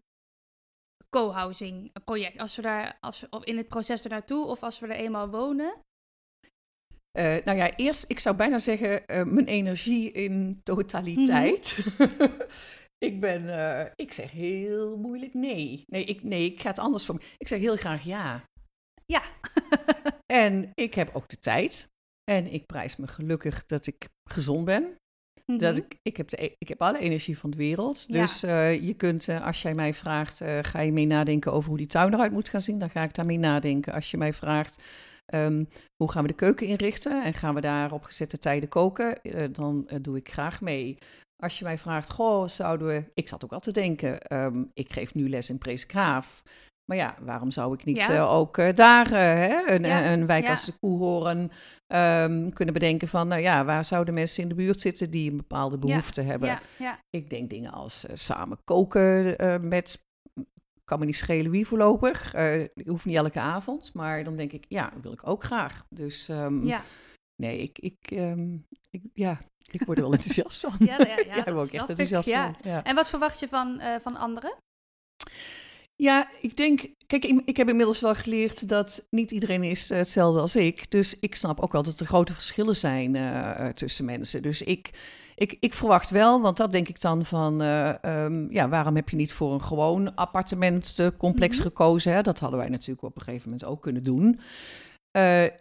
co-housing 1.17 1.93
project? 2.05 2.39
Als 2.39 2.57
we 2.57 2.63
daar, 2.63 2.97
als 3.01 3.21
we, 3.21 3.27
of 3.31 3.45
in 3.45 3.57
het 3.57 3.69
proces 3.69 4.05
ernaartoe 4.05 4.45
of 4.47 4.63
als 4.63 4.79
we 4.79 4.87
er 4.87 4.97
eenmaal 4.97 5.29
wonen? 5.31 5.75
Uh, 7.19 7.37
nou 7.45 7.59
ja, 7.59 7.77
eerst, 7.77 8.05
ik 8.09 8.19
zou 8.19 8.37
bijna 8.37 8.59
zeggen, 8.59 9.03
uh, 9.07 9.23
mijn 9.23 9.47
energie 9.47 10.13
in 10.13 10.61
totaliteit. 10.63 11.77
Mm 11.99 12.07
-hmm. 12.09 12.31
ik 13.09 13.21
ben, 13.21 13.45
uh, 13.45 13.85
ik 13.97 14.13
zeg 14.13 14.31
heel 14.31 14.97
moeilijk 14.97 15.35
nee. 15.35 15.85
Nee 15.87 16.05
ik, 16.05 16.23
nee, 16.23 16.53
ik 16.53 16.61
ga 16.61 16.69
het 16.69 16.79
anders 16.79 17.05
voor 17.05 17.15
me. 17.15 17.21
Ik 17.37 17.49
zeg 17.49 17.59
heel 17.59 17.77
graag 17.77 18.03
ja. 18.03 18.45
Ja. 19.07 19.23
en 20.45 20.71
ik 20.75 20.95
heb 20.95 21.11
ook 21.13 21.29
de 21.29 21.39
tijd. 21.39 21.89
En 22.31 22.53
ik 22.53 22.67
prijs 22.67 22.97
me 22.97 23.07
gelukkig 23.07 23.65
dat 23.67 23.87
ik 23.87 24.09
gezond 24.31 24.65
ben. 24.65 24.83
Mm 24.83 24.97
-hmm. 25.45 25.59
Dat 25.59 25.77
ik, 25.77 25.99
ik, 26.03 26.17
heb 26.17 26.29
de, 26.29 26.55
ik 26.59 26.69
heb 26.69 26.83
alle 26.83 26.99
energie 26.99 27.39
van 27.39 27.51
de 27.51 27.57
wereld. 27.57 28.05
Ja. 28.09 28.21
Dus 28.21 28.41
je 28.41 28.95
kunt, 28.97 29.29
als 29.29 29.63
jij 29.63 29.75
mij 29.75 29.95
vraagt, 29.95 30.43
ga 30.63 30.81
je 30.81 30.93
mee 30.93 31.07
nadenken 31.07 31.53
over 31.53 31.69
hoe 31.69 31.79
die 31.79 31.87
tuin 31.87 32.15
eruit 32.15 32.33
moet 32.33 32.49
gaan 32.49 32.61
zien? 32.61 32.79
Dan 32.79 32.91
ga 32.91 33.03
ik 33.03 33.15
daarmee 33.15 33.39
nadenken. 33.39 33.93
Als 33.93 34.11
je 34.11 34.17
mij 34.17 34.33
vraagt, 34.33 34.83
um, 35.35 35.69
hoe 35.97 36.11
gaan 36.11 36.23
we 36.23 36.29
de 36.29 36.35
keuken 36.35 36.67
inrichten? 36.67 37.25
En 37.25 37.35
gaan 37.35 37.55
we 37.55 37.61
daar 37.61 37.93
op 37.93 38.05
gezette 38.05 38.39
tijden 38.39 38.69
koken? 38.69 39.19
dan 39.53 39.89
doe 40.01 40.17
ik 40.17 40.33
graag 40.33 40.61
mee. 40.61 40.99
Als 41.43 41.59
je 41.59 41.65
mij 41.65 41.79
vraagt, 41.79 42.11
goh, 42.11 42.49
zouden 42.49 42.87
we... 42.87 43.05
Ik 43.15 43.29
zat 43.29 43.45
ook 43.45 43.53
al 43.53 43.61
te 43.61 43.73
denken, 43.73 44.37
um, 44.37 44.71
ik 44.75 44.93
geef 44.93 45.15
nu 45.15 45.29
les 45.29 45.51
in 45.51 45.59
Preeskraaf. 45.59 46.43
Maar 46.85 46.97
ja, 46.97 47.17
waarom 47.21 47.51
zou 47.51 47.75
ik 47.75 47.85
niet 47.85 47.97
ja. 47.97 48.15
uh, 48.15 48.33
ook 48.33 48.77
daar 48.77 49.09
hè, 49.09 49.71
een, 49.71 49.83
ja. 49.83 50.13
een 50.13 50.27
wijk 50.27 50.49
als 50.49 50.65
de 50.65 50.73
Koehoorn 50.81 51.51
um, 51.87 52.53
kunnen 52.53 52.75
bedenken 52.75 53.09
van... 53.09 53.29
Nou 53.29 53.41
ja, 53.41 53.65
waar 53.65 53.85
zouden 53.85 54.15
mensen 54.15 54.43
in 54.43 54.49
de 54.49 54.55
buurt 54.55 54.81
zitten 54.81 55.11
die 55.11 55.31
een 55.31 55.37
bepaalde 55.37 55.79
behoefte 55.79 56.23
hebben? 56.23 56.59
Ik 57.11 57.31
denk 57.31 57.51
dingen 57.51 57.73
als 57.73 58.07
samen 58.13 58.59
koken 58.65 59.37
met... 59.69 60.07
Kan 60.89 60.99
me 60.99 61.05
niet 61.05 61.17
schelen 61.17 61.51
wie 61.51 61.67
voorlopig. 61.67 62.35
ik 62.75 62.87
hoef 62.87 63.05
niet 63.05 63.17
elke 63.17 63.41
avond. 63.41 63.95
Maar 63.95 64.25
dan 64.25 64.37
denk 64.37 64.53
ik, 64.53 64.65
ja, 64.69 64.91
dat 64.91 65.03
wil 65.03 65.13
ik 65.13 65.27
ook 65.27 65.45
graag. 65.45 65.87
Dus 65.89 66.29
um, 66.29 66.65
ja. 66.65 66.83
nee, 67.43 67.59
ik, 67.59 67.79
ik, 67.79 68.11
um, 68.11 68.67
ik, 68.91 69.03
ja, 69.15 69.41
ik 69.71 69.85
word 69.85 69.99
er 69.99 70.05
wel 70.05 70.13
enthousiast 70.19 70.61
van. 70.61 70.75
Ja, 70.79 70.99
ja, 70.99 71.07
ja, 71.07 71.25
ja 71.37 71.47
ik 71.47 71.53
word 71.53 71.71
echt 71.71 71.89
enthousiast 71.89 72.31
van. 72.31 72.55
Ja. 72.63 72.85
En 72.85 72.95
wat 72.95 73.09
verwacht 73.09 73.41
je 73.41 73.49
van, 73.49 73.81
uh, 73.81 73.97
van 74.01 74.17
anderen? 74.17 74.55
Ja, 75.97 76.31
ik 76.41 76.57
denk, 76.57 76.89
kijk, 77.07 77.25
ik, 77.25 77.43
ik, 77.45 77.57
heb 77.57 77.69
inmiddels 77.69 78.01
wel 78.01 78.15
geleerd 78.15 78.69
dat 78.69 79.07
niet 79.11 79.31
iedereen 79.31 79.63
is 79.63 79.91
uh, 79.91 79.99
hetzelfde 79.99 80.41
als 80.41 80.57
ik. 80.57 80.91
Dus 80.91 81.21
ik 81.21 81.35
snap 81.35 81.61
ook 81.61 81.73
wel 81.73 81.83
dat 81.83 82.01
er 82.01 82.07
grote 82.07 82.35
verschillen 82.35 82.77
zijn 82.77 83.15
uh, 83.15 83.69
tussen 83.69 84.05
mensen. 84.05 84.43
Dus 84.43 84.63
ik, 84.63 84.91
ik, 85.39 85.57
ik 85.61 85.75
verwacht 85.75 86.11
wel, 86.11 86.41
want 86.41 86.57
dat 86.57 86.73
denk 86.73 86.89
ik 86.89 87.01
dan 87.01 87.25
van, 87.25 87.61
um, 87.61 88.53
ja, 88.53 88.69
waarom 88.69 88.97
heb 88.97 89.09
je 89.09 89.17
niet 89.17 89.33
voor 89.33 89.53
een 89.53 89.63
gewoon 89.63 90.15
appartementcomplex 90.15 91.57
mm 91.57 91.63
-hmm. 91.63 91.71
gekozen? 91.71 92.13
Hè? 92.13 92.23
Dat 92.23 92.39
hadden 92.39 92.59
wij 92.59 92.69
natuurlijk 92.69 93.03
op 93.03 93.17
een 93.17 93.23
gegeven 93.23 93.49
moment 93.49 93.69
ook 93.69 93.83
kunnen 93.83 94.05
doen. 94.05 94.41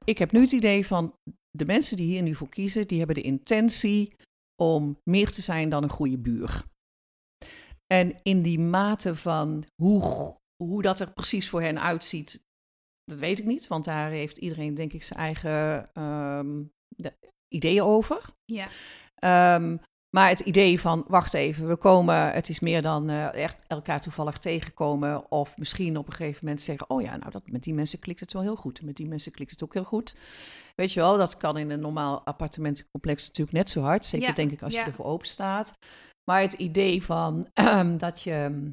ik 0.04 0.18
heb 0.18 0.32
nu 0.32 0.42
het 0.42 0.52
idee 0.52 0.86
van, 0.86 1.13
de 1.58 1.66
mensen 1.66 1.98
die 1.98 2.08
hier 2.08 2.22
nu 2.22 2.36
voor 2.36 2.50
kiezen, 2.50 2.88
die 2.88 2.98
hebben 2.98 3.16
de 3.16 3.22
intentie 3.22 4.16
om 4.62 5.00
meer 5.04 5.32
te 5.32 5.42
zijn 5.42 5.70
dan 5.70 5.84
een 5.84 5.90
goede 5.90 6.18
buur. 6.18 6.63
En 7.94 8.20
in 8.24 8.42
die 8.42 8.60
mate 8.60 9.16
van 9.16 9.66
hoe, 9.82 10.02
hoe 10.63 10.82
dat 10.82 11.00
er 11.00 11.13
precies 11.13 11.50
voor 11.50 11.62
hen 11.62 11.82
uitziet, 11.82 12.44
dat 13.04 13.20
weet 13.20 13.40
ik 13.40 13.46
niet. 13.46 13.68
Want 13.68 13.86
daar 13.86 14.10
heeft 14.10 14.38
iedereen 14.38 14.76
denk 14.76 14.94
ik 14.94 15.04
zijn 15.04 15.20
eigen 15.20 15.90
um, 16.04 16.72
ideeën 17.48 17.82
over. 17.82 18.22
Ja. 18.46 18.68
Um, 19.25 19.80
maar 20.10 20.30
het 20.30 20.39
idee 20.39 20.80
van, 20.80 21.06
wacht 21.08 21.34
even, 21.34 21.67
we 21.67 21.75
komen, 21.75 22.32
het 22.32 22.49
is 22.49 22.60
meer 22.60 22.82
dan 22.82 23.10
uh, 23.10 23.34
echt 23.34 23.63
elkaar 23.67 24.01
toevallig 24.01 24.38
tegenkomen. 24.38 25.32
Of 25.32 25.58
misschien 25.58 25.97
op 25.97 26.08
een 26.08 26.13
gegeven 26.13 26.39
moment 26.45 26.62
zeggen, 26.62 26.89
oh 26.89 27.01
ja, 27.01 27.17
nou 27.17 27.32
dat, 27.32 27.47
met 27.47 27.63
die 27.63 27.73
mensen 27.73 27.99
klikt 27.99 28.19
het 28.19 28.34
wel 28.34 28.41
heel 28.41 28.56
goed. 28.56 28.82
Met 28.82 28.95
die 28.95 29.08
mensen 29.08 29.32
klikt 29.32 29.51
het 29.51 29.63
ook 29.63 29.73
heel 29.73 29.84
goed. 29.84 30.15
Weet 30.75 30.91
je 30.93 30.99
wel, 30.99 31.17
dat 31.17 31.38
kan 31.38 31.58
in 31.58 31.69
een 31.69 31.80
normaal 31.80 32.25
appartementencomplex 32.25 33.27
natuurlijk 33.27 33.58
net 33.58 33.69
zo 33.69 33.82
hard. 33.82 34.06
Zeker 34.06 34.27
Ja, 34.27 34.34
denk 34.34 34.51
ik 34.51 34.62
als 34.62 34.73
ja. 34.73 34.80
je 34.80 34.86
ervoor 34.86 35.06
open 35.06 35.27
staat. 35.27 35.73
Maar 36.32 36.41
het 36.41 36.53
idee 36.53 37.03
van 37.03 37.49
ehm, 37.53 37.97
dat 37.97 38.21
je, 38.21 38.71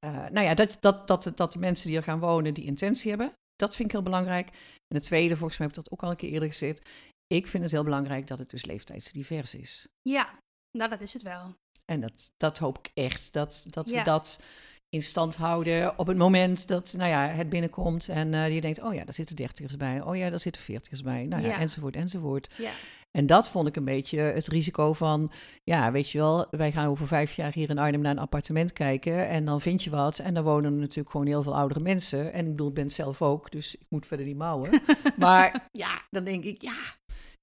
eh, 0.00 0.28
nou 0.30 0.40
ja, 0.40 0.54
dat, 0.54 0.76
dat, 0.80 1.08
dat, 1.08 1.32
dat 1.34 1.52
de 1.52 1.58
mensen 1.58 1.88
die 1.88 1.96
er 1.96 2.02
gaan 2.02 2.20
wonen 2.20 2.54
die 2.54 2.64
intentie 2.64 3.10
hebben. 3.10 3.32
Dat 3.56 3.76
vind 3.76 3.88
ik 3.88 3.94
heel 3.94 4.04
belangrijk. 4.04 4.48
En 4.88 4.96
het 4.96 5.04
tweede, 5.04 5.36
volgens 5.36 5.58
mij 5.58 5.66
heb 5.66 5.76
ik 5.76 5.82
dat 5.82 5.92
ook 5.92 6.02
al 6.02 6.10
een 6.10 6.16
keer 6.16 6.30
eerder 6.30 6.48
gezegd. 6.48 6.88
Ik 7.26 7.46
vind 7.46 7.62
het 7.62 7.72
heel 7.72 7.84
belangrijk 7.84 8.26
dat 8.26 8.38
het 8.38 8.50
dus 8.50 8.64
leeftijdsdivers 8.64 9.54
is. 9.54 9.88
Ja, 10.02 10.28
nou 10.70 10.90
dat 10.90 11.00
is 11.00 11.12
het 11.12 11.22
wel. 11.22 11.54
En 11.84 12.00
dat, 12.00 12.32
dat 12.36 12.58
hoop 12.58 12.78
ik 12.78 12.90
echt, 12.94 13.32
dat, 13.32 13.66
dat 13.68 13.88
Ja. 13.88 13.98
we 13.98 14.04
dat 14.04 14.42
in 14.88 15.02
stand 15.02 15.36
houden 15.36 15.98
op 15.98 16.06
het 16.06 16.16
moment 16.16 16.68
dat 16.68 16.94
nou 16.96 17.10
ja, 17.10 17.26
het 17.26 17.48
binnenkomt 17.48 18.08
en 18.08 18.34
eh, 18.34 18.54
je 18.54 18.60
denkt, 18.60 18.82
oh 18.82 18.94
ja, 18.94 19.04
daar 19.04 19.14
zitten 19.14 19.36
dertigers 19.36 19.76
bij, 19.76 20.00
oh 20.02 20.16
ja, 20.16 20.30
daar 20.30 20.40
zitten 20.40 20.62
veertigers 20.62 21.02
bij, 21.02 21.24
nou 21.26 21.42
ja, 21.42 21.48
Ja. 21.48 21.58
enzovoort, 21.58 21.96
enzovoort. 21.96 22.54
Ja, 22.56 22.70
En 23.10 23.26
dat 23.26 23.48
vond 23.48 23.68
ik 23.68 23.76
een 23.76 23.84
beetje 23.84 24.18
het 24.18 24.46
risico 24.48 24.92
van, 24.92 25.32
ja, 25.64 25.92
weet 25.92 26.10
je 26.10 26.18
wel, 26.18 26.46
wij 26.50 26.72
gaan 26.72 26.86
over 26.88 27.06
vijf 27.06 27.32
jaar 27.32 27.52
hier 27.52 27.70
in 27.70 27.78
Arnhem 27.78 28.00
naar 28.00 28.10
een 28.10 28.18
appartement 28.18 28.72
kijken 28.72 29.28
en 29.28 29.44
dan 29.44 29.60
vind 29.60 29.84
je 29.84 29.90
wat 29.90 30.18
en 30.18 30.34
dan 30.34 30.44
wonen 30.44 30.72
er 30.72 30.78
natuurlijk 30.80 31.10
gewoon 31.10 31.26
heel 31.26 31.42
veel 31.42 31.56
oudere 31.56 31.80
mensen. 31.80 32.32
En 32.32 32.44
ik 32.44 32.50
bedoel, 32.50 32.68
ik 32.68 32.74
ben 32.74 32.90
zelf 32.90 33.22
ook, 33.22 33.50
dus 33.50 33.74
ik 33.76 33.86
moet 33.88 34.06
verder 34.06 34.26
niet 34.26 34.36
mouwen. 34.36 34.82
maar 35.18 35.68
ja, 35.72 36.00
dan 36.10 36.24
denk 36.24 36.44
ik, 36.44 36.62
ja, 36.62 36.76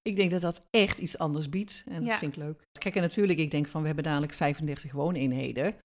ik 0.09 0.15
denk 0.15 0.31
dat 0.31 0.41
dat 0.41 0.67
echt 0.69 0.97
iets 0.97 1.17
anders 1.17 1.49
biedt 1.49 1.83
en 1.87 1.99
dat 1.99 2.07
Ja. 2.07 2.17
vind 2.17 2.37
ik 2.37 2.43
leuk. 2.43 2.61
Kijk, 2.79 2.95
en 2.95 3.01
natuurlijk, 3.01 3.39
ik 3.39 3.51
denk 3.51 3.67
van, 3.67 3.79
we 3.79 3.85
hebben 3.87 4.03
dadelijk 4.05 4.33
35 4.33 4.91
wooneenheden. 4.91 5.75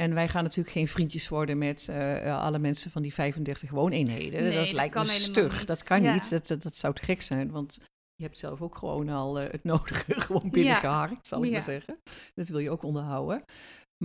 En 0.00 0.14
wij 0.14 0.28
gaan 0.28 0.42
natuurlijk 0.42 0.76
geen 0.76 0.88
vriendjes 0.88 1.28
worden 1.28 1.58
met 1.58 1.88
eh, 1.88 2.38
alle 2.44 2.58
mensen 2.58 2.90
van 2.90 3.02
die 3.02 3.14
35 3.14 3.70
wooneenheden. 3.70 4.42
Nee, 4.42 4.54
dat 4.54 4.64
dat 4.64 4.72
lijkt 4.72 4.94
me 4.94 5.04
stug. 5.04 5.58
niet. 5.58 5.66
Dat 5.66 5.82
kan 5.82 6.02
Ja. 6.02 6.12
niet. 6.14 6.30
Dat, 6.30 6.46
dat, 6.46 6.62
dat 6.62 6.76
zou 6.76 6.94
te 6.94 7.04
gek 7.04 7.22
zijn. 7.22 7.50
Want 7.50 7.78
je 8.14 8.22
hebt 8.24 8.38
zelf 8.38 8.62
ook 8.62 8.76
gewoon 8.76 9.08
al 9.08 9.40
eh, 9.40 9.50
het 9.50 9.64
nodige 9.64 10.20
gewoon 10.20 10.50
binnengeharkt, 10.50 11.26
zal 11.26 11.38
ik 11.42 11.46
Ja. 11.46 11.52
maar 11.52 11.62
zeggen. 11.62 11.98
Dat 12.34 12.48
wil 12.48 12.58
je 12.58 12.70
ook 12.70 12.82
onderhouden. 12.82 13.42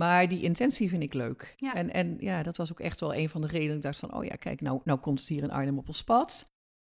Maar 0.00 0.28
die 0.28 0.42
intentie 0.42 0.88
vind 0.88 1.02
ik 1.02 1.14
leuk. 1.14 1.52
Ja. 1.56 1.74
En, 1.74 1.92
en 1.92 2.16
ja, 2.20 2.42
dat 2.42 2.56
was 2.56 2.70
ook 2.72 2.80
echt 2.80 3.00
wel 3.00 3.14
een 3.14 3.28
van 3.28 3.40
de 3.40 3.46
redenen. 3.46 3.76
Ik 3.76 3.82
dacht 3.82 3.98
van, 3.98 4.14
oh 4.14 4.24
ja, 4.24 4.34
kijk, 4.36 4.60
nou, 4.60 4.80
nou 4.84 4.98
komt 4.98 5.18
het 5.20 5.28
hier 5.28 5.42
in 5.42 5.50
Arnhem 5.50 5.78
op 5.78 5.88
ons 5.88 6.04
pad. 6.04 6.48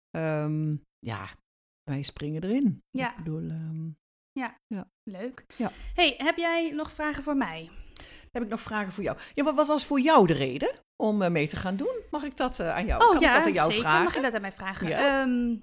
Ehm, 0.10 0.76
ja, 1.00 1.30
wij 1.92 2.02
springen 2.02 2.44
erin. 2.44 2.84
Ja. 2.90 3.10
Ik 3.10 3.18
bedoel, 3.18 3.50
ehm, 3.50 3.90
leuk. 5.04 5.46
Ja. 5.58 5.72
hey, 5.96 6.14
heb 6.18 6.38
jij 6.38 6.72
nog 6.72 6.92
vragen 6.92 7.24
voor 7.24 7.38
mij? 7.38 7.70
heb 8.32 8.44
ik 8.44 8.50
nog 8.50 8.62
vragen 8.62 8.94
voor 8.94 9.04
jou. 9.04 9.18
Ja, 9.34 9.54
wat, 9.54 9.68
was 9.68 9.86
voor 9.86 10.00
jou 10.00 10.28
de 10.28 10.34
reden 10.34 10.72
om 10.96 11.22
eh, 11.22 11.32
mee 11.32 11.48
te 11.48 11.56
gaan 11.56 11.76
doen? 11.76 12.02
Mag 12.12 12.24
ik 12.24 12.38
dat 12.38 12.60
eh, 12.60 12.76
aan 12.76 12.86
jou? 12.86 13.04
oh 13.04 13.10
kan 13.10 13.20
ja, 13.20 13.30
ik 13.30 13.36
dat 13.36 13.46
aan 13.46 13.54
jou 13.54 13.72
zeker. 13.72 13.84
vragen? 13.84 14.04
Mag 14.04 14.16
je 14.16 14.22
dat 14.22 14.34
aan 14.34 14.42
mij 14.42 14.52
vragen? 14.52 14.88
Ja. 14.88 15.22
Ehm, 15.22 15.58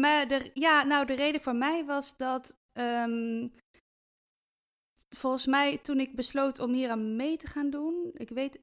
maar 0.00 0.28
de, 0.28 0.50
ja, 0.54 0.82
nou, 0.82 1.06
de 1.06 1.14
reden 1.14 1.40
voor 1.40 1.56
mij 1.56 1.84
was 1.84 2.16
dat... 2.16 2.56
ehm, 2.72 3.48
volgens 5.08 5.46
mij, 5.46 5.78
toen 5.78 6.00
ik 6.00 6.16
besloot 6.16 6.58
om 6.58 6.72
hier 6.72 6.90
aan 6.90 7.16
mee 7.16 7.36
te 7.36 7.46
gaan 7.46 7.70
doen... 7.70 8.10
Ik 8.14 8.28
weet, 8.28 8.60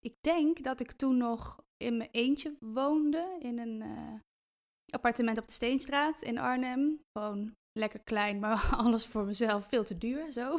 ik 0.00 0.14
denk 0.20 0.62
dat 0.62 0.80
ik 0.80 0.92
toen 0.92 1.16
nog 1.16 1.64
in 1.76 1.96
mijn 1.96 2.10
eentje 2.12 2.56
woonde... 2.60 3.36
in 3.38 3.58
een 3.58 3.82
eh, 3.82 4.14
appartement 4.92 5.38
op 5.38 5.46
de 5.46 5.52
Steenstraat 5.52 6.22
in 6.22 6.38
Arnhem. 6.38 7.00
Gewoon 7.18 7.54
lekker 7.72 8.00
klein, 8.00 8.38
maar 8.38 8.68
alles 8.84 9.06
voor 9.06 9.24
mezelf 9.24 9.66
veel 9.66 9.84
te 9.84 9.98
duur, 9.98 10.32
zo. 10.32 10.58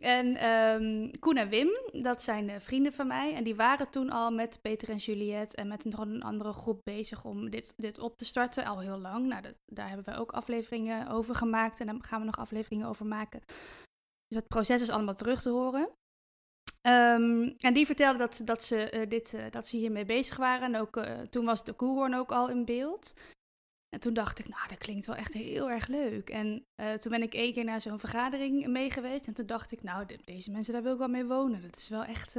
En 0.00 0.36
ehm, 0.36 1.10
Koen 1.18 1.36
en 1.36 1.48
Wim, 1.48 1.68
dat 1.92 2.22
zijn 2.22 2.48
eh, 2.48 2.60
vrienden 2.60 2.92
van 2.92 3.06
mij. 3.06 3.34
En 3.34 3.44
die 3.44 3.54
waren 3.54 3.90
toen 3.90 4.10
al 4.10 4.30
met 4.30 4.58
Peter 4.60 4.88
en 4.88 4.96
Juliette 4.96 5.56
en 5.56 5.68
met 5.68 5.84
nog 5.84 6.00
een 6.00 6.22
andere 6.22 6.52
groep 6.52 6.80
bezig 6.84 7.24
om 7.24 7.50
dit, 7.50 7.72
dit 7.76 7.98
op 7.98 8.16
te 8.16 8.24
starten. 8.24 8.64
Al 8.64 8.80
heel 8.80 8.98
lang. 8.98 9.26
Nou, 9.26 9.42
dat, 9.42 9.54
daar 9.66 9.88
hebben 9.88 10.14
we 10.14 10.20
ook 10.20 10.32
afleveringen 10.32 11.08
over 11.08 11.34
gemaakt. 11.34 11.80
En 11.80 11.86
daar 11.86 11.96
gaan 12.00 12.20
we 12.20 12.26
nog 12.26 12.38
afleveringen 12.38 12.88
over 12.88 13.06
maken. 13.06 13.40
Dus 14.26 14.38
het 14.38 14.48
proces 14.48 14.80
is 14.80 14.90
allemaal 14.90 15.14
terug 15.14 15.42
te 15.42 15.50
horen. 15.50 15.90
Ehm, 16.80 17.52
en 17.58 17.74
die 17.74 17.86
vertelden 17.86 18.18
dat, 18.18 18.40
dat, 18.44 18.62
ze, 18.62 18.90
eh, 18.90 19.08
dit, 19.08 19.34
eh, 19.34 19.50
dat 19.50 19.66
ze 19.66 19.76
hiermee 19.76 20.04
bezig 20.04 20.36
waren. 20.36 20.74
En 20.74 20.80
ook, 20.80 20.96
eh, 20.96 21.20
toen 21.20 21.44
was 21.44 21.64
de 21.64 21.72
koehoorn 21.72 22.14
ook 22.14 22.32
al 22.32 22.48
in 22.48 22.64
beeld. 22.64 23.14
En 23.88 24.00
toen 24.00 24.14
dacht 24.14 24.38
ik, 24.38 24.48
nou, 24.48 24.68
dat 24.68 24.78
klinkt 24.78 25.06
wel 25.06 25.16
echt 25.16 25.34
heel 25.34 25.70
erg 25.70 25.86
leuk. 25.86 26.30
En 26.30 26.64
toen 27.00 27.12
ben 27.12 27.22
ik 27.22 27.34
één 27.34 27.52
keer 27.52 27.64
naar 27.64 27.80
zo'n 27.80 27.98
vergadering 27.98 28.66
mee 28.66 28.90
geweest. 28.90 29.26
En 29.26 29.34
toen 29.34 29.46
dacht 29.46 29.72
ik, 29.72 29.82
nou, 29.82 30.06
de- 30.06 30.18
deze 30.24 30.50
mensen, 30.50 30.72
daar 30.72 30.82
wil 30.82 30.92
ik 30.92 30.98
wel 30.98 31.08
mee 31.08 31.24
wonen. 31.24 31.62
Dat 31.62 31.76
is 31.76 31.88
wel 31.88 32.04
echt, 32.04 32.32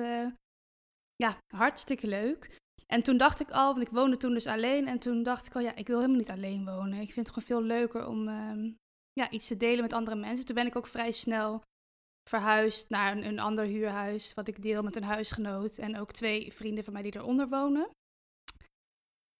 ja, 1.15 1.37
hartstikke 1.55 2.07
leuk. 2.07 2.57
En 2.85 3.03
toen 3.03 3.17
dacht 3.17 3.39
ik 3.39 3.51
al, 3.51 3.73
want 3.73 3.87
ik 3.87 3.93
woonde 3.93 4.17
toen 4.17 4.33
dus 4.33 4.47
alleen. 4.47 4.87
En 4.87 4.99
toen 4.99 5.23
dacht 5.23 5.47
ik 5.47 5.55
al, 5.55 5.61
ja, 5.61 5.75
ik 5.75 5.87
wil 5.87 5.95
helemaal 5.97 6.17
niet 6.19 6.29
alleen 6.29 6.65
wonen. 6.65 6.99
Ik 6.99 7.13
vind 7.13 7.27
het 7.27 7.35
gewoon 7.35 7.47
veel 7.59 7.67
leuker 7.77 8.07
om 8.07 8.27
ehm, 8.27 8.71
ja, 9.13 9.29
iets 9.29 9.47
te 9.47 9.57
delen 9.57 9.81
met 9.81 9.93
andere 9.93 10.17
mensen. 10.17 10.45
Toen 10.45 10.55
ben 10.55 10.67
ik 10.67 10.75
ook 10.75 10.87
vrij 10.87 11.11
snel 11.11 11.61
verhuisd 12.29 12.89
naar 12.89 13.11
een, 13.17 13.25
een 13.25 13.39
ander 13.39 13.65
huurhuis. 13.65 14.33
Wat 14.33 14.47
ik 14.47 14.61
deel 14.61 14.81
met 14.83 14.95
een 14.95 15.03
huisgenoot. 15.03 15.77
En 15.77 15.97
ook 15.97 16.11
twee 16.11 16.53
vrienden 16.53 16.83
van 16.83 16.93
mij 16.93 17.01
die 17.01 17.15
eronder 17.15 17.47
wonen. 17.49 17.89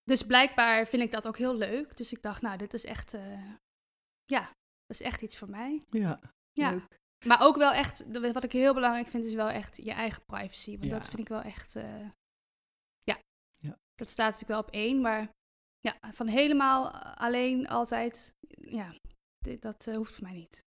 Dus 0.02 0.22
blijkbaar 0.26 0.86
vind 0.86 1.02
ik 1.02 1.10
dat 1.10 1.26
ook 1.26 1.36
heel 1.38 1.54
leuk. 1.56 1.96
Dus 1.96 2.12
ik 2.12 2.22
dacht, 2.22 2.42
nou, 2.42 2.56
dit 2.58 2.74
is 2.74 2.84
echt, 2.84 3.14
eh, 3.14 3.50
ja, 4.24 4.40
dat 4.86 5.00
is 5.00 5.00
echt 5.00 5.22
iets 5.22 5.38
voor 5.38 5.50
mij. 5.50 5.84
Ja, 5.90 6.20
Ja. 6.52 6.70
leuk. 6.70 6.98
Maar 7.26 7.40
ook 7.42 7.56
wel 7.56 7.72
echt, 7.72 8.04
wat 8.32 8.44
ik 8.44 8.52
heel 8.52 8.74
belangrijk 8.74 9.08
vind, 9.08 9.24
is 9.24 9.34
wel 9.34 9.48
echt 9.48 9.76
je 9.76 9.92
eigen 9.92 10.24
privacy. 10.24 10.78
Want 10.78 10.90
Ja. 10.90 10.98
dat 10.98 11.08
vind 11.08 11.18
ik 11.20 11.28
wel 11.28 11.42
echt, 11.42 11.76
eh, 11.76 12.08
ja. 13.04 13.18
Ja. 13.56 13.76
dat 13.94 14.08
staat 14.08 14.32
natuurlijk 14.32 14.48
wel 14.48 14.60
op 14.60 14.70
één. 14.70 15.00
Maar 15.00 15.28
ja, 15.80 15.96
van 16.12 16.26
helemaal 16.26 16.90
alleen 16.98 17.68
altijd, 17.68 18.34
ja, 18.60 18.94
dit- 19.38 19.62
dat 19.62 19.86
eh, 19.86 19.96
hoeft 19.96 20.14
voor 20.14 20.22
mij 20.24 20.32
niet. 20.32 20.60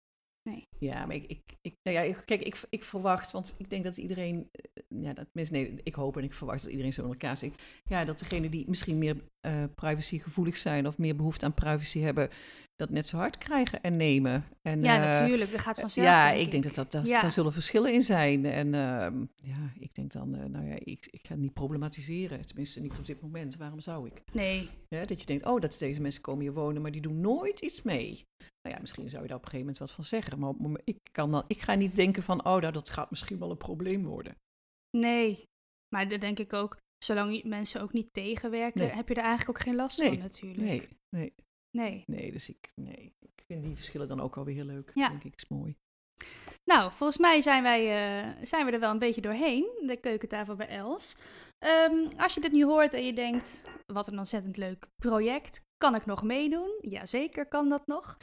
Ja, 0.79 1.07
maar 1.07 1.17
ik, 1.17 1.25
ik, 1.27 1.41
ik, 1.61 1.75
nou 1.83 2.07
ja, 2.07 2.15
kijk, 2.25 2.43
ik, 2.43 2.61
ik 2.71 2.85
verwacht, 2.85 3.31
want 3.31 3.55
ik 3.59 3.71
denk 3.71 3.85
dat 3.85 3.97
iedereen, 3.97 4.49
eh, 4.53 5.01
ja, 5.03 5.13
dat, 5.13 5.25
tenminste, 5.33 5.55
nee, 5.57 5.81
ik 5.83 5.95
hoop 5.95 6.17
en 6.17 6.23
ik 6.25 6.33
verwacht 6.35 6.63
dat 6.63 6.71
iedereen 6.71 6.93
zo 6.93 7.03
in 7.03 7.09
elkaar 7.09 7.37
zit. 7.37 7.63
Ja, 7.85 8.05
dat 8.05 8.19
degenen 8.19 8.51
die 8.51 8.69
misschien 8.69 8.99
meer 8.99 9.17
eh 9.41 9.65
privacygevoelig 9.75 10.59
zijn 10.59 10.87
of 10.87 10.99
meer 10.99 11.17
behoefte 11.17 11.45
aan 11.45 11.55
privacy 11.55 11.99
hebben, 12.01 12.29
dat 12.77 12.91
net 12.91 13.09
zo 13.09 13.17
hard 13.17 13.39
krijgen 13.39 13.83
en 13.83 13.97
nemen. 13.97 14.45
En, 14.63 14.83
Ja, 14.83 14.95
eh, 14.95 15.21
natuurlijk, 15.21 15.51
dat 15.51 15.61
gaat 15.61 15.81
vanzelf. 15.81 16.07
ja, 16.07 16.31
denk 16.31 16.45
ik 16.45 16.51
denk 16.51 16.63
dat, 16.63 16.75
dat 16.75 16.93
daar, 16.93 17.07
Ja. 17.07 17.21
daar 17.21 17.31
zullen 17.31 17.53
verschillen 17.53 17.93
in 17.93 18.03
zijn. 18.03 18.45
En 18.45 18.75
ehm, 18.75 19.25
ja, 19.37 19.73
ik 19.79 19.95
denk 19.95 20.13
dan, 20.13 20.31
nou 20.51 20.67
ja, 20.67 20.75
ik, 20.79 21.09
ik 21.11 21.21
ga 21.27 21.33
het 21.33 21.43
niet 21.43 21.53
problematiseren. 21.53 22.47
Tenminste, 22.47 22.81
niet 22.81 22.99
op 22.99 23.07
dit 23.07 23.21
moment. 23.21 23.57
Waarom 23.57 23.81
zou 23.81 24.07
ik? 24.07 24.23
Nee, 24.33 24.69
Ja, 24.89 25.05
dat 25.05 25.21
je 25.21 25.27
denkt, 25.27 25.47
oh, 25.47 25.61
dat 25.61 25.77
deze 25.79 26.01
mensen 26.01 26.23
komen 26.23 26.43
hier 26.43 26.53
wonen, 26.53 26.83
maar 26.83 26.93
die 26.93 27.01
doen 27.01 27.21
nooit 27.21 27.61
iets 27.61 27.83
mee. 27.83 28.27
Nou 28.63 28.75
ja, 28.75 28.81
misschien 28.81 29.11
zou 29.11 29.23
je 29.23 29.29
daar 29.29 29.37
op 29.37 29.45
een 29.45 29.51
gegeven 29.51 29.73
moment 29.73 29.79
wat 29.79 29.93
van 29.93 30.05
zeggen. 30.05 30.39
Maar 30.39 30.81
ik, 30.85 30.99
kan 31.13 31.31
dan, 31.31 31.45
ik 31.47 31.61
ga 31.63 31.75
niet 31.75 31.97
denken 31.97 32.23
van, 32.23 32.39
oh, 32.39 32.61
nou, 32.61 32.73
dat 32.73 32.91
gaat 32.91 33.11
misschien 33.11 33.39
wel 33.39 33.51
een 33.51 33.57
probleem 33.57 34.05
worden. 34.05 34.37
nee. 34.97 35.45
Maar 35.95 36.09
dat 36.09 36.21
denk 36.21 36.39
ik 36.39 36.53
ook, 36.53 36.77
zolang 37.05 37.45
mensen 37.45 37.81
ook 37.81 37.93
niet 37.93 38.13
tegenwerken, 38.13 38.81
Nee. 38.81 38.91
heb 38.91 39.09
je 39.09 39.15
er 39.15 39.21
eigenlijk 39.23 39.59
ook 39.59 39.65
geen 39.65 39.75
last 39.75 39.99
Nee, 39.99 40.09
van 40.09 40.19
natuurlijk. 40.19 40.61
Nee, 40.61 40.89
nee, 41.17 41.33
nee. 41.77 42.03
nee. 42.07 42.33
Dus 42.33 42.49
ik, 42.49 42.69
nee, 42.75 43.13
ik 43.21 43.43
vind 43.47 43.65
die 43.65 43.75
verschillen 43.75 44.09
dan 44.09 44.21
ook 44.21 44.37
alweer 44.37 44.55
heel 44.55 44.65
leuk. 44.65 44.91
Ja. 44.95 45.09
denk 45.09 45.25
ik, 45.25 45.35
is 45.37 45.49
mooi. 45.49 45.77
Nou, 46.65 46.93
volgens 46.93 47.19
mij 47.19 47.41
zijn, 47.43 47.63
wij, 47.63 47.81
eh, 47.83 48.45
zijn 48.47 48.67
we 48.67 48.73
er 48.73 48.81
wel 48.81 48.91
een 48.91 48.99
beetje 48.99 49.21
doorheen, 49.21 49.63
de 49.87 49.97
keukentafel 50.01 50.55
bij 50.57 50.69
Els. 50.69 51.15
Ehm, 51.59 52.09
als 52.17 52.35
je 52.35 52.41
dit 52.41 52.53
nu 52.53 52.65
hoort 52.65 52.95
en 52.95 53.05
je 53.07 53.13
denkt, 53.13 53.63
wat 53.87 54.07
een 54.09 54.19
ontzettend 54.19 54.57
leuk 54.57 54.87
project, 55.03 55.61
kan 55.77 55.95
ik 55.95 56.07
nog 56.07 56.23
meedoen? 56.23 56.79
Jazeker 56.81 57.47
kan 57.47 57.69
dat 57.69 57.87
nog. 57.87 58.17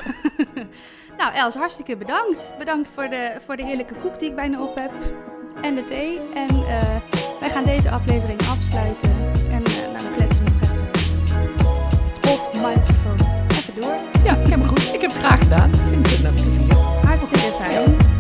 nou, 1.19 1.35
Els, 1.35 1.55
hartstikke 1.55 1.97
bedankt. 1.97 2.53
Bedankt 2.59 2.89
voor 2.95 3.09
de, 3.09 3.33
voor 3.47 3.57
de 3.57 3.65
heerlijke 3.65 3.95
koek 3.95 4.19
die 4.19 4.29
ik 4.29 4.35
bijna 4.35 4.63
op 4.63 4.75
heb. 4.75 4.91
En 5.61 5.75
de 5.75 5.85
thee. 5.85 6.21
En 6.35 6.49
eh, 6.49 6.97
wij 7.41 7.51
gaan 7.51 7.65
deze 7.65 7.91
aflevering 7.91 8.41
afsluiten. 8.41 9.11
En 9.51 9.65
eh, 9.65 9.73
nou, 9.73 9.93
naar 9.93 10.03
de 10.03 10.11
kletsen 10.17 10.45
nog. 10.45 10.71
Of 12.33 12.53
microfoon. 12.53 13.47
Even 13.51 13.81
door. 13.81 13.95
Ja, 14.25 14.37
ik 14.37 14.47
heb 14.47 14.61
het 14.61 14.69
goed. 14.69 14.95
Ik 14.95 15.01
heb 15.01 15.11
het 15.11 15.19
graag 15.19 15.39
gedaan. 15.39 15.71
Ik 15.71 15.77
vind 15.77 16.11
het 16.11 16.23
met 16.23 16.35
plezier. 16.35 16.75
Hartstikke 16.75 17.39
fijn. 17.39 18.20